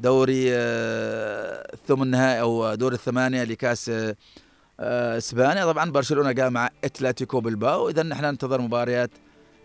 دوري 0.00 0.46
آه، 0.54 1.72
الثمن 1.74 2.02
النهائي 2.02 2.40
أو 2.40 2.74
دور 2.74 2.92
الثمانية 2.92 3.44
لكأس 3.44 3.88
آه، 3.88 4.16
آه، 4.80 5.18
إسبانيا. 5.18 5.64
طبعا 5.64 5.90
برشلونة 5.90 6.32
جاء 6.32 6.50
مع 6.50 6.70
أتلتيكو 6.84 7.40
بلباو 7.40 7.88
اذا 7.88 8.02
نحن 8.02 8.24
ننتظر 8.24 8.60
مباريات 8.60 9.10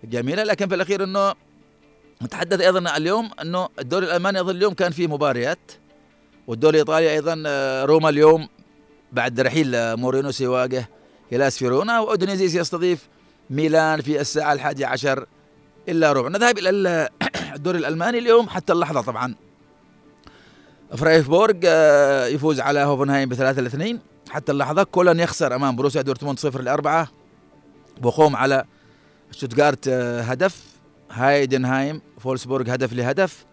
جميلة. 0.03 0.43
لكن 0.43 0.67
في 0.67 0.75
الأخير 0.75 1.03
إنه 1.03 1.33
نتحدث 2.23 2.61
أيضا 2.61 2.97
اليوم 2.97 3.31
إنه 3.41 3.69
الدوري 3.79 4.05
الألماني 4.05 4.37
أيضا 4.37 4.51
اليوم 4.51 4.73
كان 4.73 4.91
فيه 4.91 5.07
مباريات. 5.07 5.71
والدوري 6.47 6.75
الإيطالي 6.81 7.11
أيضا 7.13 7.43
آه، 7.47 7.85
روما 7.85 8.09
اليوم 8.09 8.47
بعد 9.11 9.39
رحيل 9.39 9.75
آه، 9.75 9.95
مورينو 9.95 10.31
سيواجه 10.31 10.89
هيلاس 11.31 11.57
فيرونا. 11.57 11.99
واودونيزيس 11.99 12.55
يستضيف 12.55 13.07
ميلان 13.49 14.01
في 14.01 14.21
الساعة 14.21 14.53
الحادية 14.53 14.85
عشر 14.85 15.25
إلا 15.89 16.11
ربع. 16.13 16.29
نذهب 16.29 16.57
إلى 16.57 16.69
ال- 16.69 17.09
الدوري 17.55 17.77
الألماني 17.77 18.17
اليوم 18.17 18.49
حتى 18.49 18.73
اللحظة 18.73 19.01
طبعا. 19.01 19.35
فرايبورغ 20.91 21.55
آه، 21.65 22.25
يفوز 22.25 22.59
على 22.59 22.79
هوفنهايم 22.79 23.29
بثلاثة 23.29 23.61
لاثنين. 23.61 23.99
حتى 24.29 24.51
اللحظة 24.51 24.83
كولن 24.83 25.19
يخسر 25.19 25.55
أمام 25.55 25.75
بوروسيا 25.75 26.01
دورتموند 26.01 26.39
صفر 26.39 26.61
لأربعة. 26.61 27.07
بوخوم 28.01 28.35
على 28.35 28.65
شتوتغارت 29.31 29.87
آه، 29.87 30.21
هدف. 30.21 30.63
هايدنهايم 31.11 32.01
فولسبورغ 32.19 32.73
هدف 32.73 32.93
لهدف. 32.93 33.45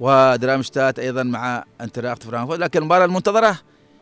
ودارمشتات 0.00 0.98
أيضا 0.98 1.22
مع 1.22 1.64
انتراخت 1.80 2.22
فرانكفورت. 2.22 2.58
لكن 2.58 2.78
المباراة 2.78 3.04
المنتظرة 3.04 3.58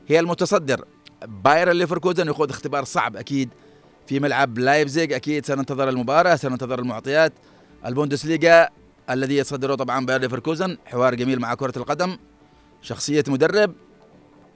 هي 0.08 0.20
المتصدر. 0.20 0.84
بايرن 1.26 1.72
ليفركوزن 1.72 2.28
يخوض 2.28 2.50
اختبار 2.50 2.84
صعب 2.84 3.16
أكيد 3.16 3.48
في 4.06 4.20
ملعب 4.20 4.58
لايبزيج 4.58 5.12
أكيد 5.12 5.46
سننتظر 5.46 5.88
المباراة 5.88 6.36
سننتظر 6.36 6.78
المعطيات. 6.78 7.32
البوندسليغا 7.86 8.68
الذي 9.10 9.36
يتصدره 9.36 9.74
طبعا 9.74 10.06
بايرن 10.06 10.22
ليفركوزن. 10.22 10.76
حوار 10.86 11.14
جميل 11.14 11.40
مع 11.40 11.54
كرة 11.54 11.72
القدم. 11.76 12.16
شخصية 12.82 13.24
مدرب. 13.28 13.74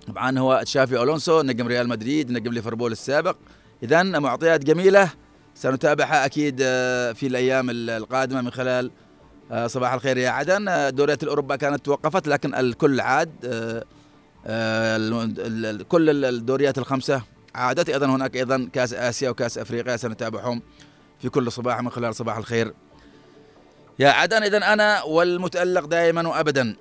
طبعا 0.08 0.38
هو 0.38 0.62
تشابي 0.64 1.02
ألونسو 1.02 1.42
نجم 1.42 1.66
ريال 1.66 1.88
مدريد 1.88 2.30
نجم 2.32 2.52
ليفربول 2.52 2.92
السابق. 2.92 3.36
اذا 3.82 4.02
معطيات 4.02 4.64
جميلة 4.64 5.10
سنتابعها 5.54 6.24
أكيد 6.24 6.58
آه، 6.62 7.12
في 7.12 7.26
الأيام 7.26 7.70
ال- 7.70 7.90
القادمة 7.90 8.40
من 8.40 8.50
خلال 8.50 8.90
آه، 9.52 9.66
صباح 9.66 9.92
الخير 9.92 10.16
يا 10.18 10.30
عدن. 10.30 10.68
آه، 10.68 10.90
دوريات 10.90 11.22
الأوروبا 11.22 11.56
كانت 11.56 11.84
توقفت 11.84 12.28
لكن 12.28 12.54
الكل 12.54 13.00
عاد 13.00 13.30
كل 15.88 16.10
ال- 16.10 16.24
الدوريات 16.24 16.78
الخمسة 16.78 17.22
عادت. 17.54 17.88
أيضا 17.88 18.06
هناك 18.06 18.36
أيضا 18.36 18.68
كأس 18.72 18.94
آسيا 18.94 19.30
وكأس 19.30 19.58
أفريقيا 19.58 19.96
سنتابعهم 19.96 20.62
في 21.22 21.28
كل 21.28 21.52
صباح 21.52 21.82
من 21.82 21.90
خلال 21.90 22.14
صباح 22.14 22.36
الخير. 22.36 22.74
يا 23.98 24.08
عدن 24.08 24.42
اذا 24.42 24.58
أنا 24.72 25.02
والمتألق 25.02 25.84
دائما 25.84 26.28
وابدا. 26.28 26.76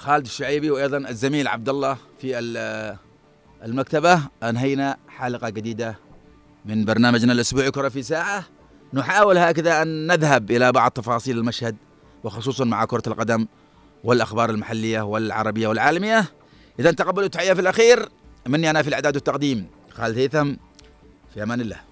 خالد 0.00 0.24
الشعيبي 0.24 0.70
وأيضا 0.70 0.96
الزميل 0.98 1.48
عبد 1.48 1.68
الله 1.68 1.96
في 2.20 2.38
ال- 2.38 2.96
المكتبة. 3.64 4.20
أنهينا 4.42 4.96
حلقة 5.08 5.48
جديدة 5.48 5.96
من 6.64 6.84
برنامجنا 6.84 7.32
الأسبوعي 7.32 7.70
كرة 7.70 7.88
في 7.88 8.02
ساعة. 8.02 8.44
نحاول 8.92 9.38
هكذا 9.38 9.82
أن 9.82 10.06
نذهب 10.06 10.50
إلى 10.50 10.72
بعض 10.72 10.90
تفاصيل 10.90 11.38
المشهد 11.38 11.76
وخصوصا 12.24 12.64
مع 12.64 12.84
كرة 12.84 13.02
القدم 13.06 13.46
والأخبار 14.04 14.50
المحلية 14.50 15.00
والعربية 15.00 15.68
والعالمية. 15.68 16.24
اذا 16.78 16.90
تقبلوا 16.90 17.28
تحيه 17.28 17.52
في 17.52 17.60
الأخير. 17.60 18.08
مني 18.46 18.70
أنا 18.70 18.82
في 18.82 18.88
الإعداد 18.88 19.14
والتقديم 19.16 19.66
خالد 19.90 20.18
هيثم. 20.18 20.54
في 21.34 21.42
أمان 21.42 21.60
الله. 21.60 21.89